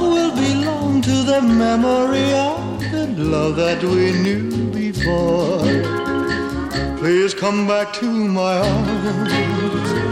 will 0.00 0.32
belong 0.46 1.02
to 1.02 1.16
the 1.32 1.40
memory 1.42 2.32
of 2.32 3.16
the 3.16 3.24
love 3.24 3.56
that 3.56 3.82
we 3.82 4.12
knew 4.24 4.50
before. 4.82 5.60
Please 6.98 7.32
come 7.34 7.66
back 7.66 7.92
to 8.00 8.06
my 8.38 8.58
arms. 8.58 10.03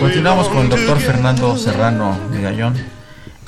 Continuamos 0.00 0.48
con 0.48 0.58
el 0.58 0.68
doctor 0.68 0.98
Fernando. 1.00 1.56
Serrano 1.56 2.16
Migallón 2.30 2.76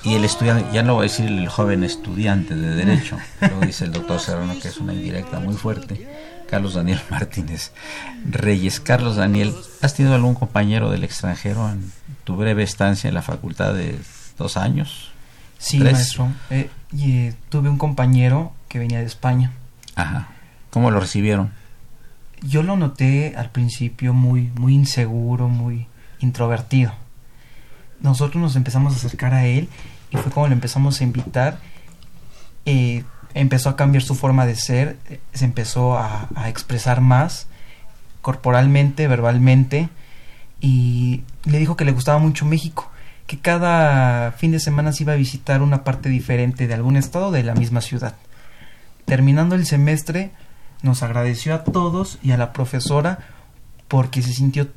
y 0.03 0.15
el 0.15 0.25
estudiante, 0.25 0.67
ya 0.73 0.83
no 0.83 0.95
voy 0.95 1.03
a 1.07 1.09
decir 1.09 1.27
el 1.27 1.49
joven 1.49 1.85
estudiante 1.85 2.55
de 2.55 2.75
Derecho, 2.75 3.19
luego 3.41 3.61
dice 3.61 3.85
el 3.85 3.93
doctor 3.93 4.19
Serrano 4.19 4.55
que 4.61 4.69
es 4.69 4.79
una 4.79 4.95
indirecta 4.95 5.39
muy 5.41 5.55
fuerte, 5.55 6.09
Carlos 6.49 6.75
Daniel 6.75 7.01
Martínez 7.11 7.73
Reyes. 8.29 8.81
Carlos 8.81 9.17
Daniel, 9.17 9.55
¿has 9.83 9.95
tenido 9.95 10.15
algún 10.15 10.35
compañero 10.35 10.91
del 10.91 11.05
extranjero 11.05 11.69
en 11.71 11.93
tu 12.25 12.37
breve 12.37 12.63
estancia 12.63 13.09
en 13.09 13.15
la 13.15 13.23
facultad 13.23 13.75
de 13.75 13.99
dos 14.39 14.57
años? 14.57 15.11
Sí, 15.59 15.79
¿Tres? 15.79 15.93
maestro. 15.93 16.29
Eh, 16.49 16.71
y, 16.93 17.13
eh, 17.13 17.35
tuve 17.51 17.69
un 17.69 17.77
compañero 17.77 18.53
que 18.69 18.79
venía 18.79 19.01
de 19.01 19.07
España. 19.07 19.53
Ajá. 19.95 20.29
¿Cómo 20.71 20.91
lo 20.91 20.99
recibieron? 21.01 21.53
Yo 22.43 22.63
lo 22.63 22.77
noté 22.77 23.35
al 23.37 23.51
principio 23.51 24.15
muy, 24.15 24.51
muy 24.55 24.75
inseguro, 24.75 25.49
muy 25.49 25.87
introvertido. 26.21 26.93
Nosotros 28.01 28.41
nos 28.41 28.57
empezamos 28.57 28.95
a 28.95 28.97
acercar 28.97 29.35
a 29.35 29.47
él 29.47 29.69
y 30.11 30.17
fue 30.17 30.33
como 30.33 30.49
le 30.49 30.55
empezamos 30.55 31.01
a 31.01 31.05
invitar. 31.05 31.59
Empezó 33.35 33.69
a 33.69 33.77
cambiar 33.77 34.03
su 34.03 34.15
forma 34.15 34.47
de 34.47 34.57
ser, 34.57 34.99
se 35.33 35.45
empezó 35.45 35.99
a, 35.99 36.29
a 36.35 36.49
expresar 36.49 37.01
más 37.01 37.47
corporalmente, 38.21 39.09
verbalmente 39.09 39.89
y 40.61 41.23
le 41.45 41.59
dijo 41.59 41.77
que 41.77 41.85
le 41.85 41.93
gustaba 41.93 42.19
mucho 42.19 42.45
México, 42.45 42.91
que 43.27 43.39
cada 43.39 44.33
fin 44.33 44.53
de 44.53 44.61
semana 44.61 44.93
se 44.93 45.05
iba 45.05 45.15
a 45.15 45.17
visitar 45.17 45.63
una 45.63 45.85
parte 45.85 46.09
diferente 46.09 46.67
de 46.67 46.75
algún 46.75 46.97
estado 46.97 47.31
de 47.31 47.43
la 47.43 47.55
misma 47.55 47.81
ciudad. 47.81 48.15
Terminando 49.07 49.55
el 49.55 49.67
semestre, 49.67 50.33
nos 50.83 51.03
agradeció 51.03 51.55
a 51.55 51.65
todos 51.65 52.19
y 52.23 52.33
a 52.33 52.37
la 52.37 52.53
profesora 52.53 53.19
porque 53.89 54.23
se 54.23 54.33
sintió 54.33 54.69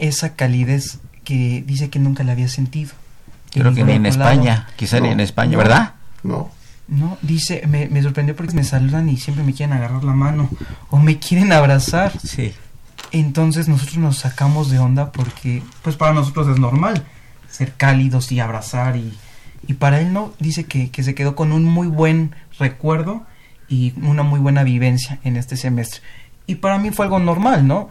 esa 0.00 0.34
calidez 0.34 0.98
que 1.24 1.62
dice 1.66 1.90
que 1.90 1.98
nunca 1.98 2.24
la 2.24 2.32
había 2.32 2.48
sentido. 2.48 2.92
Creo 3.52 3.74
que 3.74 3.84
ni 3.84 3.92
en 3.92 4.06
otro 4.06 4.18
lado. 4.18 4.30
España, 4.32 4.68
quizá 4.76 5.00
ni 5.00 5.08
No, 5.08 5.12
en 5.12 5.20
España, 5.20 5.52
no, 5.52 5.58
¿verdad? 5.58 5.94
No. 6.22 6.50
No, 6.88 7.18
dice, 7.22 7.62
me, 7.68 7.86
me 7.88 8.02
sorprendió 8.02 8.34
porque 8.34 8.54
me 8.54 8.64
saludan 8.64 9.08
y 9.08 9.16
siempre 9.16 9.44
me 9.44 9.54
quieren 9.54 9.76
agarrar 9.76 10.02
la 10.02 10.12
mano 10.12 10.50
o 10.90 10.98
me 10.98 11.18
quieren 11.18 11.52
abrazar. 11.52 12.18
Sí. 12.18 12.52
Entonces 13.12 13.68
nosotros 13.68 13.98
nos 13.98 14.18
sacamos 14.18 14.70
de 14.70 14.80
onda 14.80 15.12
porque, 15.12 15.62
pues 15.82 15.96
para 15.96 16.12
nosotros 16.12 16.48
es 16.48 16.58
normal 16.58 17.04
ser 17.48 17.74
cálidos 17.74 18.30
y 18.32 18.40
abrazar 18.40 18.96
y, 18.96 19.16
y 19.66 19.74
para 19.74 20.00
él 20.00 20.12
no, 20.12 20.32
dice 20.38 20.64
que, 20.64 20.90
que 20.90 21.02
se 21.02 21.14
quedó 21.14 21.34
con 21.36 21.52
un 21.52 21.64
muy 21.64 21.86
buen 21.86 22.34
recuerdo 22.58 23.24
y 23.68 23.94
una 24.02 24.22
muy 24.22 24.40
buena 24.40 24.64
vivencia 24.64 25.18
en 25.22 25.36
este 25.36 25.56
semestre. 25.56 26.00
Y 26.46 26.56
para 26.56 26.78
mí 26.78 26.90
fue 26.90 27.06
algo 27.06 27.20
normal, 27.20 27.66
¿no? 27.66 27.88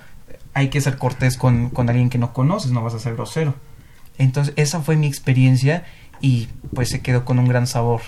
Hay 0.59 0.67
que 0.67 0.81
ser 0.81 0.97
cortés 0.97 1.37
con, 1.37 1.69
con 1.69 1.87
alguien 1.87 2.09
que 2.09 2.17
no 2.17 2.33
conoces, 2.33 2.71
no 2.71 2.83
vas 2.83 2.93
a 2.93 2.99
ser 2.99 3.13
grosero. 3.13 3.55
Entonces 4.17 4.53
esa 4.57 4.81
fue 4.81 4.97
mi 4.97 5.07
experiencia 5.07 5.85
y 6.19 6.49
pues 6.75 6.89
se 6.89 6.99
quedó 6.99 7.23
con 7.23 7.39
un 7.39 7.47
gran 7.47 7.65
sabor 7.65 8.01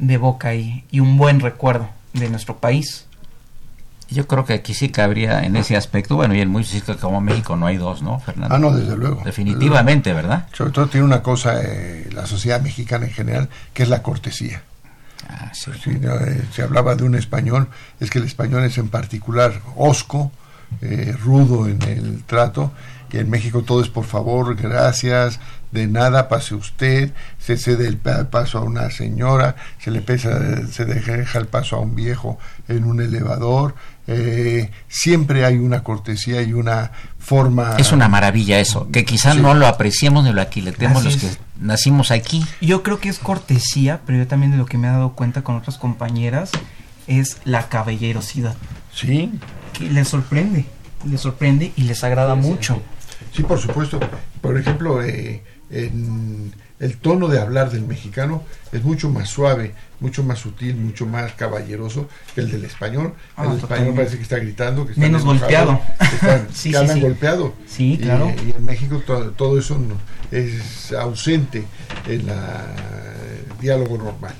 de 0.00 0.16
boca 0.16 0.52
y, 0.56 0.84
y 0.90 0.98
un 0.98 1.16
buen 1.16 1.38
recuerdo 1.38 1.88
de 2.12 2.28
nuestro 2.28 2.58
país. 2.58 3.06
Yo 4.10 4.26
creo 4.26 4.44
que 4.44 4.54
aquí 4.54 4.74
sí 4.74 4.88
cabría 4.88 5.44
en 5.44 5.54
ese 5.54 5.76
aspecto, 5.76 6.16
bueno, 6.16 6.34
y 6.34 6.40
en 6.40 6.48
muchos 6.48 6.70
sitios 6.70 6.96
como 6.96 7.20
México 7.20 7.56
no 7.56 7.66
hay 7.66 7.76
dos, 7.76 8.02
¿no, 8.02 8.18
Fernando? 8.18 8.52
Ah, 8.52 8.58
no, 8.58 8.72
desde 8.72 8.96
luego. 8.96 9.22
Definitivamente, 9.24 10.12
¿verdad? 10.12 10.48
Sobre 10.52 10.72
todo 10.72 10.88
tiene 10.88 11.06
una 11.06 11.22
cosa, 11.22 11.62
eh, 11.62 12.10
la 12.12 12.26
sociedad 12.26 12.60
mexicana 12.60 13.06
en 13.06 13.12
general, 13.12 13.48
que 13.72 13.84
es 13.84 13.88
la 13.88 14.02
cortesía. 14.02 14.62
Ah, 15.28 15.52
sí. 15.54 15.70
Eh, 15.86 16.42
se 16.52 16.62
hablaba 16.62 16.96
de 16.96 17.04
un 17.04 17.14
español, 17.14 17.68
es 18.00 18.10
que 18.10 18.18
el 18.18 18.24
español 18.24 18.64
es 18.64 18.76
en 18.76 18.88
particular 18.88 19.62
hosco, 19.76 20.32
eh, 20.80 21.14
rudo 21.22 21.68
en 21.68 21.82
el 21.82 22.22
trato, 22.24 22.72
y 23.12 23.18
en 23.18 23.28
México 23.28 23.62
todo 23.62 23.82
es 23.82 23.88
por 23.90 24.04
favor, 24.04 24.56
gracias, 24.56 25.38
de 25.70 25.86
nada, 25.86 26.28
pase 26.28 26.54
usted, 26.54 27.12
se 27.38 27.56
cede 27.58 27.86
el 27.86 27.96
pa- 27.98 28.30
paso 28.30 28.58
a 28.58 28.62
una 28.62 28.90
señora, 28.90 29.56
se 29.78 29.90
le 29.90 30.00
pesa, 30.00 30.66
se 30.66 30.84
deja 30.86 31.38
el 31.38 31.46
paso 31.46 31.76
a 31.76 31.80
un 31.80 31.94
viejo 31.94 32.38
en 32.68 32.84
un 32.84 33.00
elevador, 33.02 33.74
eh, 34.06 34.70
siempre 34.88 35.44
hay 35.44 35.56
una 35.56 35.82
cortesía 35.82 36.42
y 36.42 36.52
una 36.54 36.90
forma... 37.18 37.76
Es 37.78 37.92
una 37.92 38.08
maravilla 38.08 38.58
eso, 38.60 38.88
que 38.90 39.04
quizás 39.04 39.34
Sí. 39.36 39.40
no 39.42 39.54
lo 39.54 39.66
apreciemos 39.66 40.24
ni 40.24 40.32
lo 40.32 40.40
aquiletemos 40.42 40.98
Así 40.98 41.04
los 41.04 41.22
es. 41.22 41.36
que 41.36 41.42
nacimos 41.60 42.10
aquí. 42.10 42.44
Yo 42.60 42.82
creo 42.82 42.98
que 42.98 43.08
es 43.10 43.18
cortesía, 43.18 44.00
pero 44.06 44.18
yo 44.18 44.26
también 44.26 44.52
de 44.52 44.58
lo 44.58 44.66
que 44.66 44.78
me 44.78 44.88
he 44.88 44.90
dado 44.90 45.12
cuenta 45.12 45.42
con 45.42 45.56
otras 45.56 45.76
compañeras 45.78 46.50
es 47.06 47.38
la 47.44 47.68
caballerosidad. 47.68 48.54
Sí. 48.94 49.38
Que 49.72 49.90
les 49.90 50.08
sorprende, 50.08 50.64
les 51.08 51.20
sorprende 51.20 51.72
y 51.76 51.82
les 51.82 52.02
agrada 52.04 52.34
mucho. 52.34 52.80
Sí, 53.34 53.42
por 53.42 53.58
supuesto. 53.58 53.98
Por 54.40 54.58
ejemplo, 54.58 55.02
eh, 55.02 55.42
en 55.70 56.52
el 56.80 56.96
tono 56.98 57.28
de 57.28 57.40
hablar 57.40 57.70
del 57.70 57.82
mexicano 57.86 58.42
es 58.72 58.82
mucho 58.82 59.08
más 59.08 59.28
suave, 59.28 59.74
mucho 60.00 60.24
más 60.24 60.40
sutil, 60.40 60.74
mucho 60.76 61.06
más 61.06 61.32
caballeroso 61.32 62.08
que 62.34 62.40
el 62.42 62.50
del 62.50 62.64
español. 62.64 63.14
Ah, 63.36 63.44
el 63.46 63.58
español 63.58 63.94
parece 63.94 64.16
que 64.16 64.22
está 64.24 64.38
gritando, 64.38 64.84
que 64.84 64.92
está 64.92 65.00
Menos 65.00 65.24
golpeado. 65.24 65.80
que, 65.98 66.04
están- 66.16 66.48
Sí, 66.52 66.72
que 66.72 66.88
sí, 66.88 67.00
golpeado. 67.00 67.54
Sí, 67.66 67.92
Y- 67.94 67.98
claro. 67.98 68.32
Y, 68.46 68.50
en 68.50 68.64
México 68.64 69.00
to- 69.06 69.30
todo 69.30 69.58
eso 69.58 69.78
no- 69.78 69.96
es 70.36 70.92
ausente 70.92 71.64
en 72.08 72.26
la- 72.26 72.74
el 73.54 73.60
diálogo 73.60 73.96
normal. 73.98 74.34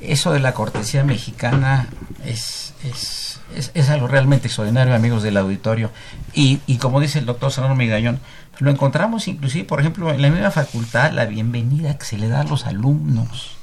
Eso 0.00 0.32
de 0.32 0.40
la 0.40 0.52
cortesía 0.54 1.04
mexicana 1.04 1.86
es, 2.24 2.72
es, 2.84 3.29
es, 3.56 3.70
es 3.74 3.90
algo 3.90 4.08
realmente 4.08 4.46
extraordinario, 4.46 4.94
amigos 4.94 5.22
del 5.22 5.36
auditorio. 5.36 5.90
Y, 6.34 6.60
y 6.66 6.76
como 6.76 7.00
dice 7.00 7.18
el 7.18 7.26
doctor 7.26 7.52
Serrano 7.52 7.74
Migallón, 7.74 8.20
lo 8.58 8.70
encontramos 8.70 9.28
inclusive, 9.28 9.64
por 9.64 9.80
ejemplo, 9.80 10.12
en 10.12 10.22
la 10.22 10.30
misma 10.30 10.50
facultad, 10.50 11.12
la 11.12 11.24
bienvenida 11.24 11.96
que 11.96 12.04
se 12.04 12.18
le 12.18 12.28
da 12.28 12.40
a 12.40 12.44
los 12.44 12.66
alumnos. 12.66 13.56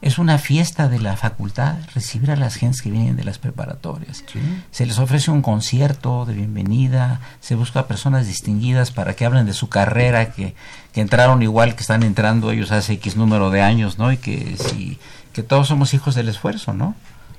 Es 0.00 0.18
una 0.18 0.36
fiesta 0.36 0.88
de 0.88 0.98
la 0.98 1.16
facultad 1.16 1.76
recibir 1.94 2.30
a 2.30 2.36
las 2.36 2.56
gentes 2.56 2.82
que 2.82 2.90
vienen 2.90 3.16
de 3.16 3.24
las 3.24 3.38
preparatorias. 3.38 4.22
Se 4.70 4.84
les 4.84 4.98
ofrece 4.98 5.30
un 5.30 5.40
concierto 5.40 6.26
de 6.26 6.34
bienvenida, 6.34 7.20
se 7.40 7.54
busca 7.54 7.80
a 7.80 7.86
personas 7.86 8.26
distinguidas 8.26 8.90
para 8.90 9.16
que 9.16 9.24
hablen 9.24 9.46
de 9.46 9.54
su 9.54 9.70
carrera, 9.70 10.30
que, 10.32 10.54
que 10.92 11.00
entraron 11.00 11.42
igual 11.42 11.74
que 11.74 11.80
están 11.80 12.02
entrando 12.02 12.50
ellos 12.50 12.70
hace 12.70 12.92
X 12.92 13.16
número 13.16 13.48
de 13.50 13.62
años, 13.62 13.98
¿no? 13.98 14.12
Y 14.12 14.18
que 14.18 14.58
si 14.58 14.98
que 15.32 15.42
todos 15.42 15.68
somos 15.68 15.94
hijos 15.94 16.14
del 16.14 16.28
esfuerzo, 16.28 16.74
¿no? 16.74 16.94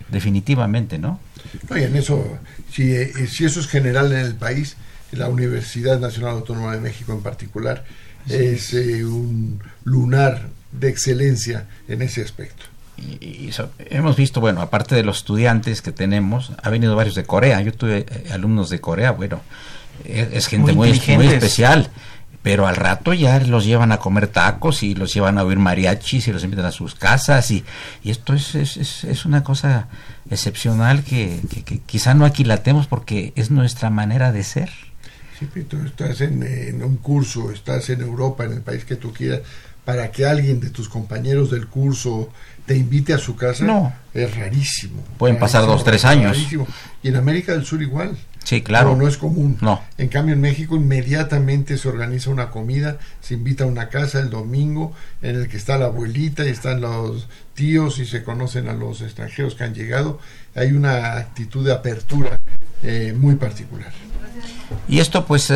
Definitivamente, 0.09 0.97
¿no? 0.97 1.19
No, 1.69 1.77
y 1.77 1.83
en 1.83 1.95
eso, 1.95 2.37
si, 2.71 2.91
eh, 2.91 3.11
si 3.27 3.45
eso 3.45 3.59
es 3.59 3.67
general 3.67 4.11
en 4.11 4.19
el 4.19 4.35
país, 4.35 4.75
la 5.11 5.29
Universidad 5.29 5.99
Nacional 5.99 6.31
Autónoma 6.31 6.73
de 6.73 6.81
México 6.81 7.13
en 7.13 7.21
particular 7.21 7.85
es 8.27 8.73
eh, 8.73 9.05
un 9.05 9.61
lunar 9.83 10.49
de 10.71 10.89
excelencia 10.89 11.67
en 11.87 12.01
ese 12.01 12.21
aspecto. 12.21 12.65
Y, 12.97 13.47
y 13.47 13.51
so- 13.51 13.71
hemos 13.77 14.15
visto, 14.15 14.39
bueno, 14.41 14.61
aparte 14.61 14.95
de 14.95 15.03
los 15.03 15.17
estudiantes 15.17 15.81
que 15.81 15.91
tenemos, 15.91 16.53
ha 16.61 16.69
venido 16.69 16.95
varios 16.95 17.15
de 17.15 17.23
Corea. 17.23 17.61
Yo 17.61 17.73
tuve 17.73 18.05
eh, 18.09 18.29
alumnos 18.31 18.69
de 18.69 18.79
Corea, 18.81 19.11
bueno, 19.11 19.41
es, 20.05 20.27
es 20.33 20.47
gente 20.47 20.73
Muy 20.73 20.89
muy, 21.15 21.27
especial. 21.27 21.89
Pero 22.45 22.67
al 22.67 22.75
rato 22.75 23.11
ya 23.11 23.39
los 23.39 23.65
llevan 23.65 23.91
a 23.91 23.97
comer 23.97 24.27
tacos 24.27 24.83
y 24.83 24.93
los 24.93 25.11
llevan 25.11 25.39
a 25.39 25.43
oír 25.43 25.57
mariachis 25.57 26.27
y 26.27 26.31
los 26.31 26.43
invitan 26.43 26.67
a 26.67 26.71
sus 26.71 26.93
casas 26.93 27.49
y, 27.49 27.65
y 28.03 28.11
esto 28.11 28.35
es, 28.35 28.53
es, 28.53 29.03
es, 29.03 29.25
una 29.25 29.43
cosa 29.43 29.87
excepcional 30.29 31.03
que, 31.03 31.39
que, 31.49 31.63
que 31.63 31.79
quizá 31.79 32.13
no 32.13 32.23
aquilatemos 32.23 32.85
porque 32.85 33.33
es 33.35 33.49
nuestra 33.49 33.89
manera 33.89 34.31
de 34.31 34.43
ser. 34.43 34.69
Sí, 35.39 35.47
pero 35.51 35.65
tú 35.65 35.77
estás 35.87 36.21
en, 36.21 36.43
en, 36.43 36.83
un 36.83 36.97
curso, 36.97 37.49
estás 37.49 37.89
en 37.89 38.01
Europa, 38.01 38.45
en 38.45 38.51
el 38.51 38.61
país 38.61 38.85
que 38.85 38.95
tú 38.95 39.11
quieras, 39.11 39.39
para 39.83 40.11
que 40.11 40.27
alguien 40.27 40.59
de 40.59 40.69
tus 40.69 40.87
compañeros 40.87 41.49
del 41.49 41.65
curso 41.65 42.29
te 42.67 42.77
invite 42.77 43.15
a 43.15 43.17
su 43.17 43.35
casa, 43.35 43.65
no. 43.65 43.91
es 44.13 44.35
rarísimo. 44.35 45.03
Pueden 45.17 45.37
rarísimo, 45.37 45.39
pasar 45.39 45.65
dos, 45.65 45.83
tres 45.83 46.05
años. 46.05 46.37
Rarísimo. 46.37 46.67
Y 47.01 47.07
en 47.07 47.15
América 47.15 47.53
del 47.53 47.65
Sur 47.65 47.81
igual. 47.81 48.15
Sí, 48.45 48.61
claro. 48.61 48.91
No, 48.91 49.01
no 49.01 49.07
es 49.07 49.17
común. 49.17 49.57
No. 49.59 49.81
En 49.97 50.07
cambio, 50.07 50.35
en 50.35 50.41
México 50.41 50.75
inmediatamente 50.75 51.79
se 51.79 51.89
organiza 51.89 52.29
una 52.29 52.51
comida, 52.51 52.99
se 53.19 53.33
invita 53.33 53.63
a 53.63 53.67
una 53.67 53.89
casa 53.89 54.19
el 54.19 54.29
domingo 54.29 54.93
en 55.23 55.35
el 55.35 55.47
que 55.49 55.57
está 55.57 55.79
la 55.79 55.85
abuelita 55.85 56.45
y 56.45 56.49
están 56.49 56.79
los 56.79 57.27
tíos 57.55 57.97
y 57.97 58.05
se 58.05 58.23
conocen 58.23 58.69
a 58.69 58.73
los 58.73 59.01
extranjeros 59.01 59.55
que 59.55 59.63
han 59.63 59.73
llegado. 59.73 60.19
Hay 60.53 60.73
una 60.73 61.17
actitud 61.17 61.65
de 61.65 61.73
apertura 61.73 62.39
eh, 62.83 63.15
muy 63.17 63.35
particular. 63.35 63.91
Y 64.87 64.99
esto 64.99 65.25
pues 65.25 65.49
uh, 65.49 65.55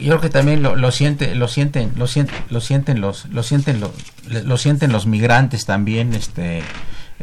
yo 0.00 0.08
creo 0.08 0.20
que 0.20 0.30
también 0.30 0.62
lo, 0.62 0.76
lo, 0.76 0.90
siente, 0.90 1.34
lo 1.34 1.48
sienten, 1.48 1.92
lo 1.96 2.06
sienten, 2.06 2.36
lo 2.48 2.60
sienten 2.60 3.00
los, 3.00 3.26
lo 3.26 3.42
sienten 3.42 3.80
los, 3.80 3.90
lo 4.26 4.56
sienten 4.56 4.90
los 4.90 5.06
migrantes 5.06 5.66
también, 5.66 6.14
este 6.14 6.62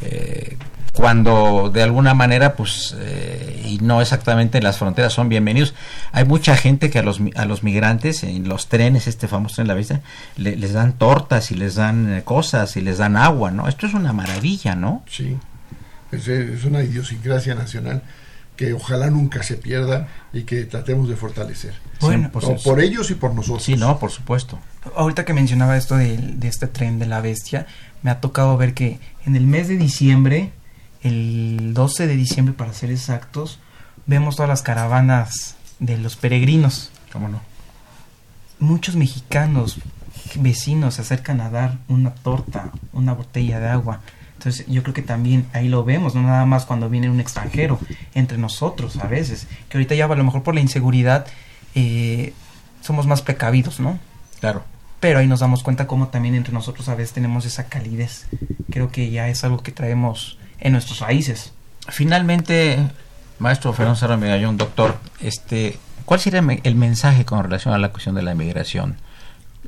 eh, 0.01 0.57
cuando 0.91 1.69
de 1.73 1.83
alguna 1.83 2.13
manera 2.13 2.55
pues 2.55 2.95
eh, 2.99 3.63
y 3.65 3.79
no 3.79 4.01
exactamente 4.01 4.57
en 4.57 4.65
las 4.65 4.77
fronteras 4.77 5.13
son 5.13 5.29
bienvenidos 5.29 5.73
hay 6.11 6.25
mucha 6.25 6.57
gente 6.57 6.89
que 6.89 6.99
a 6.99 7.03
los 7.03 7.21
a 7.35 7.45
los 7.45 7.63
migrantes 7.63 8.23
en 8.23 8.49
los 8.49 8.67
trenes 8.67 9.07
este 9.07 9.27
famoso 9.27 9.55
tren 9.55 9.67
de 9.67 9.69
la 9.69 9.73
vista 9.75 10.01
le, 10.35 10.57
les 10.57 10.73
dan 10.73 10.93
tortas 10.93 11.51
y 11.51 11.55
les 11.55 11.75
dan 11.75 12.13
eh, 12.13 12.23
cosas 12.23 12.75
y 12.75 12.81
les 12.81 12.97
dan 12.97 13.15
agua 13.15 13.51
no 13.51 13.69
esto 13.69 13.87
es 13.87 13.93
una 13.93 14.11
maravilla 14.11 14.75
no 14.75 15.03
sí 15.09 15.37
es, 16.11 16.27
es 16.27 16.65
una 16.65 16.83
idiosincrasia 16.83 17.55
nacional 17.55 18.03
que 18.57 18.73
ojalá 18.73 19.09
nunca 19.09 19.43
se 19.43 19.55
pierda 19.55 20.07
y 20.33 20.43
que 20.43 20.65
tratemos 20.65 21.09
de 21.09 21.15
fortalecer. 21.15 21.73
Bueno, 21.99 22.31
por, 22.31 22.43
no, 22.43 22.57
por 22.57 22.79
ellos 22.79 23.09
y 23.09 23.15
por 23.15 23.33
nosotros. 23.33 23.63
Sí, 23.63 23.75
no, 23.75 23.97
por 23.97 24.11
supuesto. 24.11 24.59
Ahorita 24.95 25.25
que 25.25 25.33
mencionaba 25.33 25.77
esto 25.77 25.97
de, 25.97 26.17
de, 26.17 26.47
este 26.47 26.67
tren 26.67 26.99
de 26.99 27.07
la 27.07 27.21
bestia, 27.21 27.65
me 28.03 28.11
ha 28.11 28.19
tocado 28.19 28.57
ver 28.57 28.75
que 28.75 28.99
en 29.25 29.35
el 29.35 29.47
mes 29.47 29.67
de 29.67 29.77
diciembre, 29.77 30.51
el 31.03 31.73
12 31.73 32.07
de 32.07 32.15
diciembre 32.15 32.53
para 32.53 32.73
ser 32.73 32.91
exactos, 32.91 33.59
vemos 34.05 34.35
todas 34.35 34.49
las 34.49 34.61
caravanas 34.61 35.55
de 35.79 35.97
los 35.97 36.15
peregrinos. 36.15 36.91
¿Cómo 37.11 37.27
no? 37.27 37.41
Muchos 38.59 38.95
mexicanos, 38.95 39.79
vecinos, 40.35 40.95
se 40.95 41.01
acercan 41.01 41.41
a 41.41 41.49
dar 41.49 41.79
una 41.87 42.13
torta, 42.13 42.71
una 42.93 43.13
botella 43.13 43.59
de 43.59 43.69
agua. 43.69 44.01
Entonces 44.37 44.65
yo 44.67 44.81
creo 44.81 44.93
que 44.93 45.01
también 45.01 45.45
ahí 45.53 45.67
lo 45.69 45.83
vemos, 45.83 46.15
no 46.15 46.23
nada 46.23 46.45
más 46.45 46.65
cuando 46.65 46.89
viene 46.89 47.09
un 47.09 47.19
extranjero, 47.19 47.79
entre 48.15 48.37
nosotros 48.37 48.97
a 48.97 49.07
veces, 49.07 49.47
que 49.69 49.77
ahorita 49.77 49.93
ya 49.93 50.05
a 50.05 50.15
lo 50.15 50.23
mejor 50.23 50.41
por 50.41 50.55
la 50.55 50.61
inseguridad 50.61 51.27
eh, 51.75 52.33
somos 52.81 53.05
más 53.05 53.21
precavidos, 53.21 53.79
¿no? 53.79 53.99
Claro. 54.39 54.63
Pero 54.99 55.19
ahí 55.19 55.27
nos 55.27 55.39
damos 55.39 55.63
cuenta 55.63 55.87
cómo 55.87 56.07
también 56.07 56.35
entre 56.35 56.53
nosotros 56.53 56.89
a 56.89 56.95
veces 56.95 57.13
tenemos 57.13 57.45
esa 57.45 57.65
calidez. 57.65 58.27
Creo 58.71 58.91
que 58.91 59.09
ya 59.09 59.29
es 59.29 59.43
algo 59.43 59.61
que 59.61 59.71
traemos 59.71 60.37
en 60.61 60.71
nuestros 60.71 60.99
países. 60.99 61.51
Finalmente, 61.89 62.79
maestro 63.39 63.73
Fernando 63.73 63.99
Serra 63.99 64.17
Megallón, 64.17 64.57
doctor, 64.57 64.97
este, 65.19 65.77
¿cuál 66.05 66.19
sería 66.19 66.41
el 66.63 66.75
mensaje 66.75 67.25
con 67.25 67.43
relación 67.43 67.73
a 67.73 67.77
la 67.77 67.89
cuestión 67.89 68.15
de 68.15 68.21
la 68.21 68.31
inmigración 68.31 68.97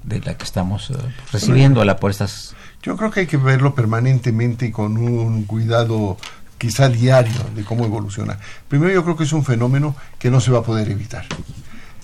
de 0.04 0.22
la 0.22 0.38
que 0.38 0.44
estamos 0.44 0.89
uh, 0.89 0.98
recibiendo 1.32 1.84
por 1.98 2.12
estas 2.12 2.56
yo 2.84 2.98
creo 2.98 3.12
que 3.12 3.22
hay 3.22 3.28
que 3.28 3.38
verlo 3.38 3.74
permanentemente 3.74 4.66
y 4.66 4.72
con 4.72 4.98
un 4.98 5.46
cuidado 5.46 6.18
quizá 6.58 6.89
diario 6.89 7.41
de 7.56 7.64
cómo 7.64 7.86
evoluciona. 7.86 8.38
Primero 8.68 8.94
yo 8.94 9.04
creo 9.04 9.16
que 9.16 9.24
es 9.24 9.32
un 9.32 9.46
fenómeno 9.46 9.96
que 10.20 10.30
no 10.30 10.41
se 10.41 10.52
va 10.52 10.60
a 10.60 10.64
poder 10.64 10.89
evitar. 10.91 11.26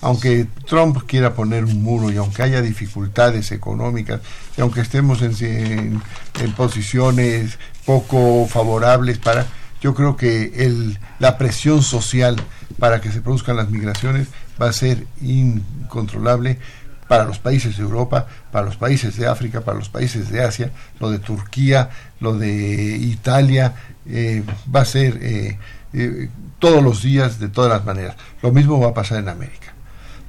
Aunque 0.02 0.48
Trump 0.66 1.04
quiera 1.06 1.34
poner 1.34 1.66
un 1.66 1.84
muro 1.84 2.12
y 2.12 2.18
aunque 2.18 2.44
haya 2.44 2.62
dificultades 2.62 3.52
económicas 3.52 4.22
y 4.58 4.62
aunque 4.62 4.82
estemos 4.82 5.22
en, 5.22 6.02
posiciones 6.56 7.60
poco 7.86 8.48
favorables 8.48 9.18
para, 9.18 9.46
yo 9.82 9.94
creo 9.94 10.16
que 10.16 10.96
la 11.20 11.38
presión 11.38 11.84
social 11.84 12.38
para 12.78 13.02
que 13.02 13.12
se 13.12 13.22
produzcan 13.22 13.58
las 13.58 13.70
migraciones 13.70 14.28
va 14.62 14.70
a 14.70 14.74
ser 14.74 15.06
incontrolable 15.22 16.60
para 17.10 17.26
los 17.26 17.40
países 17.40 17.76
de 17.76 17.84
Europa, 17.84 18.28
para 18.52 18.68
los 18.68 18.78
países 18.78 19.18
de 19.18 19.28
África, 19.28 19.62
para 19.62 19.80
los 19.80 19.90
países 19.90 20.30
de 20.30 20.44
Asia, 20.44 20.72
lo 21.00 21.10
de 21.10 21.18
Turquía, 21.18 21.90
lo 22.20 22.38
de 22.38 22.54
Italia, 22.98 23.74
eh, 24.06 24.44
va 24.74 24.82
a 24.82 24.86
ser 24.86 25.18
eh, 25.22 25.58
eh, 25.94 26.30
todos 26.60 26.84
los 26.84 27.02
días 27.02 27.40
de 27.40 27.50
todas 27.50 27.72
las 27.72 27.84
maneras. 27.84 28.16
Lo 28.44 28.52
mismo 28.52 28.80
va 28.80 28.90
a 28.90 28.94
pasar 28.94 29.18
en 29.18 29.30
América. 29.30 29.69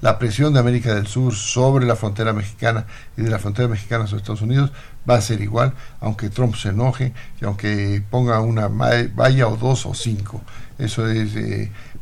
La 0.01 0.19
presión 0.19 0.55
de 0.55 0.61
América 0.61 0.95
del 0.95 1.07
Sur 1.07 1.35
sobre 1.35 1.85
la 1.85 1.97
frontera 1.97 2.33
mexicana 2.33 2.87
y 3.17 3.23
de 3.23 3.31
la 3.31 3.39
frontera 3.39 3.69
mexicana 3.69 4.07
sobre 4.07 4.21
Estados 4.21 4.43
Unidos 4.43 4.73
va 5.09 5.17
a 5.17 5.21
ser 5.21 5.41
igual, 5.41 5.75
aunque 6.01 6.31
Trump 6.31 6.55
se 6.55 6.71
enoje 6.71 7.13
y 7.41 7.45
aunque 7.45 8.03
ponga 8.11 8.41
una 8.41 8.69
valla 8.69 9.49
o 9.49 9.57
dos 9.57 9.85
o 9.87 9.95
cinco. 9.95 10.43
Eso 10.79 11.07
es 11.07 11.31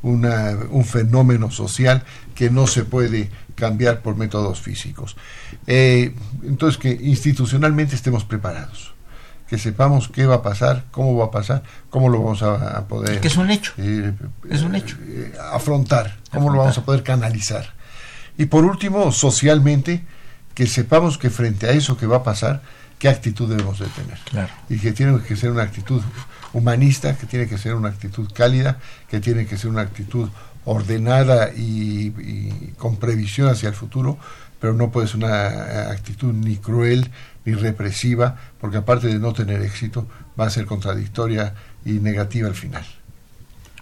una, 0.03 0.57
un 0.71 0.85
fenómeno 0.85 1.51
social 1.51 2.05
que 2.35 2.51
no 2.51 2.67
se 2.67 2.85
puede 2.85 3.31
cambiar 3.57 4.01
por 4.01 4.17
métodos 4.17 4.61
físicos. 4.61 5.17
Eh, 5.67 6.15
entonces, 6.45 6.79
que 6.79 6.91
institucionalmente 6.91 7.97
estemos 7.97 8.25
preparados, 8.25 8.95
que 9.49 9.59
sepamos 9.59 10.09
qué 10.09 10.27
va 10.27 10.37
a 10.37 10.43
pasar, 10.43 10.85
cómo 10.93 11.17
va 11.17 11.27
a 11.27 11.31
pasar, 11.33 11.65
cómo 11.91 12.09
lo 12.09 12.23
vamos 12.23 12.43
a, 12.43 12.79
a 12.79 12.87
poder... 12.87 13.15
Es 13.15 13.21
que 13.21 13.29
es 13.29 13.37
un 13.37 13.51
hecho. 13.51 13.73
Eh, 13.79 14.13
es 14.49 14.63
un 14.63 14.77
hecho. 14.77 14.97
Eh, 15.09 15.33
afrontar, 15.53 16.17
cómo 16.31 16.43
afrontar. 16.43 16.53
lo 16.53 16.59
vamos 16.59 16.79
a 16.79 16.85
poder 16.85 17.03
canalizar. 17.03 17.78
Y 18.39 18.47
por 18.47 18.65
último, 18.65 19.13
socialmente, 19.13 20.05
que 20.55 20.67
sepamos 20.67 21.19
que 21.19 21.29
frente 21.29 21.67
a 21.67 21.73
eso 21.73 21.99
que 21.99 22.07
va 22.07 22.19
a 22.19 22.23
pasar, 22.23 22.63
qué 22.99 23.09
actitud 23.09 23.49
debemos 23.49 23.81
de 23.81 23.87
tener. 23.89 24.19
Claro. 24.25 24.53
Y 24.69 24.79
que 24.79 24.93
tiene 24.93 25.21
que 25.21 25.37
ser 25.37 25.51
una 25.51 25.65
actitud 25.65 26.01
humanista, 26.53 27.17
que 27.17 27.27
tiene 27.27 27.49
que 27.49 27.59
ser 27.59 27.75
una 27.75 27.89
actitud 27.89 28.31
cálida, 28.33 28.79
que 29.11 29.21
tiene 29.21 29.45
que 29.47 29.59
ser 29.59 29.71
una 29.71 29.83
actitud 29.83 30.29
ordenada 30.65 31.51
y, 31.55 32.15
y, 32.17 32.75
con 32.79 32.97
previsión 32.97 33.49
hacia 33.49 33.69
el 33.71 33.75
futuro, 33.75 34.19
pero 34.61 34.73
no 34.73 34.91
puede 34.91 35.09
ser 35.09 35.17
una 35.17 35.91
actitud 35.91 36.33
ni 36.33 36.57
cruel 36.57 37.11
ni 37.45 37.55
represiva, 37.55 38.37
porque 38.61 38.77
aparte 38.77 39.09
de 39.09 39.19
no 39.19 39.33
tener 39.33 39.63
éxito, 39.63 40.07
va 40.39 40.47
a 40.47 40.51
ser 40.51 40.67
contradictoria 40.67 41.55
y 41.85 41.93
negativa 41.93 42.47
al 42.47 42.55
final. 42.55 42.85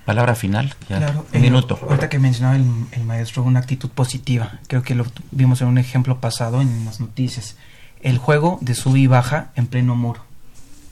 Palabra 0.06 0.36
final, 0.36 0.74
ya. 0.88 0.98
Claro, 0.98 1.26
un 1.34 1.40
minuto. 1.40 1.78
Ahorita 1.82 2.08
que 2.08 2.20
mencionaba 2.20 2.54
el, 2.56 2.64
el, 2.92 3.04
maestro 3.04 3.42
una 3.42 3.58
actitud 3.58 3.90
positiva, 3.90 4.60
creo 4.68 4.82
que 4.82 4.94
lo 4.94 5.04
vimos 5.32 5.60
en 5.60 5.66
un 5.66 5.78
ejemplo 5.78 6.20
pasado 6.20 6.62
en 6.62 6.84
las 6.84 7.00
noticias. 7.00 7.56
El 8.00 8.18
juego 8.18 8.58
de 8.60 8.76
sub 8.76 8.94
y 8.96 9.08
baja 9.08 9.50
en 9.56 9.66
pleno 9.66 9.96
muro. 9.96 10.24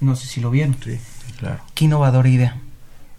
No 0.01 0.17
sé 0.17 0.27
si 0.27 0.41
lo 0.41 0.51
vieron. 0.51 0.77
Sí, 0.83 0.99
claro. 1.39 1.61
Qué 1.75 1.85
innovadora 1.85 2.29
idea. 2.29 2.57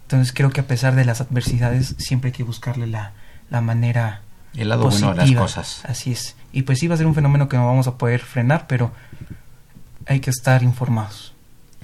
Entonces 0.02 0.34
creo 0.34 0.50
que 0.50 0.60
a 0.60 0.66
pesar 0.66 0.94
de 0.94 1.06
las 1.06 1.22
adversidades 1.22 1.94
siempre 1.98 2.28
hay 2.28 2.32
que 2.32 2.44
buscarle 2.44 2.86
la, 2.86 3.12
la 3.48 3.62
manera 3.62 4.20
el 4.54 4.68
lado 4.68 4.84
positiva. 4.84 5.14
bueno 5.14 5.24
de 5.24 5.32
las 5.32 5.42
cosas. 5.42 5.80
Así 5.84 6.12
es. 6.12 6.36
Y 6.52 6.62
pues 6.62 6.78
sí 6.78 6.88
va 6.88 6.94
a 6.94 6.98
ser 6.98 7.06
un 7.06 7.14
fenómeno 7.14 7.48
que 7.48 7.56
no 7.56 7.66
vamos 7.66 7.86
a 7.86 7.96
poder 7.96 8.20
frenar, 8.20 8.66
pero 8.66 8.92
hay 10.06 10.20
que 10.20 10.30
estar 10.30 10.62
informados. 10.62 11.32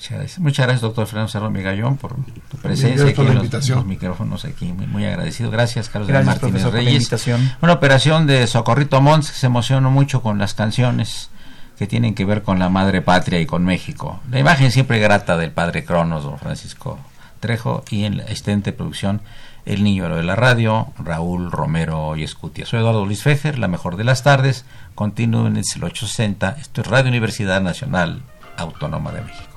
Muchas 0.03 0.19
gracias, 0.19 0.39
Muchas 0.41 0.67
gracias 0.67 0.81
doctor 0.81 1.07
Fernando 1.07 1.29
Cerro 1.31 1.49
Migallón, 1.49 1.97
por 1.97 2.17
tu 2.51 2.57
presencia 2.57 3.09
aquí 3.09 3.21
en 3.21 3.27
los, 3.29 3.37
invitación. 3.37 3.79
los, 3.79 3.87
micrófonos 3.87 4.45
aquí. 4.45 4.73
Muy, 4.73 4.89
muy, 4.89 5.05
agradecido. 5.05 5.49
Gracias, 5.49 5.89
Carlos 5.89 6.09
gracias, 6.09 6.27
Martínez 6.27 6.63
profesor, 6.63 6.73
Reyes. 6.73 7.09
Por 7.09 7.21
la 7.21 7.35
invitación. 7.37 7.57
Una 7.63 7.73
operación 7.75 8.27
de 8.27 8.49
Socorrito 8.49 9.01
Mons 9.01 9.31
que 9.31 9.39
se 9.39 9.47
emocionó 9.47 9.93
mucho 9.93 10.21
con 10.21 10.39
las 10.39 10.55
canciones 10.55 11.31
que 11.79 11.87
tienen 11.87 12.17
que 12.17 12.25
ver 12.25 12.43
con 12.43 12.59
la 12.59 12.69
madre 12.69 13.01
patria 13.01 13.41
y 13.41 13.47
con 13.47 13.65
México. 13.65 14.21
La 14.29 14.41
imagen 14.41 14.73
siempre 14.73 14.99
grata 14.99 15.37
del 15.37 15.53
padre 15.53 15.85
Cronos, 15.85 16.25
don 16.25 16.37
Francisco 16.37 16.99
Trejo, 17.39 17.85
y 17.89 18.03
en 18.03 18.17
la 18.17 18.25
asistente 18.25 18.73
producción 18.73 19.21
El 19.67 19.85
Niño 19.85 20.09
de 20.17 20.25
la 20.25 20.35
Radio, 20.35 20.89
Raúl 20.99 21.53
Romero 21.53 22.17
y 22.17 22.25
Escutia. 22.25 22.67
Soy 22.67 22.81
Eduardo 22.81 23.07
Luis 23.07 23.23
Fejer, 23.23 23.57
la 23.57 23.69
mejor 23.69 23.97
de 23.97 24.03
las 24.03 24.25
tardes. 24.25 24.65
Continúen 24.97 25.57
en 25.57 25.59
el 25.59 25.85
860. 25.85 26.57
Esto 26.61 26.81
es 26.81 26.87
Radio 26.89 27.09
Universidad 27.09 27.61
Nacional 27.61 28.23
Autónoma 28.57 29.13
de 29.13 29.21
México. 29.21 29.52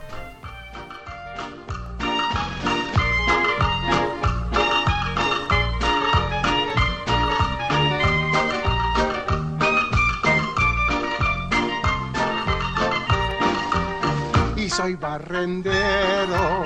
Soy 14.76 14.96
barrendero 14.96 16.66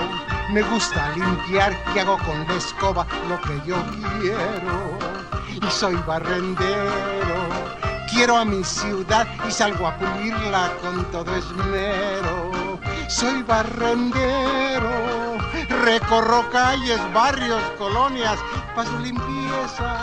me 0.52 0.64
gusta 0.64 1.12
limpiar 1.16 1.78
y 1.94 2.00
hago 2.00 2.18
con 2.18 2.48
la 2.48 2.56
escoba 2.56 3.06
lo 3.28 3.40
que 3.42 3.62
yo 3.68 3.76
quiero. 4.20 4.98
Y 5.62 5.70
soy 5.70 5.96
barrendero, 6.08 7.50
quiero 8.12 8.38
a 8.38 8.46
mi 8.46 8.64
ciudad 8.64 9.28
y 9.48 9.52
salgo 9.52 9.88
a 9.88 9.96
pulirla 9.98 10.72
con 10.82 11.06
todo 11.12 11.36
esmero. 11.36 12.80
Soy 13.10 13.44
barrendero, 13.44 15.38
recorro 15.84 16.50
calles, 16.50 17.00
barrios, 17.14 17.62
colonias, 17.78 18.40
para 18.76 18.90
su 18.90 18.98
limpieza. 19.00 20.00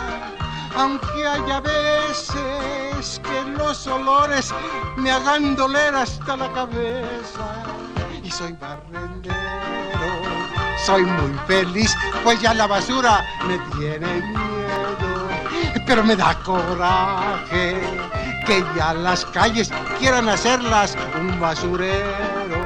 Aunque 0.77 1.27
haya 1.27 1.59
veces 1.59 3.19
que 3.21 3.51
los 3.57 3.85
olores 3.87 4.53
me 4.95 5.11
hagan 5.11 5.57
doler 5.57 5.93
hasta 5.93 6.37
la 6.37 6.49
cabeza. 6.53 7.65
Y 8.27 8.29
soy 8.29 8.51
barrendero, 8.59 9.37
soy 10.85 11.03
muy 11.03 11.33
feliz, 11.47 11.95
pues 12.25 12.41
ya 12.41 12.53
la 12.53 12.67
basura 12.67 13.25
me 13.47 13.57
tiene 13.79 14.05
miedo. 14.05 15.29
Pero 15.85 16.03
me 16.03 16.13
da 16.13 16.37
coraje 16.43 17.79
que 18.45 18.65
ya 18.75 18.93
las 18.95 19.23
calles 19.27 19.71
quieran 19.97 20.27
hacerlas 20.27 20.97
un 21.17 21.39
basurero. 21.39 22.65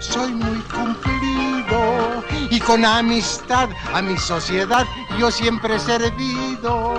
Soy 0.00 0.32
muy 0.32 0.58
cumplido 0.62 2.24
y 2.50 2.58
con 2.58 2.84
amistad 2.84 3.68
a 3.94 4.02
mi 4.02 4.18
sociedad 4.18 4.84
yo 5.20 5.30
siempre 5.30 5.76
he 5.76 5.78
servido. 5.78 6.96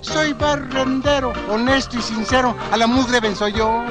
Soy 0.00 0.32
barrendero, 0.32 1.32
honesto 1.48 1.98
y 1.98 2.02
sincero, 2.02 2.56
a 2.72 2.76
la 2.76 2.88
mugre 2.88 3.20
venzo 3.20 3.46
yo. 3.46 3.84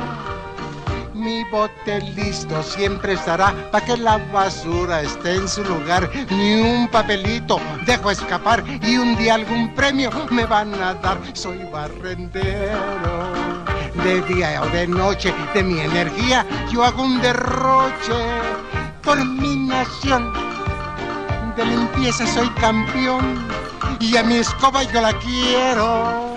Mi 1.18 1.44
bote 1.46 2.00
listo 2.16 2.62
siempre 2.62 3.14
estará 3.14 3.52
para 3.72 3.84
que 3.84 3.98
la 3.98 4.18
basura 4.32 5.02
esté 5.02 5.34
en 5.34 5.48
su 5.48 5.64
lugar. 5.64 6.08
Ni 6.30 6.62
un 6.62 6.88
papelito 6.90 7.60
dejo 7.88 8.12
escapar 8.12 8.64
y 8.84 8.98
un 8.98 9.16
día 9.18 9.34
algún 9.34 9.74
premio 9.74 10.12
me 10.30 10.46
van 10.46 10.76
a 10.76 10.94
dar. 10.94 11.18
Soy 11.34 11.58
barrendero. 11.72 13.34
De 14.04 14.22
día 14.22 14.62
o 14.62 14.68
de 14.70 14.88
noche, 14.88 15.34
de 15.56 15.64
mi 15.64 15.80
energía, 15.80 16.46
yo 16.72 16.84
hago 16.84 17.02
un 17.02 17.20
derroche 17.20 18.14
por 19.02 19.18
mi 19.26 19.56
nación. 19.56 20.32
De 21.56 21.66
limpieza 21.66 22.28
soy 22.28 22.50
campeón 22.62 23.48
y 24.00 24.16
a 24.18 24.24
mi 24.24 24.36
escoba 24.36 24.84
yo 24.84 25.02
la 25.02 25.14
quiero. 25.14 26.37